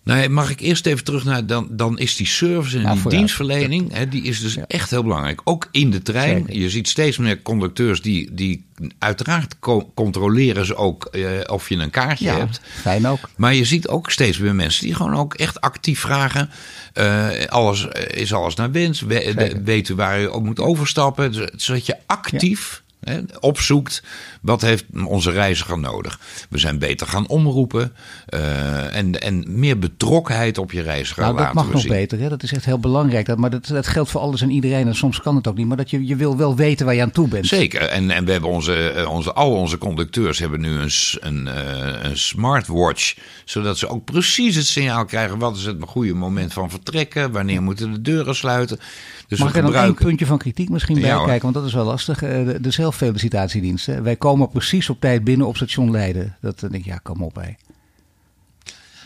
Nee, 0.04 0.30
mag 0.30 0.50
ik 0.50 0.60
eerst 0.60 0.86
even 0.86 1.04
terug 1.04 1.24
naar, 1.24 1.46
dan, 1.46 1.68
dan 1.72 2.00
is 2.00 2.16
die 2.16 2.28
service 2.28 2.78
en 2.78 2.84
Ja, 2.84 2.94
die 2.94 3.08
dienstverlening, 3.10 3.94
hè, 3.94 4.08
die 4.08 4.24
is 4.24 4.40
dus 4.40 4.58
echt 4.68 4.90
heel 4.90 5.04
belangrijk. 5.04 5.42
Ook 5.44 5.68
in 5.72 5.90
de 5.92 6.02
trein. 6.02 6.38
Zeker. 6.46 6.62
Je 6.62 6.70
ziet 6.70 6.88
steeds 6.90 7.18
meer 7.18 7.42
conducteurs 7.42 8.02
die, 8.02 8.30
die 8.34 8.66
uiteraard 9.00 9.60
co- 9.60 9.92
controleren 9.96 10.66
ze 10.66 10.76
ook 10.76 11.06
eh, 11.06 11.24
of 11.46 11.70
je 11.70 11.76
een 11.76 11.90
kaartje 11.90 12.26
Ja, 12.26 12.38
hebt. 12.38 12.62
fijn 12.82 13.08
ook. 13.08 13.30
Maar 13.36 13.54
je 13.54 13.66
ziet 13.66 13.88
ook 13.88 14.12
steeds 14.12 14.38
meer 14.38 14.56
mensen 14.56 14.86
die 14.86 14.96
gewoon 14.96 15.16
ook 15.16 15.34
echt 15.34 15.62
actief 15.62 16.00
vragen. 16.00 16.50
eh, 16.94 17.30
alles, 17.48 17.88
eh, 17.88 18.22
is 18.22 18.34
alles 18.34 18.56
naar 18.56 18.72
wens? 18.72 19.02
We, 19.02 19.14
Zeker. 19.14 19.36
de- 19.36 19.64
weet 19.64 19.90
u 19.90 19.96
waar 19.96 20.22
u 20.22 20.26
ook 20.32 20.44
moet 20.44 20.60
overstappen? 20.60 21.50
Zodat 21.56 21.86
je 21.86 21.96
actief 22.06 22.82
opzoekt 23.40 24.04
wat 24.42 24.62
heeft 24.62 24.86
onze 25.06 25.32
reiziger 25.32 25.80
nodig. 25.80 26.20
We 26.50 26.58
zijn 26.58 26.80
beter 26.80 27.08
gaan 27.08 27.28
omroepen. 27.28 27.94
eh, 28.26 28.96
en, 28.96 29.22
en 29.22 29.44
meer 29.48 29.80
betrokkenheid 29.80 30.58
op 30.58 30.72
je 30.72 30.82
reiziger 30.82 31.22
Nou, 31.22 31.34
dat 31.34 31.42
laten 31.42 31.56
mag 31.58 31.66
we 31.66 31.72
nog 31.72 31.82
zien. 31.82 31.92
beter. 31.92 32.20
Hè? 32.20 32.30
Dat 32.30 32.44
is 32.44 32.52
echt 32.54 32.66
heel 32.66 32.80
belangrijk. 32.80 33.26
Dat, 33.26 33.38
maar 33.38 33.50
dat, 33.50 33.68
dat 33.68 33.88
geldt 33.88 34.10
voor 34.10 34.22
alles 34.22 34.42
en 34.42 34.50
iedereen. 34.50 34.88
En 34.88 34.96
soms 34.96 35.22
kan 35.22 35.36
het 35.36 35.48
ook 35.48 35.58
niet. 35.58 35.68
Maar 35.68 35.78
dat 35.78 35.90
je, 35.90 36.06
je 36.06 36.16
wil 36.16 36.38
wel 36.38 36.56
weten 36.56 36.86
waar 36.86 36.96
je 36.96 37.02
aan 37.02 37.12
toe 37.12 37.28
bent. 37.28 37.48
Zeker. 37.48 37.82
En, 37.82 38.12
en 38.12 38.26
we 38.26 38.32
hebben 38.32 38.50
onze, 38.50 38.90
eh, 38.90 39.10
onze, 39.10 39.34
al 39.34 39.52
onze 39.52 39.78
conducteurs 39.78 40.40
hebben 40.40 40.62
nu 40.62 40.70
een, 40.80 40.92
een, 41.20 41.48
eh, 41.48 42.10
een 42.10 42.18
smartwatch. 42.18 43.16
Zodat 43.46 43.78
ze 43.78 43.88
ook 43.88 44.06
precies 44.06 44.56
het 44.56 44.66
signaal 44.68 45.06
krijgen. 45.06 45.38
Wat 45.38 45.56
is 45.58 45.66
het 45.66 45.78
goede 45.88 46.14
moment 46.14 46.54
van 46.54 46.70
vertrekken? 46.70 47.32
Wanneer 47.32 47.62
moeten 47.62 47.92
de 47.92 48.02
deuren 48.02 48.36
sluiten? 48.36 48.80
Dus 49.32 49.40
Mag 49.40 49.50
ik 49.50 49.56
er 49.56 49.62
dan 49.62 49.74
één 49.84 49.94
puntje 49.94 50.26
van 50.26 50.38
kritiek 50.38 50.70
misschien 50.70 51.02
bij 51.02 51.14
hoor. 51.14 51.26
kijken? 51.26 51.42
Want 51.42 51.54
dat 51.56 51.66
is 51.66 51.74
wel 51.74 51.86
lastig. 51.86 52.22
Eh, 52.24 52.46
De, 52.46 52.62
de 52.62 52.72
zelffelicitatiedienst. 52.72 53.86
hè. 53.86 54.02
Wij 54.02 54.16
komen 54.16 54.50
precies 54.50 54.90
op 54.90 55.00
tijd 55.00 55.24
binnen 55.24 55.48
op 55.48 55.56
station 55.56 55.92
Leiden. 55.92 56.36
Dat 56.42 56.60
denk 56.60 56.74
ik, 56.74 56.86
ja, 56.86 56.98
kom 57.04 57.24
op 57.24 57.44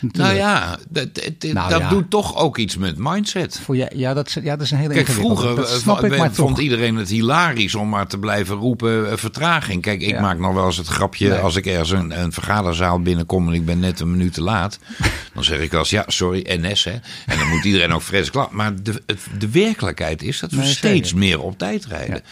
Nou 0.00 0.34
ja, 0.34 0.78
dat, 0.88 1.14
dat, 1.14 1.52
Nou 1.52 1.70
dat 1.70 1.80
ja. 1.80 1.88
doet 1.88 2.10
toch 2.10 2.36
ook 2.36 2.58
iets 2.58 2.76
met 2.76 2.94
mindset. 2.98 3.60
Voor 3.64 3.76
ja, 3.76 3.88
ja, 3.94 4.14
dat, 4.14 4.26
is- 4.26 4.34
ja, 4.34 4.56
dat 4.56 4.60
is 4.60 4.70
een 4.70 4.78
hele 4.78 4.94
Kijk, 4.94 5.06
vroeger 5.08 5.56
Dat 5.56 5.70
eh, 5.70 5.76
snap 5.76 6.04
ik, 6.04 6.28
vond 6.32 6.58
iedereen 6.58 6.96
het 6.96 7.08
hilarisch 7.08 7.74
om 7.74 7.88
maar 7.88 8.06
te 8.06 8.18
blijven 8.18 8.56
roepen 8.56 9.10
eh, 9.10 9.16
vertraging. 9.16 9.82
Kijk, 9.82 10.00
ik 10.00 10.10
Ja. 10.10 10.20
maak 10.20 10.38
nog 10.38 10.54
wel 10.54 10.66
eens 10.66 10.76
het 10.76 10.86
grapje 10.86 11.28
Nee. 11.28 11.38
als 11.38 11.56
ik 11.56 11.66
ergens 11.66 11.90
een, 11.90 12.20
een 12.20 12.32
vergaderzaal 12.32 13.00
binnenkom 13.00 13.48
en 13.48 13.54
ik 13.54 13.64
ben 13.64 13.78
net 13.78 14.00
een 14.00 14.10
minuut 14.10 14.32
te 14.32 14.42
laat. 14.42 14.78
Dan 15.34 15.44
zeg 15.44 15.60
ik 15.60 15.72
eens, 15.72 15.90
ja, 15.90 16.04
sorry, 16.06 16.44
NS 16.60 16.84
hè. 16.84 16.96
En 17.26 17.38
dan 17.38 17.48
moet 17.48 17.64
iedereen 17.64 17.92
ook 17.92 18.02
fris 18.02 18.30
klap. 18.30 18.50
Maar 18.52 18.82
de, 18.82 19.02
de 19.38 19.48
werkelijkheid 19.50 20.22
is 20.22 20.40
dat 20.40 20.50
we 20.50 20.56
Nee, 20.56 20.66
steeds 20.72 21.08
zeker. 21.08 21.24
meer 21.26 21.40
op 21.40 21.58
tijd 21.58 21.84
rijden. 21.86 22.22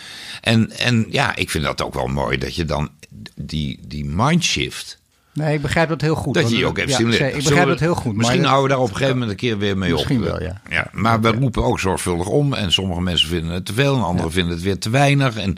En, 0.40 0.70
en 0.78 1.06
ja, 1.10 1.36
ik 1.36 1.50
vind 1.50 1.64
dat 1.64 1.82
ook 1.82 1.94
wel 1.94 2.06
mooi 2.06 2.38
dat 2.38 2.54
je 2.54 2.64
dan 2.64 2.88
die, 3.34 3.80
die 3.86 4.04
mindshift... 4.04 5.02
Nee, 5.34 5.54
ik 5.54 5.62
begrijp 5.62 5.88
dat 5.88 6.00
heel 6.00 6.14
goed. 6.14 6.34
Dat 6.34 6.50
je 6.50 6.56
je 6.56 6.66
ook 6.66 6.76
ja, 6.76 6.82
hebt 6.82 6.94
stimuleren. 6.94 7.28
Ik 7.28 7.34
begrijp 7.34 7.62
we- 7.64 7.70
dat 7.70 7.80
heel 7.80 7.94
goed. 7.94 8.16
Misschien 8.16 8.40
maar 8.40 8.48
houden 8.50 8.68
we 8.70 8.74
daar 8.76 8.84
op 8.84 8.90
een 8.90 8.96
gegeven 8.96 9.18
moment 9.18 9.30
een 9.30 9.48
keer 9.48 9.58
weer 9.58 9.78
mee 9.78 9.92
Misschien 9.92 10.18
op. 10.18 10.24
wel, 10.24 10.42
ja. 10.42 10.86
maar 10.92 11.20
we 11.20 11.32
roepen 11.32 11.64
ook 11.64 11.80
zorgvuldig 11.80 12.26
om. 12.26 12.52
En 12.54 12.72
sommige 12.72 13.00
mensen 13.00 13.28
vinden 13.28 13.52
het 13.52 13.64
te 13.64 13.72
veel. 13.72 13.94
En 13.96 14.02
anderen 14.02 14.32
vinden 14.32 14.52
het 14.54 14.62
weer 14.62 14.78
te 14.78 14.90
weinig. 14.90 15.36
En 15.36 15.56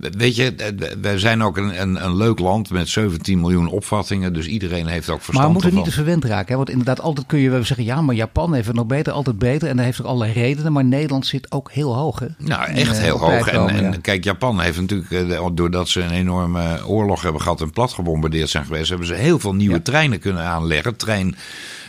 weet 0.00 0.36
je, 0.36 0.54
wij 1.00 1.18
zijn 1.18 1.42
ook 1.42 1.56
een, 1.56 1.80
een, 1.80 2.04
een 2.04 2.16
leuk 2.16 2.38
land 2.38 2.70
met 2.70 2.88
17 2.88 3.40
miljoen 3.40 3.68
opvattingen. 3.68 4.32
Dus 4.32 4.46
iedereen 4.46 4.86
heeft 4.86 5.08
ook 5.08 5.22
verstand 5.22 5.36
Maar 5.36 5.46
we 5.46 5.52
moeten 5.52 5.70
niet 5.70 5.78
ervan. 5.78 5.92
te 5.92 6.02
verwend 6.04 6.24
raken. 6.24 6.48
Hè? 6.50 6.56
Want 6.56 6.70
inderdaad, 6.70 7.00
altijd 7.00 7.26
kun 7.26 7.38
je 7.38 7.50
wel 7.50 7.64
zeggen... 7.64 7.84
ja, 7.84 8.00
maar 8.00 8.14
Japan 8.14 8.54
heeft 8.54 8.66
het 8.66 8.76
nog 8.76 8.86
beter, 8.86 9.12
altijd 9.12 9.38
beter. 9.38 9.68
En 9.68 9.76
daar 9.76 9.84
heeft 9.84 10.00
ook 10.00 10.06
allerlei 10.06 10.32
redenen. 10.32 10.72
Maar 10.72 10.84
Nederland 10.84 11.26
zit 11.26 11.52
ook 11.52 11.70
heel 11.72 11.96
hoog. 11.96 12.18
Hè? 12.18 12.26
Nou, 12.38 12.70
echt 12.70 12.96
eh, 12.96 13.02
heel 13.02 13.18
hoog. 13.18 13.48
En, 13.48 13.68
en 13.68 13.82
ja. 13.84 13.96
kijk, 14.02 14.24
Japan 14.24 14.60
heeft 14.60 14.80
natuurlijk, 14.80 15.10
eh, 15.10 15.46
doordat 15.52 15.88
ze 15.88 16.00
een 16.02 16.10
enorme 16.10 16.86
oorlog 16.86 17.22
hebben 17.22 17.40
gehad 17.42 17.60
en 17.60 17.70
plat 17.70 17.92
gebombardeerd 17.92 18.48
zijn 18.50 18.64
geweest, 18.64 18.88
hebben 18.88 19.06
ze 19.06 19.14
heel 19.14 19.38
veel 19.38 19.54
nieuwe 19.54 19.74
Ja. 19.74 19.80
treinen 19.82 20.18
kunnen 20.18 20.42
aanleggen. 20.42 20.96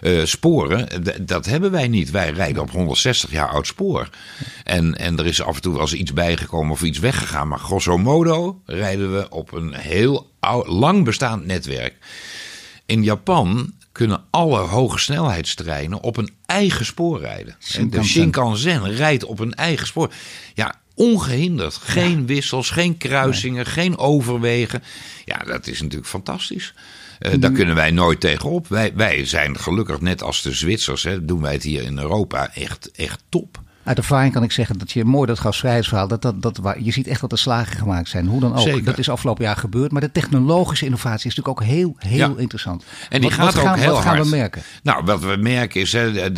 Treinsporen. 0.01 0.87
D- 1.03 1.27
dat 1.27 1.45
hebben 1.45 1.71
wij 1.71 1.87
niet. 1.87 2.11
Wij 2.11 2.31
rijden 2.31 2.61
op 2.61 2.71
160 2.71 3.31
jaar 3.31 3.47
oud 3.47 3.67
spoor. 3.67 4.09
En, 4.63 4.95
en 4.97 5.17
er 5.19 5.25
is 5.25 5.41
af 5.41 5.55
en 5.55 5.61
toe 5.61 5.73
wel 5.73 5.81
eens 5.81 5.93
iets 5.93 6.13
bijgekomen 6.13 6.71
of 6.71 6.81
iets 6.81 6.99
weggegaan. 6.99 7.47
Maar 7.47 7.59
grosso 7.59 7.97
modo 7.97 8.61
rijden 8.65 9.13
we 9.13 9.29
op 9.29 9.53
een 9.53 9.73
heel 9.73 10.31
oud, 10.39 10.67
lang 10.67 11.03
bestaand 11.03 11.45
netwerk. 11.45 11.95
In 12.85 13.03
Japan 13.03 13.73
kunnen 13.91 14.23
alle 14.29 14.59
hoge 14.59 14.99
snelheidstreinen 14.99 16.01
op 16.01 16.17
een 16.17 16.29
eigen 16.45 16.85
spoor 16.85 17.19
rijden. 17.19 17.55
De 17.59 17.65
Shinkansen. 17.65 18.11
Shinkansen 18.11 18.95
rijdt 18.95 19.23
op 19.23 19.39
een 19.39 19.53
eigen 19.53 19.87
spoor. 19.87 20.13
Ja, 20.53 20.75
ongehinderd. 20.95 21.75
Geen 21.75 22.25
wissels, 22.25 22.69
geen 22.69 22.97
kruisingen, 22.97 23.65
geen 23.65 23.97
overwegen. 23.97 24.83
Ja, 25.25 25.37
dat 25.37 25.67
is 25.67 25.81
natuurlijk 25.81 26.09
fantastisch. 26.09 26.73
Eh, 27.21 27.33
daar 27.39 27.51
kunnen 27.51 27.75
wij 27.75 27.91
nooit 27.91 28.19
tegenop. 28.19 28.67
Wij, 28.67 28.91
wij 28.95 29.25
zijn 29.25 29.59
gelukkig, 29.59 30.01
net 30.01 30.23
als 30.23 30.41
de 30.41 30.51
Zwitsers, 30.51 31.03
hè, 31.03 31.25
doen 31.25 31.41
wij 31.41 31.53
het 31.53 31.63
hier 31.63 31.83
in 31.83 31.97
Europa 31.97 32.53
echt, 32.53 32.91
echt 32.91 33.23
top. 33.29 33.61
Uit 33.83 33.97
ervaring 33.97 34.33
kan 34.33 34.43
ik 34.43 34.51
zeggen 34.51 34.77
dat 34.77 34.91
je 34.91 35.05
mooi 35.05 35.27
dat 35.27 35.39
gasvrijheidsverhaal, 35.39 36.07
dat, 36.07 36.21
dat, 36.21 36.41
dat, 36.41 36.57
waar- 36.57 36.81
je 36.81 36.91
ziet 36.91 37.07
echt 37.07 37.21
dat 37.21 37.31
er 37.31 37.37
slagen 37.37 37.77
gemaakt 37.77 38.09
zijn. 38.09 38.27
Hoe 38.27 38.39
dan 38.39 38.51
ook. 38.55 38.59
Zeker. 38.59 38.83
Dat 38.83 38.97
is 38.97 39.09
afgelopen 39.09 39.43
jaar 39.43 39.55
gebeurd. 39.55 39.91
Maar 39.91 40.01
de 40.01 40.11
technologische 40.11 40.85
innovatie 40.85 41.29
is 41.29 41.35
natuurlijk 41.35 41.61
ook 41.61 41.67
heel, 41.75 41.95
heel 41.97 42.17
Ja. 42.17 42.33
interessant. 42.37 42.83
En 43.09 43.21
die 43.21 43.29
Wat- 43.29 43.39
gaat 43.39 43.53
wat 43.53 43.63
ook 43.63 43.69
gaan, 43.69 43.77
heel 43.79 43.91
Wat 43.93 44.01
gaan 44.01 44.15
hard. 44.15 44.29
we 44.29 44.35
merken? 44.35 44.61
Nou, 44.83 45.03
wat 45.03 45.19
we 45.21 45.35
merken 45.39 45.81
is, 45.81 45.91
hè, 45.91 46.31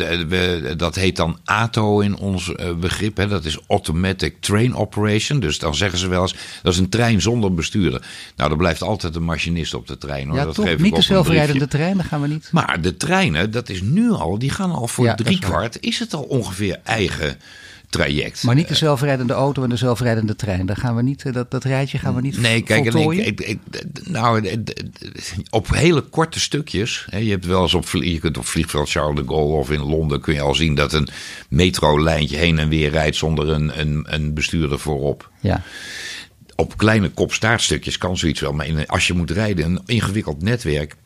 dat 0.76 0.94
heet 0.94 1.16
dan 1.16 1.38
ATO 1.44 2.00
in 2.00 2.16
ons 2.16 2.54
eh, 2.54 2.72
begrip. 2.74 3.16
Hè, 3.16 3.28
dat 3.28 3.44
is 3.44 3.58
Automatic 3.68 4.34
Train 4.40 4.74
Operation. 4.74 5.40
Dus 5.40 5.58
dan 5.58 5.74
zeggen 5.74 5.98
ze 5.98 6.08
wel 6.08 6.22
eens, 6.22 6.34
dat 6.62 6.72
is 6.72 6.78
een 6.78 6.88
trein 6.88 7.20
zonder 7.22 7.54
bestuurder. 7.54 8.02
Nou, 8.36 8.50
er 8.50 8.56
blijft 8.56 8.82
altijd 8.82 9.16
een 9.16 9.22
machinist 9.24 9.74
op 9.74 9.86
de 9.86 9.98
trein. 9.98 10.28
Hoor. 10.28 10.36
Ja, 10.36 10.44
dat 10.44 10.54
toch? 10.54 10.64
geef 10.64 10.74
ik 10.74 10.80
Niet 10.80 10.94
de 10.96 11.02
zelfrijdende 11.02 11.68
trein, 11.68 11.96
daar 11.96 12.06
gaan 12.06 12.20
we 12.20 12.28
niet. 12.28 12.48
Maar 12.52 12.80
de 12.80 12.96
treinen, 12.96 13.50
dat 13.50 13.68
is 13.68 13.82
nu 13.82 14.10
al, 14.10 14.38
die 14.38 14.50
gaan 14.50 14.70
al 14.70 14.86
voor 14.88 15.04
Ja, 15.04 15.14
dat 15.14 15.26
is 15.26 15.36
driekwart, 15.38 15.76
is 15.80 15.98
het 15.98 16.14
al 16.14 16.22
ongeveer 16.22 16.80
eigen 16.84 17.38
traject. 17.90 18.42
Maar 18.42 18.54
niet 18.54 18.68
de 18.68 18.74
zelfrijdende 18.74 19.32
auto 19.32 19.62
en 19.62 19.68
de 19.68 19.76
zelfrijdende 19.76 20.36
trein. 20.36 20.66
Daar 20.66 20.76
gaan 20.76 20.96
we 20.96 21.02
niet, 21.02 21.24
eh, 21.24 21.32
dat, 21.32 21.50
dat 21.50 21.64
rijtje 21.64 21.98
gaan 21.98 22.14
we 22.14 22.20
niet 22.20 22.40
Nee, 22.40 22.62
kijk, 22.62 22.82
voltooien. 22.92 23.26
ik, 23.26 23.40
ik, 23.40 23.58
ik- 23.70 24.08
nou, 24.08 24.46
eh, 24.48 24.56
op 25.50 25.68
hele 25.74 26.00
korte 26.00 26.40
stukjes. 26.40 27.06
Hè, 27.10 27.18
je 27.18 27.30
hebt 27.30 27.46
wel 27.46 27.62
eens 27.62 27.74
op, 27.74 27.88
je 27.90 28.18
kunt 28.18 28.38
op 28.38 28.46
vliegveld 28.46 28.90
Charles 28.90 29.16
de 29.20 29.26
Gaulle 29.26 29.56
of 29.56 29.70
in 29.70 29.80
Londen 29.82 30.20
kun 30.20 30.34
je 30.34 30.40
al 30.40 30.54
zien 30.54 30.74
dat 30.74 30.92
een 30.92 31.08
metrolijntje 31.48 32.36
heen 32.36 32.58
en 32.58 32.68
weer 32.68 32.90
rijdt 32.90 33.16
zonder 33.16 33.48
een, 33.48 33.80
een, 33.80 34.04
een 34.08 34.34
bestuurder 34.34 34.78
voorop. 34.78 35.30
Ja. 35.40 35.62
Op 36.56 36.76
kleine 36.76 37.08
kopstaartstukjes 37.08 37.98
kan 37.98 38.16
zoiets 38.16 38.40
wel, 38.40 38.52
maar 38.52 38.86
als 38.86 39.06
je 39.06 39.12
moet 39.14 39.30
rijden, 39.30 39.64
een 39.64 39.80
ingewikkeld 39.86 40.42
netwerk. 40.42 40.96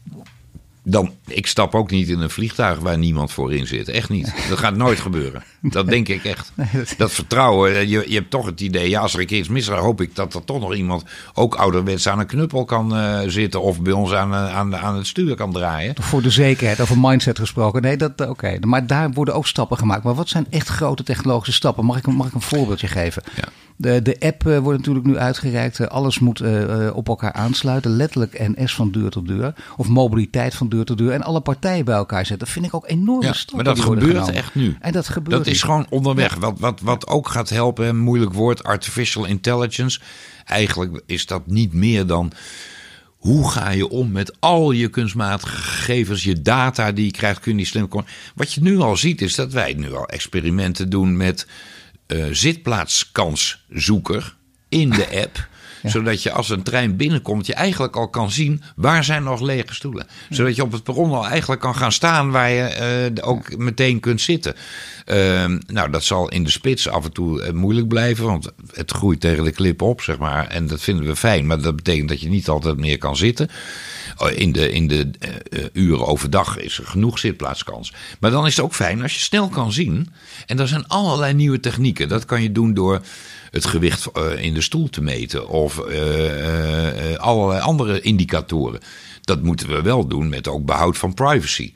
Dan, 0.83 1.13
ik 1.27 1.47
stap 1.47 1.75
ook 1.75 1.91
niet 1.91 2.09
in 2.09 2.21
een 2.21 2.31
vliegtuig 2.31 2.79
waar 2.79 2.99
niemand 2.99 3.33
voorin 3.33 3.67
zit. 3.67 3.89
Echt 3.89 4.09
niet. 4.09 4.33
Dat 4.49 4.59
gaat 4.59 4.77
nooit 4.77 5.01
gebeuren. 5.01 5.43
Dat 5.61 5.87
denk 5.89 6.09
ik 6.09 6.25
echt. 6.25 6.53
Dat 6.97 7.13
vertrouwen. 7.13 7.75
eh, 7.75 7.83
Je, 7.83 8.05
je 8.09 8.15
hebt 8.15 8.31
toch 8.31 8.47
het 8.47 8.61
idee, 8.61 8.89
ja, 8.89 9.01
als 9.01 9.15
er 9.15 9.21
een 9.21 9.27
keer 9.27 9.39
iets 9.39 9.49
misgaat, 9.49 9.79
hoop 9.79 10.01
ik 10.01 10.15
dat 10.15 10.35
er 10.35 10.45
toch 10.45 10.61
nog 10.61 10.75
iemand 10.75 11.05
ook 11.35 11.55
ouderwets 11.55 12.09
aan 12.09 12.19
een 12.19 12.27
knuppel 12.27 12.65
kan 12.65 12.97
eh, 12.97 13.19
zitten. 13.27 13.63
Of 13.63 13.81
bij 13.81 13.93
ons 13.93 14.13
aan, 14.13 14.33
eh, 14.33 14.57
aan, 14.57 14.77
aan 14.77 14.97
het 14.97 15.07
stuur 15.07 15.35
kan 15.35 15.53
draaien. 15.53 15.95
Voor 16.01 16.23
de 16.23 16.31
zekerheid, 16.31 16.81
over 16.81 16.99
mindset 16.99 17.39
gesproken. 17.39 17.83
Nee, 17.83 17.97
dat 17.97 18.29
oké. 18.29 18.59
Maar 18.61 18.87
daar 18.87 19.11
worden 19.13 19.35
ook 19.35 19.47
stappen 19.47 19.77
gemaakt. 19.79 20.03
Maar 20.05 20.15
wat 20.15 20.29
zijn 20.29 20.47
echt 20.51 20.69
grote 20.69 21.03
technologische 21.03 21.53
stappen? 21.53 21.85
Mag 21.85 21.97
ik, 21.97 22.07
mag 22.07 22.27
ik 22.27 22.35
een 22.35 22.41
voorbeeldje 22.41 22.87
geven? 22.89 23.23
Ja. 23.37 23.45
De, 23.81 24.03
de 24.03 24.17
app 24.21 24.43
wordt 24.43 24.79
natuurlijk 24.79 25.07
nu 25.07 25.19
uitgereikt. 25.19 25.89
alles 25.89 26.19
moet 26.19 26.43
op 26.93 27.09
elkaar 27.09 27.33
aansluiten. 27.33 27.91
Letterlijk 27.91 28.49
NS 28.55 28.75
van 28.75 28.91
deur 28.91 29.11
tot 29.11 29.27
deur. 29.27 29.55
Of 29.77 29.89
mobiliteit 29.89 30.55
van 30.55 30.69
deur 30.69 30.85
tot 30.85 30.99
deur. 30.99 31.13
En 31.13 31.23
alle 31.23 31.41
partijen 31.41 31.85
bij 31.85 31.95
elkaar 31.95 32.27
zetten. 32.27 32.39
Dat 32.39 32.49
vind 32.49 32.67
ik 32.67 32.75
ook 32.75 32.89
enorm 32.89 33.23
ja, 33.23 33.35
Maar 33.55 33.65
dat 33.65 33.81
gebeurt 33.81 34.31
echt 34.31 34.55
nu. 34.55 34.77
En 34.81 34.93
dat 34.93 35.09
gebeurt. 35.09 35.37
Dat 35.37 35.47
is 35.47 35.63
gewoon 35.63 35.87
onderweg. 35.91 36.35
Wat, 36.35 36.59
wat, 36.59 36.81
wat 36.81 37.07
ook 37.07 37.29
gaat 37.29 37.49
helpen, 37.49 37.87
een 37.87 37.99
moeilijk 37.99 38.33
woord, 38.33 38.65
artificial 38.65 39.25
intelligence. 39.25 40.01
Eigenlijk 40.45 41.03
is 41.07 41.27
dat 41.27 41.47
niet 41.47 41.73
meer 41.73 42.07
dan 42.07 42.33
hoe 43.19 43.51
ga 43.51 43.71
je 43.71 43.89
om 43.89 44.13
met 44.13 44.37
al 44.39 44.71
je 44.71 44.89
kunstmatige 44.89 45.57
gegevens, 45.57 46.25
je 46.25 46.43
data 46.43 46.93
die 46.93 47.05
je 47.05 47.11
krijgt, 47.11 47.41
kun 47.41 47.59
je 47.59 47.65
slim 47.65 47.89
Wat 48.35 48.53
je 48.53 48.63
nu 48.63 48.79
al 48.79 48.97
ziet 48.97 49.23
is 49.23 49.35
dat 49.35 49.53
wij 49.53 49.75
nu 49.75 49.95
al 49.95 50.09
experimenten 50.09 50.91
doen 50.91 51.17
met 51.17 51.47
uh, 52.13 52.27
zitplaatskanszoeker 52.31 54.37
in 54.69 54.91
de 54.91 55.23
app 55.23 55.49
zodat 55.83 56.23
je 56.23 56.31
als 56.31 56.51
een 56.51 56.63
trein 56.63 56.97
binnenkomt, 56.97 57.47
je 57.47 57.55
eigenlijk 57.55 57.97
al 57.97 58.09
kan 58.09 58.31
zien 58.31 58.63
waar 58.77 59.05
zijn 59.05 59.23
nog 59.23 59.41
lege 59.41 59.75
stoelen. 59.75 60.07
Zodat 60.31 60.57
je 60.57 60.63
op 60.63 60.73
het 60.73 60.83
perron 60.83 61.13
al 61.13 61.27
eigenlijk 61.27 61.61
kan 61.61 61.75
gaan 61.75 61.93
staan 61.93 62.31
waar 62.31 62.51
je 62.51 63.11
uh, 63.17 63.29
ook 63.29 63.57
meteen 63.57 64.01
kunt 64.01 64.21
zitten. 64.21 64.55
Uh, 65.07 65.45
nou, 65.67 65.91
dat 65.91 66.05
zal 66.05 66.29
in 66.29 66.45
de 66.45 66.51
spits 66.51 66.89
af 66.89 67.05
en 67.05 67.13
toe 67.13 67.47
uh, 67.47 67.51
moeilijk 67.51 67.89
blijven, 67.89 68.25
want 68.25 68.51
het 68.73 68.91
groeit 68.91 69.21
tegen 69.21 69.45
de 69.45 69.53
klip 69.53 69.83
op, 69.83 70.01
zeg 70.01 70.19
maar. 70.19 70.47
En 70.47 70.67
dat 70.67 70.81
vinden 70.81 71.07
we 71.07 71.17
fijn, 71.17 71.47
maar 71.47 71.61
dat 71.61 71.77
betekent 71.77 72.09
dat 72.09 72.21
je 72.21 72.29
niet 72.29 72.49
altijd 72.49 72.77
meer 72.77 72.99
kan 72.99 73.17
zitten. 73.17 73.51
Oh, 74.17 74.31
in 74.31 74.53
de, 74.53 74.71
in 74.71 74.89
de 74.89 75.11
uh, 75.51 75.65
uren 75.73 76.07
overdag 76.07 76.59
is 76.59 76.79
er 76.79 76.87
genoeg 76.87 77.19
zitplaatskans. 77.19 77.93
Maar 78.21 78.31
dan 78.31 78.47
is 78.47 78.57
het 78.57 78.65
ook 78.65 78.75
fijn 78.75 79.03
als 79.03 79.15
je 79.15 79.21
snel 79.21 79.49
kan 79.49 79.73
zien. 79.73 80.09
En 80.47 80.59
er 80.59 80.69
zijn 80.69 80.87
allerlei 80.87 81.35
nieuwe 81.35 81.61
technieken. 81.61 82.09
Dat 82.09 82.25
kan 82.25 82.43
je 82.43 82.53
doen 82.53 82.75
door 82.75 83.01
het 83.51 83.67
gewicht 83.67 84.07
eh, 84.13 84.45
in 84.45 84.55
de 84.55 84.61
stoel 84.61 84.89
te 84.89 85.03
meten 85.03 85.49
of 85.49 85.79
allerlei 87.17 87.61
andere 87.61 88.01
indicatoren. 88.01 88.81
Dat 89.23 89.43
moeten 89.43 89.69
we 89.69 89.83
wel 89.83 90.07
doen 90.07 90.29
met 90.29 90.49
ook 90.49 90.65
behoud 90.65 90.99
van 90.99 91.15
privacy. 91.15 91.73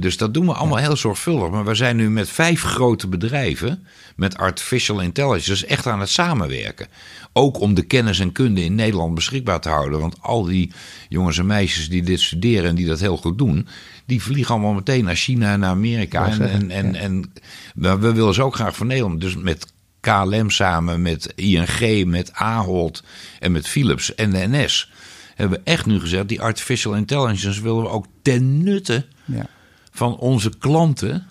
Dus 0.00 0.16
dat 0.16 0.34
doen 0.34 0.46
we 0.46 0.52
allemaal 0.52 0.78
heel 0.78 0.96
zorgvuldig. 0.96 1.50
Maar 1.50 1.64
we 1.64 1.74
zijn 1.74 1.96
nu 1.96 2.10
met 2.10 2.28
vijf 2.28 2.62
grote 2.62 3.08
bedrijven 3.08 3.86
met 4.16 4.36
artificial 4.36 5.00
intelligence 5.00 5.66
echt 5.66 5.86
aan 5.86 6.00
het 6.00 6.08
samenwerken. 6.08 6.86
Ook 7.32 7.60
om 7.60 7.74
de 7.74 7.82
kennis 7.82 8.20
en 8.20 8.32
kunde 8.32 8.64
in 8.64 8.74
Nederland 8.74 9.14
beschikbaar 9.14 9.60
te 9.60 9.68
houden. 9.68 10.00
Want 10.00 10.16
al 10.20 10.44
die 10.44 10.72
jongens 11.08 11.38
en 11.38 11.46
meisjes 11.46 11.88
die 11.88 12.02
dit 12.02 12.20
studeren 12.20 12.68
en 12.68 12.74
die 12.74 12.86
dat 12.86 13.00
heel 13.00 13.16
goed 13.16 13.38
doen, 13.38 13.68
die 14.04 14.22
vliegen 14.22 14.54
allemaal 14.54 14.72
meteen 14.72 15.04
naar 15.04 15.16
China 15.16 15.52
en 15.52 15.60
naar 15.60 15.70
Amerika. 15.70 16.28
En, 16.28 16.50
en, 16.50 16.70
en, 16.70 16.94
en, 16.94 17.32
we 17.74 18.12
willen 18.12 18.34
ze 18.34 18.42
ook 18.42 18.54
graag 18.54 18.76
van 18.76 18.86
Nederland. 18.86 19.20
Dus 19.20 19.36
met 19.36 19.72
KLM 20.00 20.50
samen 20.50 21.02
met 21.02 21.32
ING, 21.34 22.04
met 22.06 22.32
Ahold 22.32 23.02
en 23.38 23.52
met 23.52 23.68
Philips 23.68 24.14
en 24.14 24.30
de 24.30 24.46
NS 24.48 24.92
hebben 25.34 25.58
we 25.58 25.70
echt 25.70 25.86
nu 25.86 26.00
gezegd: 26.00 26.28
die 26.28 26.40
artificial 26.40 26.94
intelligence 26.94 27.62
willen 27.62 27.82
we 27.82 27.88
ook 27.88 28.06
ten 28.22 28.62
nutte 28.62 29.06
ja. 29.24 29.46
Van 29.92 30.16
onze 30.16 30.50
klanten 30.58 31.26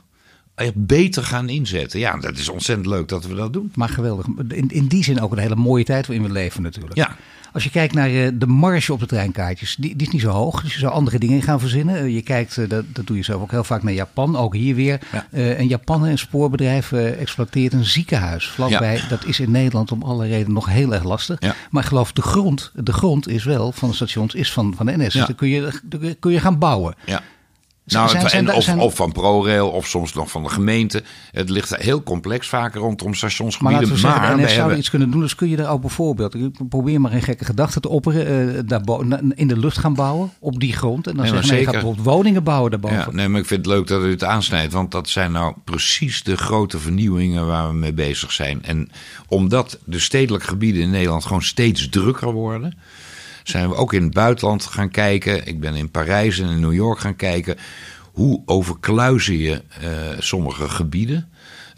beter 0.74 1.24
gaan 1.24 1.50
inzetten. 1.50 2.00
Ja, 2.00 2.18
dat 2.18 2.38
is 2.38 2.50
ontzettend 2.50 2.88
leuk 2.88 3.08
dat 3.08 3.26
we 3.26 3.36
dat 3.36 3.54
doen. 3.54 3.72
Maar 3.76 3.90
geweldig. 3.90 4.26
In, 4.48 4.70
in 4.70 4.88
die 4.88 5.04
zin 5.04 5.22
ook 5.22 5.32
een 5.32 5.38
hele 5.38 5.56
mooie 5.56 5.84
tijd 5.84 6.08
waarin 6.08 6.26
we 6.26 6.34
leven 6.34 6.62
natuurlijk. 6.62 6.96
Ja. 6.96 7.16
Als 7.54 7.64
je 7.64 7.70
kijkt 7.70 7.94
naar 7.94 8.10
eh, 8.10 8.28
de 8.34 8.48
marge 8.48 8.94
op 8.94 9.00
de 9.00 9.06
treinkaartjes, 9.06 9.76
die, 9.76 9.96
die 9.96 10.08
is 10.08 10.14
niet 10.14 10.22
zo 10.22 10.30
hoog. 10.30 10.62
Dus 10.62 10.74
je 10.74 10.80
zou 10.80 10.94
andere 10.94 11.20
dingen 11.20 11.42
gaan 11.42 11.60
verzinnen. 11.60 11.96
Eh, 11.96 12.14
je 12.14 12.22
kijkt, 12.22 12.58
eh, 12.58 12.70
dat, 12.70 12.86
dat 12.88 13.08
doe 13.08 13.18
je 13.18 13.24
zelf 13.24 13.42
ook 13.42 13.52
heel 13.52 13.64
vaak 13.64 13.84
naar 13.84 13.94
Japan, 13.94 14.38
ook 14.38 14.56
hier 14.56 14.76
weer. 14.76 15.00
Ja. 15.12 15.26
een 15.32 15.68
Japan, 15.68 16.04
een 16.04 16.18
spoorbedrijf, 16.18 16.92
exploiteert 16.92 17.74
een 17.74 17.86
ziekenhuis 17.86 18.48
vlakbij. 18.48 19.02
Dat 19.10 19.26
is 19.26 19.40
in 19.40 19.52
Nederland 19.52 19.92
om 19.92 20.04
alle 20.04 20.28
redenen 20.28 20.54
nog 20.54 20.66
heel 20.66 20.94
erg 20.94 21.04
lastig. 21.04 21.40
Maar 21.70 21.84
ik 21.84 21.90
geloof, 21.90 22.12
de 22.12 22.22
grond, 22.22 22.72
de 22.76 22.94
grond 22.94 23.28
is 23.28 23.44
wel 23.44 23.72
van 23.72 23.90
de 23.90 23.96
stations, 23.96 24.34
is 24.34 24.52
van, 24.52 24.74
van 24.76 24.86
de 24.86 24.98
NS. 24.98 25.14
Dus 25.14 25.26
dan 25.26 25.36
kun 25.36 25.48
je, 25.48 25.72
kun 26.20 26.32
je 26.32 26.40
gaan 26.40 26.60
bouwen. 26.60 26.96
Ja. 27.06 27.22
Nou, 27.86 28.18
en 28.18 28.54
of, 28.54 28.76
of, 28.78 28.96
van 28.96 29.12
ProRail 29.12 29.70
of 29.70 29.88
soms 29.88 30.14
nog 30.14 30.32
van 30.32 30.44
de 30.44 30.50
gemeente. 30.50 31.04
Het 31.32 31.50
ligt 31.50 31.76
heel 31.76 32.04
complex 32.04 32.48
vaker 32.48 32.82
rondom 32.82 33.14
stationsgebieden. 33.14 33.88
Maar, 33.88 33.90
laten 33.90 34.10
we 34.12 34.12
zeggen, 34.12 34.38
maar 34.38 34.46
NS 34.46 34.54
zou 34.54 34.76
iets 34.76 34.90
kunnen 34.90 35.12
doen. 35.12 35.22
Dus 35.22 35.36
kun 35.36 35.50
je 35.50 35.58
er 35.58 35.70
ook 35.70 35.82
bijvoorbeeld, 35.82 36.36
ik 36.36 36.70
probeer 36.70 37.02
maar 37.02 37.14
een 37.14 37.22
gekke 37.22 37.46
gedachte 37.46 37.80
te 37.80 37.90
opperen, 37.90 38.56
uh, 38.56 38.60
daar 38.66 38.82
in 39.36 39.48
de 39.48 39.58
lucht 39.58 39.78
gaan 39.78 39.94
bouwen 39.94 40.32
op 40.40 40.60
die 40.60 40.74
grond. 40.74 41.08
En 41.08 41.16
dan 41.16 41.26
nee, 41.26 41.34
zeggen 41.34 41.58
je 41.58 41.64
gaat 41.64 41.72
bijvoorbeeld 41.72 42.06
woningen 42.06 42.44
bouwen 42.44 42.72
daarboven. 42.72 42.98
Ja, 42.98 43.12
nee, 43.12 43.28
maar 43.28 43.40
ik 43.40 43.48
vind 43.48 43.66
het 43.66 43.76
leuk 43.76 43.88
dat 43.88 44.04
u 44.04 44.10
het 44.10 44.24
aansnijdt. 44.24 44.74
Want 44.74 44.92
dat 44.92 45.10
zijn 45.10 45.32
nou 45.32 45.56
precies 45.64 46.24
de 46.24 46.38
grote 46.38 46.80
vernieuwingen 46.80 47.48
waar 47.48 47.68
we 47.68 47.74
mee 47.74 47.94
bezig 47.94 48.32
zijn. 48.32 48.64
En 48.64 48.92
omdat 49.28 49.80
de 49.86 50.00
stedelijke 50.00 50.48
gebieden 50.48 50.82
in 50.82 50.90
Nederland 50.90 51.26
gewoon 51.26 51.44
steeds 51.44 51.90
drukker 51.90 52.32
worden 52.32 52.78
zijn 53.44 53.70
we 53.70 53.76
ook 53.76 53.94
in 53.94 54.04
het 54.04 54.14
buitenland 54.14 54.66
gaan 54.66 54.90
kijken. 54.90 55.48
Ik 55.48 55.60
ben 55.60 55.76
in 55.76 55.92
Parijs 55.92 56.40
en 56.40 56.50
in 56.50 56.60
New 56.60 56.74
York 56.74 57.00
gaan 57.00 57.16
kijken. 57.16 57.58
Hoe 58.12 58.42
overkluizen 58.46 59.38
je 59.38 59.62
uh, 59.84 59.90
sommige 60.20 60.70
gebieden? 60.70 61.30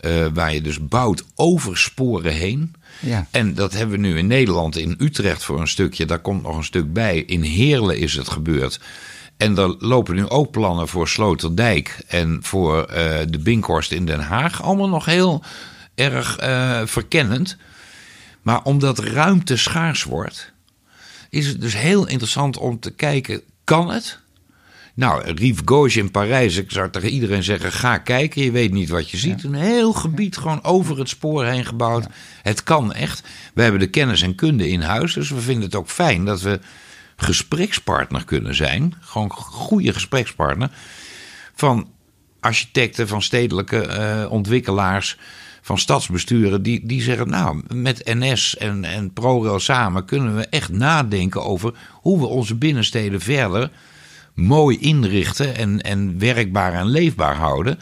Uh, 0.01 0.26
waar 0.34 0.53
je 0.53 0.61
dus 0.61 0.88
bouwt 0.88 1.24
over 1.36 1.78
sporen 1.78 2.34
heen. 2.34 2.74
Ja. 2.99 3.28
En 3.32 3.53
dat 3.53 3.74
hebben 3.74 4.01
we 4.01 4.07
nu 4.07 4.18
in 4.18 4.28
Nederland, 4.28 4.78
in 4.78 4.95
Utrecht 4.99 5.43
voor 5.43 5.59
een 5.59 5.68
stukje. 5.68 6.05
Daar 6.05 6.20
komt 6.20 6.43
nog 6.43 6.57
een 6.57 6.64
stuk 6.64 6.93
bij. 6.93 7.20
In 7.20 7.41
Heerlen 7.41 7.97
is 7.97 8.14
het 8.14 8.30
gebeurd. 8.30 8.80
En 9.38 9.57
er 9.57 9.76
lopen 9.80 10.16
nu 10.16 10.30
ook 10.30 10.51
plannen 10.51 10.88
voor 10.88 11.07
Sloterdijk 11.07 12.03
en 12.07 12.39
voor 12.41 12.78
uh, 12.78 12.95
de 13.30 13.39
Binkhorst 13.43 13.91
in 13.91 14.05
Den 14.05 14.20
Haag. 14.20 14.64
Allemaal 14.64 14.89
nog 14.89 15.05
heel 15.05 15.43
erg 15.95 16.41
uh, 16.43 16.82
verkennend. 16.86 17.57
Maar 18.41 18.64
omdat 18.64 18.99
ruimte 18.99 19.57
schaars 19.57 20.03
wordt, 20.03 20.53
is 21.34 21.48
het 21.48 21.62
dus 21.62 21.78
heel 21.78 22.08
interessant 22.08 22.58
om 22.58 22.80
te 22.80 22.92
kijken, 22.92 23.42
kan 23.64 23.90
het? 23.90 24.20
Nou, 24.94 25.32
Rive 25.32 25.62
Gauche 25.66 26.00
in 26.00 26.12
Parijs, 26.12 26.58
ik 26.58 26.72
zou 26.72 26.90
tegen 26.90 27.10
iedereen 27.10 27.44
zeggen, 27.44 27.72
ga 27.72 27.98
kijken, 27.98 28.44
je 28.44 28.52
weet 28.52 28.72
niet 28.72 28.90
wat 28.90 29.10
je 29.10 29.18
ziet. 29.18 29.44
Een 29.44 29.54
heel 29.54 29.94
gebied 29.94 30.38
gewoon 30.38 30.64
over 30.64 31.00
het 31.00 31.10
spoor 31.10 31.46
heen 31.46 31.66
gebouwd. 31.66 32.08
Het 32.42 32.64
kan 32.64 32.94
echt. 32.94 33.28
We 33.54 33.62
hebben 33.62 33.80
de 33.80 33.90
kennis 33.90 34.22
en 34.22 34.36
kunde 34.36 34.70
in 34.70 34.82
huis, 34.82 35.14
dus 35.14 35.30
we 35.30 35.40
vinden 35.40 35.64
het 35.64 35.76
ook 35.76 35.90
fijn 35.90 36.26
dat 36.26 36.42
we 36.42 36.60
gesprekspartner 37.16 38.26
kunnen 38.26 38.56
zijn. 38.56 38.94
Gewoon 39.00 39.32
goede 39.32 39.94
gesprekspartner. 39.94 40.70
Van 41.56 41.90
architecten, 42.40 43.08
van 43.08 43.22
stedelijke 43.22 43.88
uh, 43.88 44.32
ontwikkelaars 44.32 45.18
van 45.66 45.78
stadsbesturen 45.78 46.64
die, 46.64 46.86
die 46.86 47.01
zeggen, 47.01 47.30
nou, 47.30 47.61
met 47.74 48.01
NS 48.05 48.57
en, 48.57 48.86
en 48.86 49.14
ProRail 49.14 49.59
samen 49.59 50.05
kunnen 50.05 50.36
we 50.36 50.47
echt 50.47 50.70
nadenken 50.72 51.43
over 51.43 51.74
hoe 51.91 52.20
we 52.20 52.26
onze 52.26 52.55
binnensteden 52.55 53.22
verder 53.22 53.72
mooi 54.34 54.78
inrichten 54.80 55.55
en, 55.55 55.82
en 55.82 56.20
werkbaar 56.20 56.74
en 56.74 56.86
leefbaar 56.86 57.36
houden. 57.36 57.80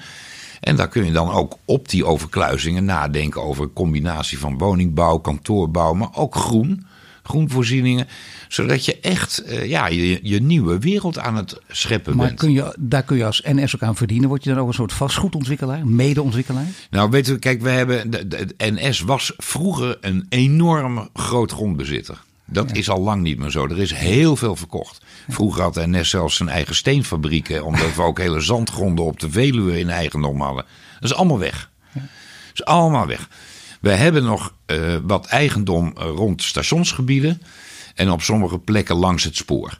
En 0.59 0.75
daar 0.75 0.87
kun 0.87 1.05
je 1.05 1.11
dan 1.11 1.31
ook 1.31 1.57
op 1.65 1.89
die 1.89 2.05
overkluizingen 2.05 2.85
nadenken 2.85 3.41
over 3.43 3.63
een 3.63 3.73
combinatie 3.73 4.39
van 4.39 4.57
woningbouw, 4.57 5.17
kantoorbouw, 5.17 5.93
maar 5.93 6.15
ook 6.15 6.35
groen 6.35 6.85
groenvoorzieningen. 7.23 8.07
Zodat 8.47 8.85
je 8.85 8.99
echt 8.99 9.43
uh, 9.45 9.65
ja, 9.65 9.87
je, 9.87 10.19
je 10.23 10.41
nieuwe 10.41 10.79
wereld 10.79 11.19
aan 11.19 11.35
het 11.35 11.59
scheppen 11.67 12.15
maar 12.15 12.27
bent. 12.27 12.39
Kun 12.39 12.51
je, 12.51 12.75
daar 12.79 13.03
kun 13.03 13.17
je 13.17 13.25
als 13.25 13.41
NS 13.45 13.75
ook 13.75 13.83
aan 13.83 13.95
verdienen. 13.95 14.29
Word 14.29 14.43
je 14.43 14.49
dan 14.49 14.59
ook 14.59 14.67
een 14.67 14.73
soort 14.73 14.93
vastgoedontwikkelaar, 14.93 15.87
medeontwikkelaar? 15.87 16.65
Nou, 16.89 17.09
weet 17.09 17.27
u, 17.27 17.37
kijk, 17.37 17.61
we 17.61 17.69
hebben. 17.69 18.09
De, 18.11 18.27
de, 18.27 18.47
NS 18.57 18.99
was 18.99 19.33
vroeger 19.37 19.97
een 20.01 20.25
enorm 20.29 21.09
groot 21.13 21.51
grondbezitter. 21.51 22.23
Dat 22.45 22.75
is 22.75 22.89
al 22.89 23.01
lang 23.01 23.21
niet 23.21 23.37
meer 23.37 23.49
zo. 23.49 23.65
Er 23.65 23.79
is 23.79 23.93
heel 23.93 24.35
veel 24.35 24.55
verkocht. 24.55 25.01
Vroeger 25.29 25.61
had 25.61 25.75
NS 25.75 26.09
zelfs 26.09 26.35
zijn 26.35 26.49
eigen 26.49 26.75
steenfabrieken, 26.75 27.63
omdat 27.65 27.95
we 27.95 28.01
ook 28.01 28.17
hele 28.17 28.39
zandgronden 28.39 29.05
op 29.05 29.19
de 29.19 29.29
Veluwe 29.29 29.79
in 29.79 29.89
eigendom 29.89 30.41
hadden. 30.41 30.65
Dat 30.99 31.11
is 31.11 31.15
allemaal 31.15 31.39
weg. 31.39 31.69
Dat 31.93 32.03
is 32.53 32.65
allemaal 32.65 33.07
weg. 33.07 33.29
We 33.81 33.91
hebben 33.91 34.23
nog 34.23 34.53
uh, 34.67 34.95
wat 35.03 35.25
eigendom 35.25 35.93
eh, 35.97 36.03
rond 36.03 36.43
stationsgebieden 36.43 37.41
en 37.95 38.11
op 38.11 38.21
sommige 38.21 38.59
plekken 38.59 38.95
langs 38.95 39.23
het 39.23 39.35
spoor. 39.35 39.79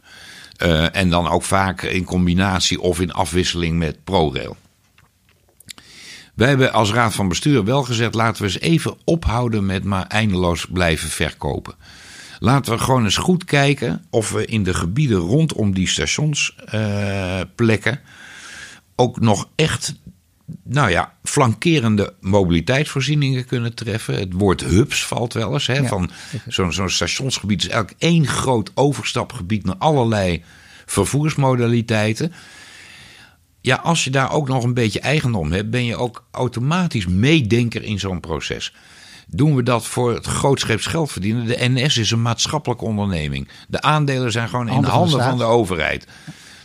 Uh, 0.57 0.95
en 0.95 1.09
dan 1.09 1.27
ook 1.27 1.43
vaak 1.43 1.81
in 1.81 2.03
combinatie 2.03 2.81
of 2.81 2.99
in 2.99 3.11
afwisseling 3.11 3.77
met 3.77 4.03
ProRail. 4.03 4.57
Wij 6.33 6.47
hebben 6.47 6.73
als 6.73 6.91
raad 6.91 7.13
van 7.13 7.27
bestuur 7.27 7.63
wel 7.63 7.83
gezegd: 7.83 8.13
laten 8.13 8.43
we 8.43 8.47
eens 8.47 8.59
even 8.59 8.97
ophouden 9.03 9.65
met 9.65 9.83
maar 9.83 10.07
eindeloos 10.07 10.65
blijven 10.65 11.09
verkopen. 11.09 11.75
Laten 12.39 12.73
we 12.73 12.79
gewoon 12.79 13.03
eens 13.03 13.17
goed 13.17 13.45
kijken 13.45 14.05
of 14.09 14.31
we 14.31 14.45
in 14.45 14.63
de 14.63 14.73
gebieden 14.73 15.17
rondom 15.17 15.73
die 15.73 15.87
stationsplekken 15.87 17.99
ook 18.95 19.19
nog 19.19 19.49
echt 19.55 19.95
nou 20.63 20.89
ja, 20.89 21.13
flankerende 21.23 22.13
mobiliteitsvoorzieningen 22.19 23.45
kunnen 23.45 23.73
treffen. 23.73 24.15
Het 24.15 24.33
woord 24.33 24.61
hubs 24.61 25.05
valt 25.05 25.33
wel 25.33 25.53
eens. 25.53 25.67
Hè, 25.67 25.85
van 25.85 26.09
zo'n 26.47 26.73
zo'n 26.73 26.89
stationsgebied 26.89 27.61
is 27.61 27.69
eigenlijk 27.69 28.01
één 28.01 28.27
groot 28.27 28.71
overstapgebied 28.75 29.65
naar 29.65 29.75
allerlei 29.77 30.43
vervoersmodaliteiten. 30.85 32.33
Ja, 33.61 33.75
als 33.75 34.03
je 34.03 34.09
daar 34.09 34.31
ook 34.31 34.47
nog 34.47 34.63
een 34.63 34.73
beetje 34.73 34.99
eigendom 34.99 35.51
hebt, 35.51 35.69
ben 35.69 35.85
je 35.85 35.95
ook 35.95 36.25
automatisch 36.31 37.07
meedenker 37.07 37.83
in 37.83 37.99
zo'n 37.99 38.19
proces. 38.19 38.73
doen 39.27 39.55
we 39.55 39.63
dat 39.63 39.85
voor 39.85 40.13
het 40.13 40.25
grootscheeps 40.25 40.85
geld 40.85 41.11
verdienen. 41.11 41.45
De 41.45 41.57
NS 41.59 41.97
is 41.97 42.11
een 42.11 42.21
maatschappelijke 42.21 42.85
onderneming. 42.85 43.47
De 43.67 43.81
aandelen 43.81 44.31
zijn 44.31 44.49
gewoon 44.49 44.69
in 44.69 44.81
de 44.81 44.87
handen 44.87 45.23
van 45.23 45.37
de 45.37 45.43
overheid. 45.43 46.07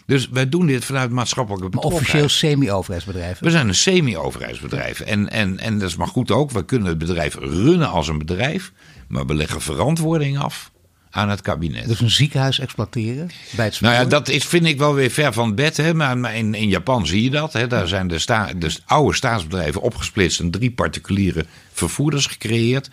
Dus 0.07 0.29
wij 0.29 0.49
doen 0.49 0.67
dit 0.67 0.85
vanuit 0.85 1.11
maatschappelijke 1.11 1.69
betrokkenheid. 1.69 2.13
Maar 2.13 2.23
officieel 2.23 2.51
semi-overheidsbedrijf. 2.51 3.39
We 3.39 3.51
zijn 3.51 3.69
een 3.69 3.75
semi-overheidsbedrijf. 3.75 5.01
En, 5.01 5.31
en, 5.31 5.59
en 5.59 5.79
dat 5.79 5.89
is 5.89 5.97
maar 5.97 6.09
goed 6.09 6.31
ook. 6.31 6.51
We 6.51 6.65
kunnen 6.65 6.89
het 6.89 6.99
bedrijf 6.99 7.35
runnen 7.35 7.89
als 7.89 8.09
een 8.09 8.19
bedrijf. 8.19 8.73
Maar 9.09 9.27
we 9.27 9.35
leggen 9.35 9.61
verantwoording 9.61 10.39
af 10.39 10.71
aan 11.11 11.29
het 11.29 11.41
kabinet. 11.41 11.87
Dus 11.87 12.01
een 12.01 12.11
ziekenhuis 12.11 12.59
exploiteren 12.59 13.31
bij 13.57 13.65
het 13.65 13.81
Nou 13.81 13.95
ja, 13.95 14.05
dat 14.05 14.29
is, 14.29 14.45
vind 14.45 14.67
ik 14.67 14.79
wel 14.79 14.95
weer 14.95 15.11
ver 15.11 15.33
van 15.33 15.47
het 15.47 15.55
bed. 15.55 15.77
Hè? 15.77 15.95
Maar 15.95 16.35
in, 16.35 16.55
in 16.55 16.69
Japan 16.69 17.07
zie 17.07 17.23
je 17.23 17.31
dat. 17.31 17.53
Hè? 17.53 17.67
Daar 17.67 17.89
zijn 17.89 18.09
de, 18.09 18.19
sta, 18.19 18.53
de 18.57 18.79
oude 18.87 19.15
staatsbedrijven 19.15 19.81
opgesplitst 19.81 20.41
en 20.41 20.51
drie 20.51 20.71
particuliere 20.71 21.47
vervoerders 21.73 22.27
gecreëerd. 22.27 22.91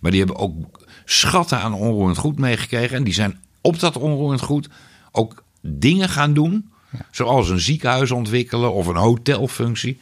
Maar 0.00 0.10
die 0.10 0.20
hebben 0.20 0.38
ook 0.38 0.54
schatten 1.04 1.60
aan 1.60 1.74
onroerend 1.74 2.18
goed 2.18 2.38
meegekregen. 2.38 2.96
En 2.96 3.04
die 3.04 3.14
zijn 3.14 3.40
op 3.60 3.80
dat 3.80 3.96
onroerend 3.96 4.40
goed 4.40 4.68
ook 5.12 5.44
dingen 5.68 6.08
gaan 6.08 6.34
doen. 6.34 6.70
Zoals 7.10 7.48
een 7.48 7.60
ziekenhuis 7.60 8.10
ontwikkelen 8.10 8.72
of 8.72 8.86
een 8.86 8.96
hotelfunctie. 8.96 9.98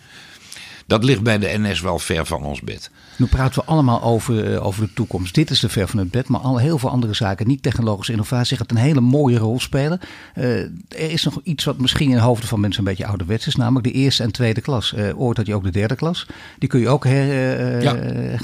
Dat 0.86 1.04
ligt 1.04 1.22
bij 1.22 1.38
de 1.38 1.54
NS 1.58 1.80
wel 1.80 1.98
ver 1.98 2.26
van 2.26 2.42
ons 2.42 2.60
bed. 2.60 2.90
Nu 3.16 3.26
praten 3.26 3.60
we 3.60 3.66
allemaal 3.66 4.02
over, 4.02 4.52
uh, 4.52 4.66
over 4.66 4.82
de 4.82 4.92
toekomst. 4.92 5.34
Dit 5.34 5.50
is 5.50 5.60
de 5.60 5.68
ver 5.68 5.88
van 5.88 5.98
het 5.98 6.10
bed, 6.10 6.28
maar 6.28 6.40
al 6.40 6.58
heel 6.58 6.78
veel 6.78 6.90
andere 6.90 7.14
zaken, 7.14 7.46
niet 7.46 7.62
technologische 7.62 8.12
innovatie, 8.12 8.56
gaat 8.56 8.70
een 8.70 8.76
hele 8.76 9.00
mooie 9.00 9.38
rol 9.38 9.60
spelen. 9.60 10.00
Uh, 10.38 10.44
er 10.58 10.70
is 10.88 11.24
nog 11.24 11.40
iets 11.42 11.64
wat 11.64 11.78
misschien 11.78 12.08
in 12.08 12.14
de 12.14 12.20
hoofden 12.20 12.48
van 12.48 12.60
mensen 12.60 12.78
een 12.78 12.88
beetje 12.88 13.06
ouderwets 13.06 13.46
is, 13.46 13.56
namelijk 13.56 13.86
de 13.86 13.92
eerste 13.92 14.22
en 14.22 14.32
tweede 14.32 14.60
klas. 14.60 14.92
Uh, 14.96 15.20
ooit 15.20 15.36
had 15.36 15.46
je 15.46 15.54
ook 15.54 15.64
de 15.64 15.70
derde 15.70 15.94
klas. 15.94 16.26
Die 16.58 16.68
kun 16.68 16.80
je 16.80 16.88
ook, 16.88 17.04
her, 17.04 17.82
ja. 17.82 17.96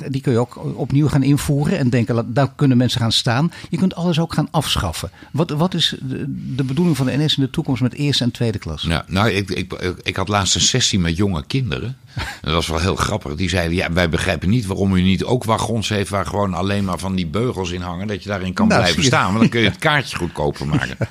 die 0.09 0.21
kun 0.21 0.33
je 0.33 0.39
ook 0.39 0.79
opnieuw 0.79 1.09
gaan 1.09 1.23
invoeren 1.23 1.79
en 1.79 1.91
denken, 1.91 2.33
daar 2.35 2.53
kunnen 2.57 2.77
mensen 2.77 3.01
gaan 3.01 3.13
staan. 3.13 3.53
Je 3.71 3.77
kunt 3.77 3.95
alles 3.95 4.19
ook 4.19 4.35
gaan 4.35 4.49
afschaffen. 4.51 5.11
Wat, 5.33 5.51
wat 5.51 5.75
is 5.75 5.95
de, 6.01 6.25
de 6.55 6.65
bedoeling 6.65 6.97
van 6.97 7.07
de 7.07 7.17
NS 7.17 7.37
in 7.37 7.43
de 7.43 7.51
toekomst 7.51 7.83
met 7.83 7.95
eerste 7.95 8.25
en 8.25 8.31
tweede 8.31 8.59
klas? 8.59 8.83
Ja, 8.83 9.05
nou, 9.07 9.31
ik, 9.31 9.51
ik, 9.51 9.73
ik 10.03 10.17
had 10.17 10.29
laatst 10.29 10.55
een 10.55 10.61
sessie 10.61 10.99
met 10.99 11.17
jonge 11.17 11.45
kinderen. 11.47 11.97
Dat 12.43 12.53
was 12.53 12.67
wel 12.67 12.79
heel 12.79 12.97
grappig. 12.97 13.35
Die 13.35 13.49
zeiden, 13.49 13.77
ja, 13.77 13.93
wij 13.93 14.09
begrijpen 14.09 14.49
niet 14.49 14.67
waarom 14.67 14.95
u 14.95 15.03
niet 15.03 15.25
ook 15.25 15.45
wagons 15.45 15.89
heeft 15.89 16.11
waar 16.11 16.27
gewoon 16.27 16.55
alleen 16.55 16.85
maar 16.85 16.99
van 16.99 17.15
die 17.15 17.27
beugels 17.27 17.71
in 17.71 17.81
hangen. 17.81 18.07
Dat 18.07 18.23
je 18.23 18.29
daarin 18.29 18.53
kan 18.53 18.69
nou, 18.69 18.81
blijven 18.81 19.05
staan. 19.05 19.27
Want 19.27 19.39
dan 19.39 19.49
kun 19.49 19.61
je 19.61 19.69
het 19.69 19.79
kaartje 19.89 20.17
goedkoper 20.17 20.67
maken. 20.67 20.97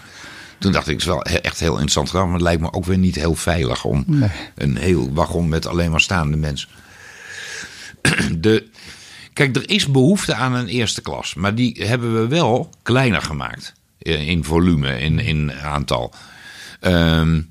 Toen 0.59 0.71
dacht 0.71 0.87
ik, 0.87 0.93
het 0.93 1.01
is 1.01 1.07
wel 1.07 1.23
echt 1.23 1.59
heel 1.59 1.71
interessant 1.71 2.09
gedaan. 2.09 2.25
Maar 2.25 2.33
het 2.33 2.43
lijkt 2.43 2.61
me 2.61 2.73
ook 2.73 2.85
weer 2.85 2.97
niet 2.97 3.15
heel 3.15 3.35
veilig 3.35 3.83
om 3.83 4.05
een 4.55 4.77
heel 4.77 5.13
wagon 5.13 5.49
met 5.49 5.65
alleen 5.65 5.91
maar 5.91 6.01
staande 6.01 6.37
mensen. 6.37 6.69
De, 8.39 8.67
kijk, 9.33 9.55
er 9.55 9.69
is 9.69 9.91
behoefte 9.91 10.33
aan 10.33 10.53
een 10.53 10.67
eerste 10.67 11.01
klas. 11.01 11.33
Maar 11.33 11.55
die 11.55 11.83
hebben 11.85 12.21
we 12.21 12.27
wel 12.27 12.69
kleiner 12.83 13.21
gemaakt. 13.21 13.73
In 13.97 14.43
volume, 14.43 14.99
in, 14.99 15.19
in 15.19 15.53
aantal. 15.53 16.13
Um, 16.81 17.49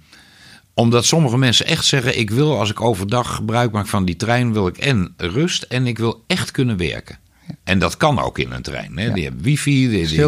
omdat 0.78 1.04
sommige 1.04 1.38
mensen 1.38 1.66
echt 1.66 1.84
zeggen: 1.84 2.18
ik 2.18 2.30
wil 2.30 2.58
als 2.58 2.70
ik 2.70 2.80
overdag 2.80 3.34
gebruik 3.34 3.72
maak 3.72 3.86
van 3.86 4.04
die 4.04 4.16
trein, 4.16 4.52
wil 4.52 4.66
ik 4.66 4.76
en 4.76 5.14
rust 5.16 5.62
en 5.62 5.86
ik 5.86 5.98
wil 5.98 6.24
echt 6.26 6.50
kunnen 6.50 6.76
werken. 6.76 7.18
En 7.64 7.78
dat 7.78 7.96
kan 7.96 8.18
ook 8.18 8.38
in 8.38 8.52
een 8.52 8.62
trein. 8.62 8.98
Hè? 8.98 9.04
Ja. 9.04 9.14
Die 9.14 9.24
hebben 9.24 9.42
wifi, 9.42 9.88
die, 9.88 10.06
die, 10.06 10.20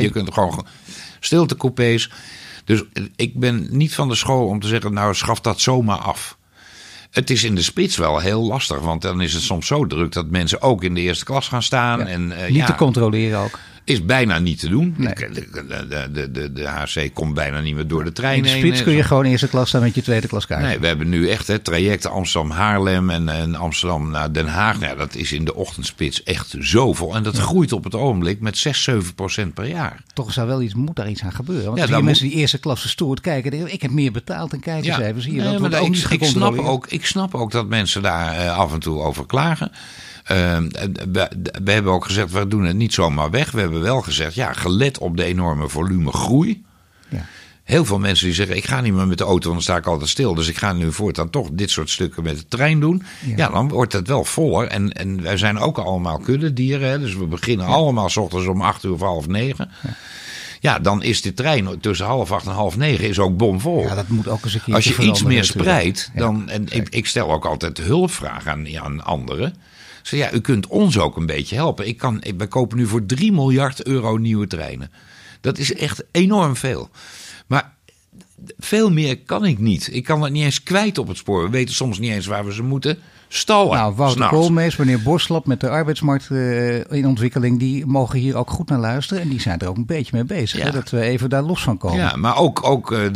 je 0.00 0.10
kunt 0.10 0.34
gewoon 0.34 0.66
stiltecoupés. 1.20 2.10
Dus 2.64 2.82
ik 3.16 3.38
ben 3.38 3.66
niet 3.70 3.94
van 3.94 4.08
de 4.08 4.14
school 4.14 4.46
om 4.46 4.60
te 4.60 4.68
zeggen: 4.68 4.92
nou, 4.92 5.14
schaf 5.14 5.40
dat 5.40 5.60
zomaar 5.60 5.98
af. 5.98 6.36
Het 7.10 7.30
is 7.30 7.44
in 7.44 7.54
de 7.54 7.62
spits 7.62 7.96
wel 7.96 8.18
heel 8.18 8.42
lastig, 8.42 8.80
want 8.80 9.02
dan 9.02 9.20
is 9.20 9.32
het 9.32 9.42
soms 9.42 9.66
zo 9.66 9.86
druk 9.86 10.12
dat 10.12 10.26
mensen 10.26 10.62
ook 10.62 10.84
in 10.84 10.94
de 10.94 11.00
eerste 11.00 11.24
klas 11.24 11.48
gaan 11.48 11.62
staan. 11.62 11.98
Ja, 11.98 12.06
en, 12.06 12.30
uh, 12.30 12.48
niet 12.48 12.66
te 12.66 12.74
controleren 12.74 13.38
ook. 13.38 13.58
Is 13.84 14.04
bijna 14.04 14.38
niet 14.38 14.60
te 14.60 14.68
doen. 14.68 14.94
Nee. 14.96 15.14
De, 15.14 16.10
de, 16.12 16.30
de, 16.30 16.52
de, 16.52 16.68
HC 16.68 17.14
komt 17.14 17.34
bijna 17.34 17.60
niet 17.60 17.74
meer 17.74 17.86
door 17.86 18.04
de 18.04 18.12
trein 18.12 18.36
In 18.36 18.42
de 18.42 18.48
spits 18.48 18.82
kun 18.82 18.92
je 18.92 19.02
gewoon 19.02 19.24
eerste 19.24 19.48
klas 19.48 19.68
staan 19.68 19.82
met 19.82 19.94
je 19.94 20.02
tweede 20.02 20.26
klas 20.26 20.46
kaart. 20.46 20.62
Nee, 20.62 20.78
we 20.78 20.86
hebben 20.86 21.08
nu 21.08 21.28
echt 21.28 21.46
hè, 21.46 21.58
trajecten 21.58 22.10
Amsterdam-Haarlem 22.10 23.10
en, 23.10 23.28
en, 23.28 23.54
Amsterdam 23.54 24.10
naar 24.10 24.32
Den 24.32 24.46
Haag. 24.46 24.80
Nou, 24.80 24.96
dat 24.96 25.14
is 25.14 25.32
in 25.32 25.44
de 25.44 25.54
ochtendspits 25.54 26.22
echt 26.22 26.54
zoveel. 26.58 27.14
En 27.14 27.22
dat 27.22 27.36
ja. 27.36 27.42
groeit 27.42 27.72
op 27.72 27.84
het 27.84 27.94
ogenblik 27.94 28.40
met 28.40 28.58
6, 28.58 28.82
7 28.82 29.14
procent 29.14 29.54
per 29.54 29.66
jaar. 29.66 30.02
Toch 30.12 30.32
zou 30.32 30.46
wel 30.46 30.62
iets, 30.62 30.74
moet 30.74 30.96
daar 30.96 31.10
iets 31.10 31.22
aan 31.22 31.32
gebeuren. 31.32 31.64
Want 31.64 31.78
ja, 31.78 31.86
die 31.86 32.02
mensen 32.02 32.28
die 32.28 32.36
eerste 32.36 32.58
klasse 32.58 32.88
stoert 32.88 33.20
kijken, 33.20 33.72
ik 33.72 33.82
heb 33.82 33.90
meer 33.90 34.12
betaald 34.12 34.52
en 34.52 34.60
kijken 34.60 34.84
ja. 34.84 34.98
dat 34.98 35.70
nee, 35.70 35.88
niet 35.88 36.10
ik, 36.10 36.24
snap 36.24 36.58
ook, 36.58 36.86
ik 36.88 37.06
snap 37.06 37.34
ook 37.34 37.50
dat 37.50 37.68
mensen 37.68 38.02
daar 38.02 38.44
uh, 38.44 38.58
af 38.58 38.72
en 38.72 38.80
toe 38.80 39.00
over 39.00 39.26
klagen. 39.26 39.72
Uh, 40.32 40.58
we, 41.12 41.28
we, 41.64 41.70
hebben 41.70 41.92
ook 41.92 42.04
gezegd, 42.04 42.32
we 42.32 42.48
doen 42.48 42.64
het 42.64 42.76
niet 42.76 42.94
zomaar 42.94 43.30
weg. 43.30 43.50
We 43.50 43.60
hebben 43.60 43.80
wel 43.80 44.00
gezegd, 44.00 44.34
ja, 44.34 44.52
gelet 44.52 44.98
op 44.98 45.16
de 45.16 45.24
enorme 45.24 45.68
volume 45.68 46.12
groei. 46.12 46.64
Ja. 47.08 47.26
Heel 47.64 47.84
veel 47.84 47.98
mensen 47.98 48.26
die 48.26 48.34
zeggen, 48.34 48.56
ik 48.56 48.64
ga 48.64 48.80
niet 48.80 48.92
meer 48.92 49.06
met 49.06 49.18
de 49.18 49.24
auto, 49.24 49.48
want 49.48 49.54
dan 49.54 49.62
sta 49.62 49.76
ik 49.76 49.86
altijd 49.86 50.10
stil. 50.10 50.34
Dus 50.34 50.48
ik 50.48 50.56
ga 50.56 50.72
nu 50.72 50.92
voortaan 50.92 51.30
toch 51.30 51.48
dit 51.52 51.70
soort 51.70 51.90
stukken 51.90 52.22
met 52.22 52.36
de 52.36 52.46
trein 52.48 52.80
doen. 52.80 53.02
Ja, 53.26 53.36
ja 53.36 53.48
dan 53.48 53.68
wordt 53.68 53.92
het 53.92 54.08
wel 54.08 54.24
voller. 54.24 54.68
En, 54.68 54.92
en 54.92 55.22
wij 55.22 55.36
zijn 55.36 55.58
ook 55.58 55.78
allemaal 55.78 56.18
kuddedieren. 56.18 56.88
Hè? 56.88 56.98
Dus 56.98 57.14
we 57.14 57.26
beginnen 57.26 57.66
ja. 57.66 57.72
allemaal 57.72 58.08
s 58.08 58.16
ochtends 58.16 58.46
om 58.46 58.60
acht 58.60 58.84
uur 58.84 58.92
of 58.92 59.00
half 59.00 59.26
negen. 59.26 59.70
Ja. 59.82 59.96
Ja, 60.64 60.78
dan 60.78 61.02
is 61.02 61.22
de 61.22 61.34
trein 61.34 61.80
tussen 61.80 62.06
half 62.06 62.32
acht 62.32 62.46
en 62.46 62.52
half 62.52 62.76
negen 62.76 63.08
is 63.08 63.18
ook 63.18 63.36
bomvol. 63.36 63.82
Ja, 63.82 63.94
dat 63.94 64.08
moet 64.08 64.28
ook 64.28 64.44
eens 64.44 64.54
een 64.54 64.62
keer 64.62 64.74
Als 64.74 64.84
je 64.84 65.02
iets 65.02 65.22
meer 65.22 65.44
spreidt, 65.44 66.10
dan. 66.14 66.48
En 66.48 66.66
ik, 66.70 66.88
ik, 66.88 67.06
stel 67.06 67.32
ook 67.32 67.44
altijd 67.44 67.78
hulpvragen 67.78 68.50
aan, 68.50 68.78
aan 68.78 69.04
anderen. 69.04 69.54
Ja, 70.10 70.32
u 70.32 70.40
kunt 70.40 70.66
ons 70.66 70.98
ook 70.98 71.16
een 71.16 71.26
beetje 71.26 71.54
helpen. 71.54 71.86
Ik 71.86 71.96
kan, 71.96 72.22
we 72.36 72.46
kopen 72.46 72.76
nu 72.76 72.86
voor 72.86 73.06
3 73.06 73.32
miljard 73.32 73.86
euro 73.86 74.16
nieuwe 74.16 74.46
treinen. 74.46 74.90
Dat 75.40 75.58
is 75.58 75.74
echt 75.74 76.04
enorm 76.10 76.56
veel. 76.56 76.90
Maar 77.46 77.74
veel 78.58 78.90
meer 78.90 79.18
kan 79.18 79.44
ik 79.44 79.58
niet. 79.58 79.88
Ik 79.92 80.04
kan 80.04 80.22
het 80.22 80.32
niet 80.32 80.44
eens 80.44 80.62
kwijt 80.62 80.98
op 80.98 81.08
het 81.08 81.16
spoor. 81.16 81.42
We 81.44 81.50
weten 81.50 81.74
soms 81.74 81.98
niet 81.98 82.10
eens 82.10 82.26
waar 82.26 82.44
we 82.44 82.52
ze 82.52 82.62
moeten 82.62 82.98
stallen. 83.36 83.76
Nou, 83.76 83.94
Wouter 83.94 84.28
Koolmees, 84.28 84.76
meneer 84.76 85.02
Boslap 85.02 85.46
met 85.46 85.60
de 85.60 85.68
arbeidsmarkt 85.68 86.28
uh, 86.30 86.76
in 86.76 87.06
ontwikkeling, 87.06 87.58
die 87.58 87.86
mogen 87.86 88.18
hier 88.18 88.36
ook 88.36 88.50
goed 88.50 88.68
naar 88.68 88.78
luisteren. 88.78 89.22
En 89.22 89.28
die 89.28 89.40
zijn 89.40 89.58
er 89.58 89.68
ook 89.68 89.76
een 89.76 89.86
beetje 89.86 90.10
mee 90.12 90.24
bezig. 90.24 90.58
Ja. 90.58 90.64
Hè, 90.64 90.70
dat 90.70 90.90
we 90.90 91.00
even 91.00 91.30
daar 91.30 91.42
los 91.42 91.62
van 91.62 91.78
komen. 91.78 91.98
Ja, 91.98 92.16
maar 92.16 92.36
ook, 92.36 92.64
ook 92.64 92.90
de, 92.90 93.10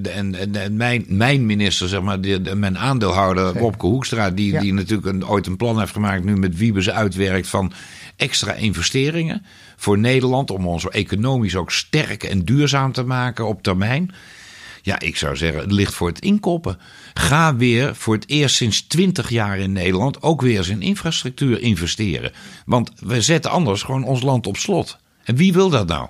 de, 0.00 0.50
de, 0.50 0.70
mijn, 0.70 1.04
mijn 1.08 1.46
minister, 1.46 1.88
zeg 1.88 2.02
maar, 2.02 2.18
mijn 2.54 2.78
aandeelhouder 2.78 3.52
Bobke 3.52 3.86
Hoekstra, 3.86 4.30
die, 4.30 4.52
ja. 4.52 4.60
die 4.60 4.72
natuurlijk 4.72 5.08
een, 5.08 5.26
ooit 5.26 5.46
een 5.46 5.56
plan 5.56 5.78
heeft 5.78 5.92
gemaakt, 5.92 6.24
nu 6.24 6.36
met 6.36 6.56
Wiebes 6.56 6.90
uitwerkt 6.90 7.48
van 7.48 7.72
extra 8.16 8.52
investeringen 8.52 9.44
voor 9.76 9.98
Nederland. 9.98 10.50
Om 10.50 10.66
ons 10.66 10.88
economisch 10.88 11.56
ook 11.56 11.70
sterk 11.70 12.22
en 12.22 12.44
duurzaam 12.44 12.92
te 12.92 13.04
maken 13.04 13.46
op 13.46 13.62
termijn. 13.62 14.14
Ja, 14.82 15.00
ik 15.00 15.16
zou 15.16 15.36
zeggen, 15.36 15.60
het 15.60 15.72
ligt 15.72 15.94
voor 15.94 16.08
het 16.08 16.20
inkoppen. 16.20 16.78
Ga 17.14 17.56
weer 17.56 17.94
voor 17.96 18.14
het 18.14 18.28
eerst 18.28 18.56
sinds 18.56 18.82
20 18.82 19.30
jaar 19.30 19.58
in 19.58 19.72
Nederland 19.72 20.22
ook 20.22 20.40
weer 20.40 20.56
eens 20.56 20.68
in 20.68 20.82
infrastructuur 20.82 21.60
investeren. 21.60 22.32
Want 22.66 22.92
we 23.00 23.20
zetten 23.20 23.50
anders 23.50 23.82
gewoon 23.82 24.04
ons 24.04 24.22
land 24.22 24.46
op 24.46 24.56
slot. 24.56 24.98
En 25.24 25.36
wie 25.36 25.52
wil 25.52 25.70
dat 25.70 25.86
nou? 25.86 26.08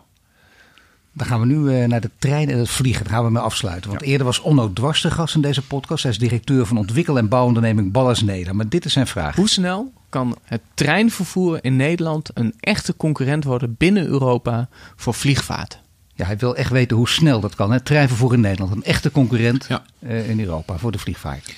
Dan 1.13 1.27
gaan 1.27 1.41
we 1.41 1.47
nu 1.47 1.57
uh, 1.57 1.87
naar 1.87 2.01
de 2.01 2.11
trein 2.19 2.51
en 2.51 2.59
het 2.59 2.69
vliegen. 2.71 3.05
Daar 3.05 3.13
gaan 3.13 3.25
we 3.25 3.31
mee 3.31 3.43
afsluiten. 3.43 3.91
Want 3.91 4.03
ja. 4.03 4.07
eerder 4.07 4.27
was 4.27 4.41
Onno 4.41 4.73
Dwars 4.73 5.01
de 5.03 5.11
gast 5.11 5.35
in 5.35 5.41
deze 5.41 5.63
podcast. 5.63 6.03
Hij 6.03 6.13
is 6.13 6.19
directeur 6.19 6.67
van 6.67 6.77
ontwikkel- 6.77 7.19
en 7.19 7.29
bouwonderneming 7.29 7.93
Ballas 7.93 8.23
Nederland. 8.23 8.57
Maar 8.57 8.69
dit 8.69 8.85
is 8.85 8.93
zijn 8.93 9.07
vraag. 9.07 9.37
Hoe 9.37 9.49
snel 9.49 9.93
kan 10.09 10.37
het 10.43 10.61
treinvervoer 10.75 11.59
in 11.63 11.77
Nederland 11.77 12.31
een 12.35 12.55
echte 12.61 12.97
concurrent 12.97 13.45
worden 13.45 13.75
binnen 13.79 14.07
Europa 14.07 14.69
voor 14.97 15.15
vliegvaart? 15.15 15.81
Ja, 16.21 16.27
hij 16.27 16.37
wil 16.37 16.57
echt 16.57 16.71
weten 16.71 16.97
hoe 16.97 17.09
snel 17.09 17.41
dat 17.41 17.55
kan. 17.55 17.73
Het 17.73 17.85
treinvervoer 17.85 18.33
in 18.33 18.41
Nederland, 18.41 18.73
een 18.73 18.85
echte 18.85 19.11
concurrent 19.11 19.67
ja. 19.69 19.83
uh, 19.99 20.31
in 20.31 20.41
Europa 20.41 20.79
voor 20.79 20.93
de 20.93 20.99
vliegvaart. 20.99 21.55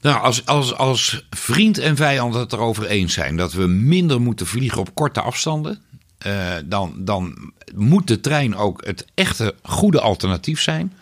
Nou, 0.00 0.22
als, 0.22 0.46
als, 0.46 0.74
als 0.74 1.26
vriend 1.30 1.78
en 1.78 1.96
vijand 1.96 2.34
het 2.34 2.52
erover 2.52 2.86
eens 2.86 3.12
zijn 3.12 3.36
dat 3.36 3.52
we 3.52 3.66
minder 3.66 4.20
moeten 4.20 4.46
vliegen 4.46 4.80
op 4.80 4.94
korte 4.94 5.20
afstanden, 5.20 5.78
uh, 6.26 6.54
dan, 6.64 6.94
dan 6.96 7.52
moet 7.74 8.06
de 8.06 8.20
trein 8.20 8.56
ook 8.56 8.86
het 8.86 9.06
echte 9.14 9.54
goede 9.62 10.00
alternatief 10.00 10.60
zijn. 10.60 10.92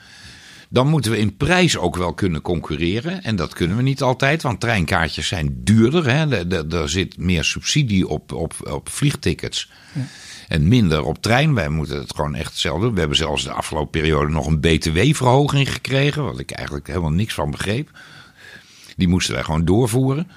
Dan 0.69 0.89
moeten 0.89 1.11
we 1.11 1.19
in 1.19 1.37
prijs 1.37 1.77
ook 1.77 1.97
wel 1.97 2.15
kunnen 2.15 2.41
concurreren. 2.41 3.23
En 3.23 3.37
dat 3.37 3.55
kunnen 3.55 3.77
we 3.77 3.83
niet 3.83 4.03
altijd, 4.03 4.43
want 4.43 4.61
treinkaartjes 4.61 5.29
zijn 5.29 5.65
duurder. 5.65 6.11
Hè. 6.11 6.47
Er, 6.75 6.89
zit 6.89 7.19
meer 7.19 7.45
subsidie 7.45 8.09
op, 8.09 8.33
op, 8.33 8.55
op 8.71 8.89
vliegtickets. 8.89 9.71
Ja. 9.93 10.07
En 10.49 10.69
minder 10.69 11.05
op 11.05 11.23
trein. 11.23 11.55
Wij 11.55 11.69
moeten 11.69 11.99
het 11.99 12.15
gewoon 12.15 12.35
echt 12.35 12.59
zelf 12.59 12.81
doen. 12.81 12.93
We 12.93 12.99
hebben 12.99 13.17
zelfs 13.17 13.45
de 13.45 13.53
afgelopen 13.53 13.91
periode 13.91 14.33
nog 14.33 14.47
een 14.47 14.61
BTW-verhoging 14.61 15.73
gekregen. 15.73 16.25
Wat 16.25 16.39
ik 16.39 16.51
eigenlijk 16.51 16.87
helemaal 16.87 17.11
niks 17.11 17.35
van 17.35 17.51
begreep. 17.51 17.91
Die 18.97 19.09
moesten 19.09 19.35
wij 19.35 19.43
gewoon 19.43 19.65
doorvoeren. 19.65 20.29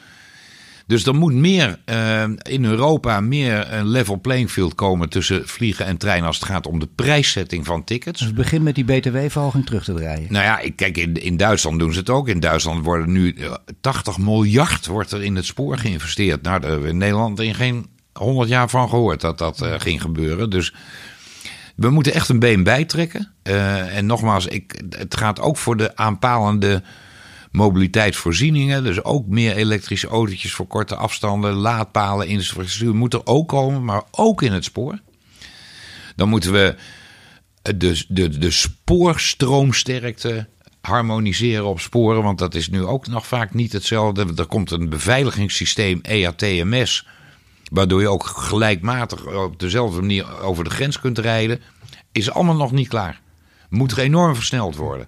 Dus 0.89 1.05
er 1.05 1.15
moet 1.15 1.33
meer 1.33 1.79
uh, 1.85 2.23
in 2.41 2.65
Europa 2.65 3.21
meer 3.21 3.73
een 3.73 3.87
level 3.87 4.19
playing 4.19 4.49
field 4.49 4.75
komen 4.75 5.09
tussen 5.09 5.47
vliegen 5.47 5.85
en 5.85 5.97
treinen 5.97 6.27
als 6.27 6.39
het 6.39 6.45
gaat 6.45 6.67
om 6.67 6.79
de 6.79 6.87
prijszetting 6.95 7.65
van 7.65 7.83
tickets. 7.83 8.19
Dus 8.19 8.27
het 8.27 8.37
begint 8.37 8.63
met 8.63 8.75
die 8.75 8.83
btw-verhoging 8.83 9.65
terug 9.65 9.83
te 9.83 9.93
draaien. 9.93 10.27
Nou 10.29 10.45
ja, 10.45 10.71
kijk, 10.75 10.97
in, 10.97 11.13
in 11.13 11.37
Duitsland 11.37 11.79
doen 11.79 11.93
ze 11.93 11.99
het 11.99 12.09
ook. 12.09 12.27
In 12.27 12.39
Duitsland 12.39 12.83
worden 12.83 13.11
nu 13.11 13.35
80 13.81 14.17
miljard 14.17 14.85
wordt 14.85 15.11
er 15.11 15.23
in 15.23 15.35
het 15.35 15.45
spoor 15.45 15.77
geïnvesteerd. 15.77 16.41
Nou, 16.41 16.59
daar 16.59 16.69
hebben 16.69 16.87
we 16.87 16.93
in 16.93 16.99
Nederland 16.99 17.39
in 17.39 17.55
geen 17.55 17.85
100 18.19 18.49
jaar 18.49 18.69
van 18.69 18.89
gehoord 18.89 19.21
dat 19.21 19.37
dat 19.37 19.61
uh, 19.61 19.73
ging 19.77 20.01
gebeuren. 20.01 20.49
Dus 20.49 20.73
we 21.75 21.89
moeten 21.89 22.13
echt 22.13 22.29
een 22.29 22.39
been 22.39 22.63
bijtrekken. 22.63 23.31
Uh, 23.43 23.97
en 23.97 24.05
nogmaals, 24.05 24.47
ik, 24.47 24.81
het 24.89 25.17
gaat 25.17 25.39
ook 25.39 25.57
voor 25.57 25.77
de 25.77 25.95
aanpalende 25.95 26.83
mobiliteitsvoorzieningen. 27.51 28.83
Dus 28.83 29.03
ook 29.03 29.27
meer 29.27 29.55
elektrische 29.55 30.07
autootjes 30.07 30.53
voor 30.53 30.67
korte 30.67 30.95
afstanden, 30.95 31.53
laadpalen, 31.53 32.27
infrastructuur 32.27 32.95
moet 32.95 33.13
er 33.13 33.25
ook 33.25 33.47
komen, 33.47 33.83
maar 33.83 34.03
ook 34.11 34.41
in 34.41 34.51
het 34.51 34.63
spoor. 34.63 34.99
Dan 36.15 36.29
moeten 36.29 36.51
we 36.51 36.75
de, 37.61 38.05
de, 38.07 38.37
de 38.37 38.51
spoorstroomsterkte 38.51 40.47
harmoniseren 40.81 41.65
op 41.65 41.79
sporen, 41.79 42.23
want 42.23 42.37
dat 42.37 42.55
is 42.55 42.69
nu 42.69 42.83
ook 42.83 43.07
nog 43.07 43.27
vaak 43.27 43.53
niet 43.53 43.71
hetzelfde. 43.71 44.25
Er 44.35 44.45
komt 44.45 44.71
een 44.71 44.89
beveiligingssysteem 44.89 45.99
EATMS, 46.01 47.07
waardoor 47.69 48.01
je 48.01 48.07
ook 48.07 48.25
gelijkmatig 48.25 49.25
op 49.25 49.59
dezelfde 49.59 49.99
manier 49.99 50.41
over 50.41 50.63
de 50.63 50.69
grens 50.69 50.99
kunt 50.99 51.17
rijden. 51.17 51.59
Is 52.11 52.31
allemaal 52.31 52.55
nog 52.55 52.71
niet 52.71 52.87
klaar. 52.87 53.21
Moet 53.69 53.91
er 53.91 53.99
enorm 53.99 54.35
versneld 54.35 54.75
worden. 54.75 55.07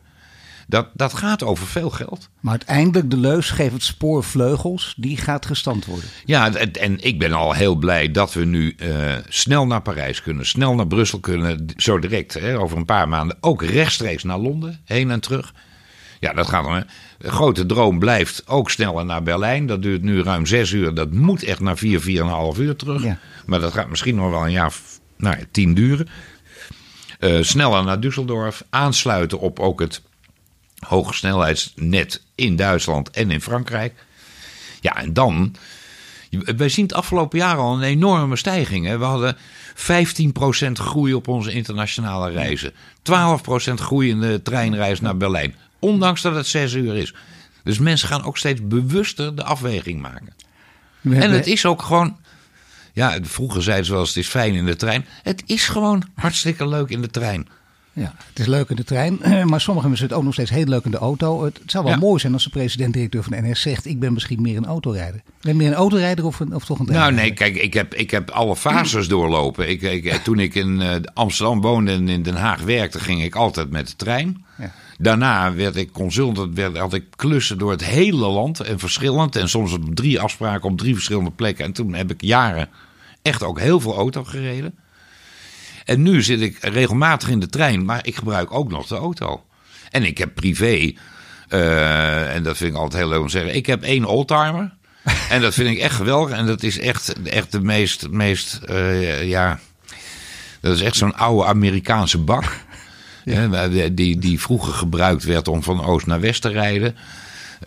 Dat, 0.68 0.88
dat 0.94 1.14
gaat 1.14 1.44
over 1.44 1.68
veel 1.68 1.90
geld. 1.90 2.30
Maar 2.40 2.52
uiteindelijk 2.52 3.10
de 3.10 3.18
leus 3.18 3.50
geeft 3.50 3.74
het 3.74 3.84
spoor 3.84 4.24
vleugels, 4.24 4.94
die 4.98 5.18
gaat 5.18 5.46
gestand 5.46 5.86
worden. 5.86 6.10
Ja, 6.26 6.54
en, 6.54 7.04
ik 7.04 7.20
ben 7.20 7.34
al 7.34 7.54
heel 7.54 7.76
blij 7.76 8.12
dat 8.12 8.34
we 8.34 8.46
nu 8.46 8.76
uh, 8.78 9.14
snel 9.28 9.68
naar 9.68 9.82
Parijs 9.82 10.22
kunnen, 10.22 10.46
snel 10.46 10.76
naar 10.76 10.88
Brussel 10.88 11.20
kunnen, 11.20 11.66
zo 11.78 12.00
direct, 12.00 12.34
hè, 12.34 12.60
over 12.60 12.78
een 12.78 12.86
paar 12.86 13.10
maanden. 13.10 13.38
Ook 13.40 13.64
rechtstreeks 13.64 14.24
naar 14.24 14.38
Londen, 14.38 14.80
heen 14.86 15.12
en 15.12 15.20
terug. 15.20 15.54
Ja, 16.22 16.34
dat 16.34 16.48
gaat 16.48 16.64
dan. 16.64 16.84
De 17.18 17.32
grote 17.32 17.66
droom 17.66 18.00
blijft 18.00 18.44
ook 18.48 18.72
sneller 18.72 19.06
naar 19.06 19.24
Berlijn. 19.24 19.66
Dat 19.66 19.82
duurt 19.82 20.02
nu 20.02 20.22
ruim 20.24 20.46
zes 20.46 20.72
uur. 20.72 20.94
Dat 20.94 21.12
moet 21.12 21.44
echt 21.44 21.60
naar 21.60 21.78
vier, 21.78 22.02
vier 22.02 22.20
en 22.20 22.26
een 22.26 22.32
half 22.32 22.60
uur 22.60 22.76
terug. 22.76 23.04
Ja. 23.04 23.20
Maar 23.46 23.60
dat 23.60 23.74
gaat 23.74 23.90
misschien 23.90 24.16
nog 24.16 24.30
wel 24.30 24.46
een 24.46 24.52
jaar, 24.52 24.74
nou 25.18 25.38
ja, 25.38 25.44
tien 25.52 25.74
duren. 25.74 26.08
Uh, 27.20 27.44
sneller 27.44 27.84
naar 27.84 28.00
Düsseldorf. 28.00 28.68
Aansluiten 28.70 29.40
op 29.40 29.60
ook 29.60 29.80
het 29.80 30.02
hogesnelheidsnet 30.80 32.24
in 32.36 32.56
Duitsland 32.56 33.10
en 33.10 33.32
in 33.32 33.42
Frankrijk. 33.42 34.06
Ja, 34.82 34.96
en 34.96 35.14
dan. 35.14 35.56
Wij 36.30 36.70
zien 36.70 36.86
het 36.86 36.94
afgelopen 36.94 37.40
jaar 37.40 37.58
al 37.58 37.74
een 37.74 37.82
enorme 37.82 38.36
stijging. 38.36 38.86
Hè. 38.86 38.98
We 38.98 39.06
hadden 39.06 39.38
15% 39.38 40.72
groei 40.72 41.14
op 41.14 41.28
onze 41.28 41.52
internationale 41.52 42.32
reizen. 42.32 42.72
12% 42.72 42.74
groei 43.74 44.10
in 44.10 44.20
de 44.20 44.42
treinreis 44.44 45.02
naar 45.02 45.18
Berlijn. 45.18 45.56
Ondanks 45.82 46.22
dat 46.22 46.36
het 46.36 46.48
6 46.48 46.74
uur 46.74 46.96
is. 46.96 47.14
Dus 47.64 47.80
mensen 47.80 48.08
gaan 48.08 48.24
ook 48.24 48.38
steeds 48.38 48.68
bewuster 48.68 49.36
de 49.36 49.44
afweging 49.44 50.02
maken. 50.02 50.34
En 51.04 51.32
het 51.32 51.48
is 51.48 51.66
ook 51.66 51.82
gewoon. 51.82 52.18
Ja, 52.94 53.18
vroeger 53.22 53.64
zeiden 53.64 53.86
ze 53.86 53.92
wel 53.92 54.00
eens: 54.00 54.10
het 54.10 54.24
is 54.24 54.30
fijn 54.30 54.54
in 54.54 54.66
de 54.66 54.76
trein. 54.76 55.06
Het 55.24 55.44
is 55.46 55.68
gewoon 55.68 56.04
hartstikke 56.16 56.68
leuk 56.68 56.90
in 56.90 57.02
de 57.02 57.10
trein. 57.10 57.48
Ja, 57.94 58.16
het 58.30 58.40
is 58.40 58.46
leuk 58.46 58.70
in 58.70 58.76
de 58.76 58.84
trein, 58.84 59.20
maar 59.50 59.62
sommigen 59.62 59.90
vinden 59.90 60.08
het 60.08 60.18
ook 60.18 60.24
nog 60.24 60.34
steeds 60.34 60.50
heel 60.50 60.66
leuk 60.66 60.86
in 60.86 60.92
de 60.92 60.98
auto. 60.98 61.44
Het 61.44 61.60
zou 61.66 61.86
wel 61.86 61.98
mooi 61.98 62.20
zijn 62.20 62.34
als 62.34 62.44
de 62.44 62.50
president-directeur 62.50 63.24
van 63.24 63.32
de 63.32 63.42
NS 63.42 63.62
zegt: 63.62 63.86
Ik 63.86 64.00
ben 64.00 64.14
misschien 64.14 64.42
meer 64.42 64.58
een 64.58 64.66
autorijder. 64.66 65.22
Ben 65.42 65.52
je 65.52 65.58
meer 65.58 65.68
een 65.68 65.74
autorijder 65.74 66.26
of, 66.26 66.40
een, 66.40 66.56
of 66.56 66.66
toch 66.66 66.80
een 66.80 66.86
Nou, 66.86 67.14
nee, 67.14 67.34
kijk, 67.34 67.56
ik 67.56 67.74
heb, 67.74 67.94
ik 67.94 68.12
heb 68.12 68.30
alle 68.30 68.56
fases 68.56 69.08
doorlopen. 69.18 69.70
Ik, 69.70 69.82
ik, 69.82 70.14
toen 70.14 70.40
ik 70.40 70.56
in 70.56 70.82
uh, 70.82 70.96
Amsterdam 71.14 71.62
woonde 71.62 71.92
en 71.92 72.10
in 72.10 72.24
Den 72.24 72.36
Haag 72.36 72.62
werkte, 72.62 73.00
ging 73.00 73.24
ik 73.24 73.36
altijd 73.36 73.70
met 73.70 73.88
de 73.88 73.96
trein. 73.96 74.46
Ja. 74.58 74.72
Daarna 75.02 75.54
werd 75.54 75.76
ik 75.76 75.92
consultant, 75.92 76.56
werd, 76.56 76.78
had 76.78 76.94
ik 76.94 77.06
klussen 77.16 77.58
door 77.58 77.72
het 77.72 77.84
hele 77.84 78.28
land 78.28 78.60
en 78.60 78.80
verschillend. 78.80 79.36
En 79.36 79.50
soms 79.50 79.74
op 79.74 79.96
drie 79.96 80.20
afspraken 80.20 80.70
op 80.70 80.78
drie 80.78 80.94
verschillende 80.94 81.32
plekken. 81.32 81.66
En 81.66 81.74
toen 81.74 81.94
heb 81.94 82.12
ik 82.12 82.22
jaren 82.22 82.70
echt 83.22 83.44
ook 83.44 83.60
heel 83.60 83.80
veel 83.80 83.96
auto 83.96 84.24
gereden. 84.24 84.76
En 85.86 86.02
nu 86.02 86.22
zit 86.22 86.42
ik 86.42 86.58
regelmatig 86.62 87.30
in 87.30 87.40
de 87.40 87.50
trein, 87.50 87.86
maar 87.86 88.06
ik 88.06 88.16
gebruik 88.16 88.54
ook 88.54 88.70
nog 88.70 88.88
de 88.88 88.96
auto. 88.96 89.44
En 89.90 90.04
ik 90.04 90.18
heb 90.18 90.36
privé, 90.36 90.94
uh, 91.50 92.36
en 92.36 92.44
dat 92.44 92.58
vind 92.58 92.72
ik 92.74 92.78
altijd 92.78 93.02
heel 93.02 93.12
leuk 93.12 93.20
om 93.20 93.26
te 93.26 93.32
zeggen, 93.32 93.56
ik 93.56 93.66
heb 93.66 93.84
één 93.84 94.06
oldtimer. 94.06 94.74
en 95.30 95.42
dat 95.42 95.54
vind 95.54 95.70
ik 95.70 95.78
echt 95.78 95.96
geweldig. 95.96 96.38
En 96.38 96.46
dat 96.46 96.64
is 96.64 96.80
echt, 96.80 97.22
echt 97.24 97.52
de 97.52 97.62
meest, 97.62 98.10
meest 98.10 98.60
uh, 98.70 99.28
ja, 99.28 99.60
dat 100.62 100.76
is 100.76 100.82
echt 100.82 100.96
zo'n 100.96 101.16
oude 101.16 101.46
Amerikaanse 101.46 102.18
bak. 102.18 102.60
Ja. 103.26 103.68
die, 103.90 104.18
die 104.20 104.40
vroeger 104.40 104.74
gebruikt 104.74 105.24
werd 105.24 105.48
om 105.48 105.64
van 105.64 105.84
oost 105.86 106.06
naar 106.06 106.20
west 106.20 106.42
te 106.42 106.50
rijden. 106.50 106.96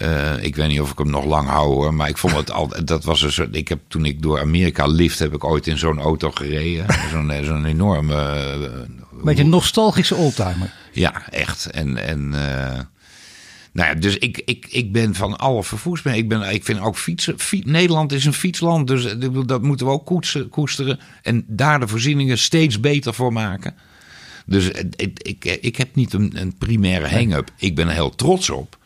Uh, 0.03 0.43
ik 0.43 0.57
weet 0.57 0.69
niet 0.69 0.81
of 0.81 0.91
ik 0.91 0.99
hem 0.99 1.11
nog 1.11 1.25
lang 1.25 1.49
hou 1.49 1.67
hoor, 1.67 1.95
maar 1.95 2.09
ik 2.09 2.19
vond 2.19 2.37
het 2.37 2.51
altijd. 2.51 2.87
Dat 2.95 3.05
was 3.05 3.23
een 3.23 3.33
soort. 3.33 3.57
Ik 3.57 3.69
heb 3.69 3.81
toen 3.89 4.05
ik 4.05 4.23
door 4.23 4.41
Amerika 4.41 4.87
lift, 4.87 5.19
heb 5.19 5.35
ik 5.35 5.45
ooit 5.45 5.67
in 5.67 5.79
zo'n 5.79 6.01
auto 6.01 6.31
gereden. 6.31 6.87
Zo'n 7.13 7.33
zo'n 7.43 7.65
enorme. 7.65 8.15
Uh, 9.15 9.23
Beetje 9.25 9.43
een 9.43 9.49
nostalgische 9.49 10.15
oldtimer. 10.15 10.73
Ja, 10.93 11.29
echt. 11.31 11.71
En. 11.71 11.97
en 11.97 12.33
uh, 12.35 12.79
nou 13.73 13.89
ja, 13.89 13.95
dus 13.95 14.17
ik, 14.17 14.43
ik, 14.45 14.67
ik 14.71 14.93
ben 14.93 15.15
van 15.15 15.37
alle 15.39 15.65
vervoersmiddelen. 15.65 16.25
Ik, 16.25 16.41
ben, 16.41 16.55
ik 16.55 16.65
vind 16.65 16.81
ook 16.81 16.97
fietsen. 16.97 17.39
Fiets, 17.39 17.71
Nederland 17.71 18.13
is 18.13 18.25
een 18.25 18.33
fietsland, 18.33 18.87
dus 18.87 19.17
dat 19.47 19.63
moeten 19.63 19.87
we 19.87 19.93
ook 19.93 20.07
koetsen, 20.07 20.49
koesteren. 20.49 21.01
En 21.23 21.45
daar 21.47 21.81
de 21.81 21.89
voorzieningen 21.89 22.39
steeds 22.39 22.81
beter 22.81 23.15
voor 23.15 23.33
maken. 23.33 23.75
Dus 24.45 24.69
ik, 24.69 25.23
ik, 25.23 25.45
ik 25.45 25.77
heb 25.77 25.95
niet 25.95 26.13
een, 26.13 26.33
een 26.41 26.57
primaire 26.59 27.09
hang-up. 27.09 27.51
Ik 27.57 27.75
ben 27.75 27.89
er 27.89 27.95
heel 27.95 28.15
trots 28.15 28.51
op 28.51 28.79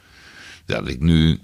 dat 0.67 0.89
ik 0.89 1.01
nu 1.01 1.41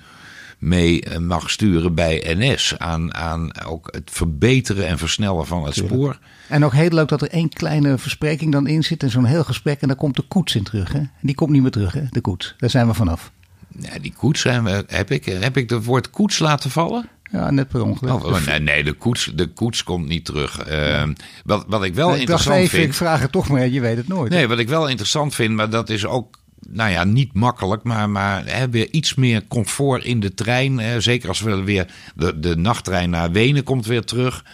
mee 0.58 1.02
eh, 1.02 1.18
mag 1.18 1.50
sturen 1.50 1.94
bij 1.94 2.34
NS. 2.36 2.74
Aan, 2.78 3.14
aan 3.14 3.64
ook 3.64 3.88
het 3.90 4.10
verbeteren 4.12 4.86
en 4.86 4.98
versnellen 4.98 5.46
van 5.46 5.64
het 5.64 5.74
spoor. 5.74 6.18
En 6.48 6.64
ook 6.64 6.72
heel 6.72 6.90
leuk 6.90 7.08
dat 7.08 7.22
er 7.22 7.30
één 7.30 7.48
kleine 7.48 7.98
verspreking 7.98 8.52
dan 8.52 8.66
in 8.66 8.82
zit. 8.82 9.02
En 9.02 9.10
zo'n 9.10 9.24
heel 9.24 9.44
gesprek. 9.44 9.80
En 9.80 9.88
daar 9.88 9.96
komt 9.96 10.16
de 10.16 10.22
koets 10.22 10.54
in 10.54 10.62
terug. 10.64 10.92
Hè? 10.92 11.02
Die 11.20 11.34
komt 11.34 11.50
niet 11.50 11.62
meer 11.62 11.70
terug, 11.70 11.92
hè? 11.92 12.04
de 12.10 12.20
koets. 12.20 12.54
Daar 12.58 12.70
zijn 12.70 12.86
we 12.86 12.94
vanaf. 12.94 13.32
Ja, 13.78 13.98
die 13.98 14.12
koets 14.16 14.40
zijn 14.40 14.64
we. 14.64 14.84
Heb 14.86 15.10
ik, 15.10 15.24
heb 15.24 15.56
ik 15.56 15.70
het 15.70 15.84
woord 15.84 16.10
koets 16.10 16.38
laten 16.38 16.70
vallen? 16.70 17.08
Ja, 17.34 17.50
net 17.50 17.68
per 17.68 17.82
ongeluk. 17.82 18.24
Oh, 18.24 18.46
nee, 18.46 18.60
nee, 18.60 18.84
de, 18.84 18.92
koets, 18.92 19.30
de 19.34 19.46
koets 19.46 19.82
komt 19.82 20.06
niet 20.06 20.24
terug. 20.24 20.70
Uh, 20.70 21.02
wat, 21.44 21.64
wat 21.68 21.84
ik 21.84 21.94
wel 21.94 22.08
nee, 22.08 22.20
interessant 22.20 22.56
even, 22.56 22.70
vind. 22.70 22.88
Ik 22.88 22.94
vraag 22.94 23.20
het 23.20 23.32
toch, 23.32 23.48
maar 23.48 23.68
je 23.68 23.80
weet 23.80 23.96
het 23.96 24.08
nooit. 24.08 24.30
Nee, 24.30 24.48
wat 24.48 24.58
ik 24.58 24.68
wel 24.68 24.88
interessant 24.88 25.34
vind, 25.34 25.54
maar 25.54 25.70
dat 25.70 25.90
is 25.90 26.06
ook 26.06 26.38
nou 26.68 26.90
ja, 26.90 27.04
niet 27.04 27.32
makkelijk, 27.32 27.82
maar, 27.82 28.10
maar 28.10 28.46
hè, 28.46 28.70
weer 28.70 28.90
iets 28.90 29.14
meer 29.14 29.46
comfort 29.48 30.04
in 30.04 30.20
de 30.20 30.34
trein. 30.34 30.78
Hè, 30.78 31.00
zeker 31.00 31.28
als 31.28 31.40
we 31.40 31.62
weer 31.62 31.86
de, 32.14 32.38
de 32.38 32.56
nachttrein 32.56 33.10
naar 33.10 33.32
Wenen 33.32 33.62
komt 33.62 33.86
weer 33.86 34.04
terug. 34.04 34.44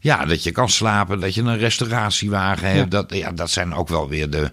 Ja, 0.00 0.24
dat 0.24 0.42
je 0.42 0.50
kan 0.50 0.68
slapen, 0.68 1.20
dat 1.20 1.34
je 1.34 1.42
een 1.42 1.58
restauratiewagen 1.58 2.66
hebt. 2.66 2.92
Ja. 2.92 3.00
Dat, 3.00 3.14
ja, 3.14 3.32
dat 3.32 3.50
zijn 3.50 3.74
ook 3.74 3.88
wel 3.88 4.08
weer 4.08 4.30
de, 4.30 4.50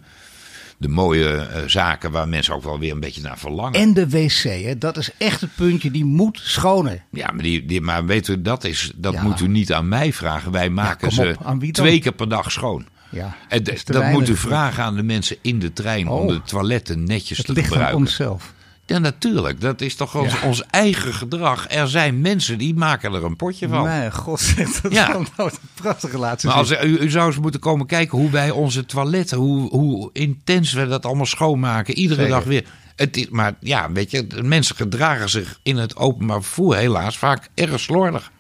de 0.77 0.87
mooie 0.87 1.25
uh, 1.25 1.63
zaken 1.67 2.11
waar 2.11 2.27
mensen 2.27 2.53
ook 2.53 2.63
wel 2.63 2.79
weer 2.79 2.91
een 2.91 2.99
beetje 2.99 3.21
naar 3.21 3.37
verlangen. 3.37 3.79
En 3.79 3.93
de 3.93 4.09
wc, 4.09 4.43
hè? 4.43 4.77
dat 4.77 4.97
is 4.97 5.09
echt 5.17 5.41
het 5.41 5.55
puntje, 5.55 5.91
die 5.91 6.05
moet 6.05 6.39
schoner. 6.43 7.03
Ja, 7.11 7.31
maar, 7.31 7.43
die, 7.43 7.65
die, 7.65 7.81
maar 7.81 8.05
weet 8.05 8.27
u, 8.27 8.41
dat, 8.41 8.63
is, 8.63 8.91
dat 8.95 9.13
ja. 9.13 9.21
moet 9.21 9.39
u 9.39 9.47
niet 9.47 9.73
aan 9.73 9.87
mij 9.87 10.13
vragen. 10.13 10.51
Wij 10.51 10.69
maken 10.69 11.09
ja, 11.09 11.13
ze 11.13 11.71
twee 11.71 11.99
keer 11.99 12.11
per 12.11 12.29
dag 12.29 12.51
schoon. 12.51 12.85
Ja, 13.09 13.35
en 13.49 13.63
dat, 13.63 13.83
dat 13.85 14.11
moet 14.11 14.29
u 14.29 14.35
vragen 14.35 14.83
aan 14.83 14.95
de 14.95 15.03
mensen 15.03 15.37
in 15.41 15.59
de 15.59 15.73
trein 15.73 16.07
oh. 16.07 16.19
om 16.19 16.27
de 16.27 16.41
toiletten 16.41 17.03
netjes 17.03 17.37
het 17.37 17.45
te 17.45 17.53
ligt 17.53 17.67
gebruiken. 17.67 17.95
Aan 17.95 18.01
onszelf. 18.01 18.53
Ja, 18.87 18.97
natuurlijk. 18.97 19.61
Dat 19.61 19.81
is 19.81 19.95
toch 19.95 20.15
ons, 20.15 20.33
ja. 20.33 20.47
ons, 20.47 20.63
eigen 20.69 21.13
gedrag. 21.13 21.65
Er 21.69 21.87
zijn 21.87 22.21
mensen 22.21 22.57
die 22.57 22.75
maken 22.75 23.13
er 23.13 23.23
een 23.23 23.35
potje 23.35 23.67
van. 23.67 23.83
Mijn 23.83 24.13
god, 24.13 24.55
dat 24.81 24.91
ja. 24.93 25.07
nou 25.07 25.23
een 25.37 25.51
prachtige 25.73 26.17
laatste 26.17 26.47
Maar 26.47 26.55
als, 26.55 26.71
u, 26.71 26.97
u, 26.97 27.09
zou 27.09 27.27
eens 27.27 27.39
moeten 27.39 27.59
komen 27.59 27.85
kijken 27.85 28.17
hoe 28.17 28.29
wij 28.29 28.51
onze 28.51 28.85
toiletten, 28.85 29.37
hoe, 29.37 29.69
hoe 29.69 30.09
intens 30.13 30.73
we 30.73 30.87
dat 30.87 31.05
allemaal 31.05 31.25
schoonmaken. 31.25 31.93
Iedere 31.93 32.21
Zeker. 32.21 32.35
dag 32.35 32.43
weer. 32.43 32.65
Het 32.95 33.17
is, 33.17 33.29
maar 33.29 33.55
ja, 33.59 33.91
weet 33.91 34.11
je, 34.11 34.27
mensen 34.41 34.75
gedragen 34.75 35.29
zich 35.29 35.59
in 35.63 35.77
het 35.77 35.95
openbaar 35.95 36.43
vervoer 36.43 36.75
helaas 36.75 37.17
vaak 37.17 37.49
erg 37.53 37.79
slordig. 37.79 38.31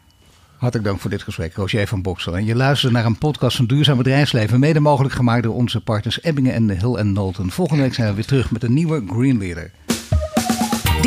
Hartelijk 0.57 0.87
dank 0.87 0.99
voor 0.99 1.09
dit 1.09 1.21
gesprek, 1.21 1.55
Roger 1.55 1.87
van 1.87 2.01
Boksel. 2.01 2.37
En 2.37 2.45
je 2.45 2.55
luistert 2.55 2.93
naar 2.93 3.05
een 3.05 3.17
podcast 3.17 3.55
van 3.55 3.65
Duurzaam 3.65 3.97
Bedrijfsleven, 3.97 4.59
mede 4.59 4.79
mogelijk 4.79 5.15
gemaakt 5.15 5.43
door 5.43 5.55
onze 5.55 5.81
partners 5.81 6.23
Ebbingen 6.23 6.53
en 6.53 6.69
Hill 6.69 6.95
en 6.95 7.11
Knowlton. 7.11 7.51
Volgende 7.51 7.83
week 7.83 7.93
zijn 7.93 8.09
we 8.09 8.15
weer 8.15 8.25
terug 8.25 8.51
met 8.51 8.63
een 8.63 8.73
nieuwe 8.73 9.03
Green 9.07 9.37
Leader. 9.37 9.71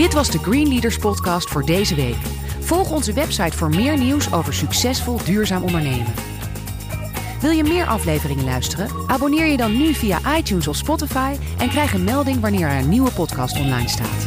Dit 0.00 0.12
was 0.12 0.30
de 0.30 0.38
Green 0.38 0.68
Leaders 0.68 0.98
podcast 0.98 1.48
voor 1.48 1.64
deze 1.64 1.94
week. 1.94 2.16
Volg 2.60 2.90
onze 2.90 3.12
website 3.12 3.56
voor 3.56 3.68
meer 3.68 3.98
nieuws 3.98 4.32
over 4.32 4.54
succesvol 4.54 5.24
duurzaam 5.24 5.62
ondernemen. 5.62 6.12
Wil 7.40 7.50
je 7.50 7.62
meer 7.62 7.86
afleveringen 7.86 8.44
luisteren? 8.44 8.88
Abonneer 9.06 9.46
je 9.46 9.56
dan 9.56 9.76
nu 9.76 9.94
via 9.94 10.36
iTunes 10.36 10.68
of 10.68 10.76
Spotify 10.76 11.36
en 11.58 11.68
krijg 11.68 11.92
een 11.92 12.04
melding 12.04 12.40
wanneer 12.40 12.68
er 12.68 12.78
een 12.78 12.88
nieuwe 12.88 13.12
podcast 13.12 13.58
online 13.58 13.88
staat. 13.88 14.26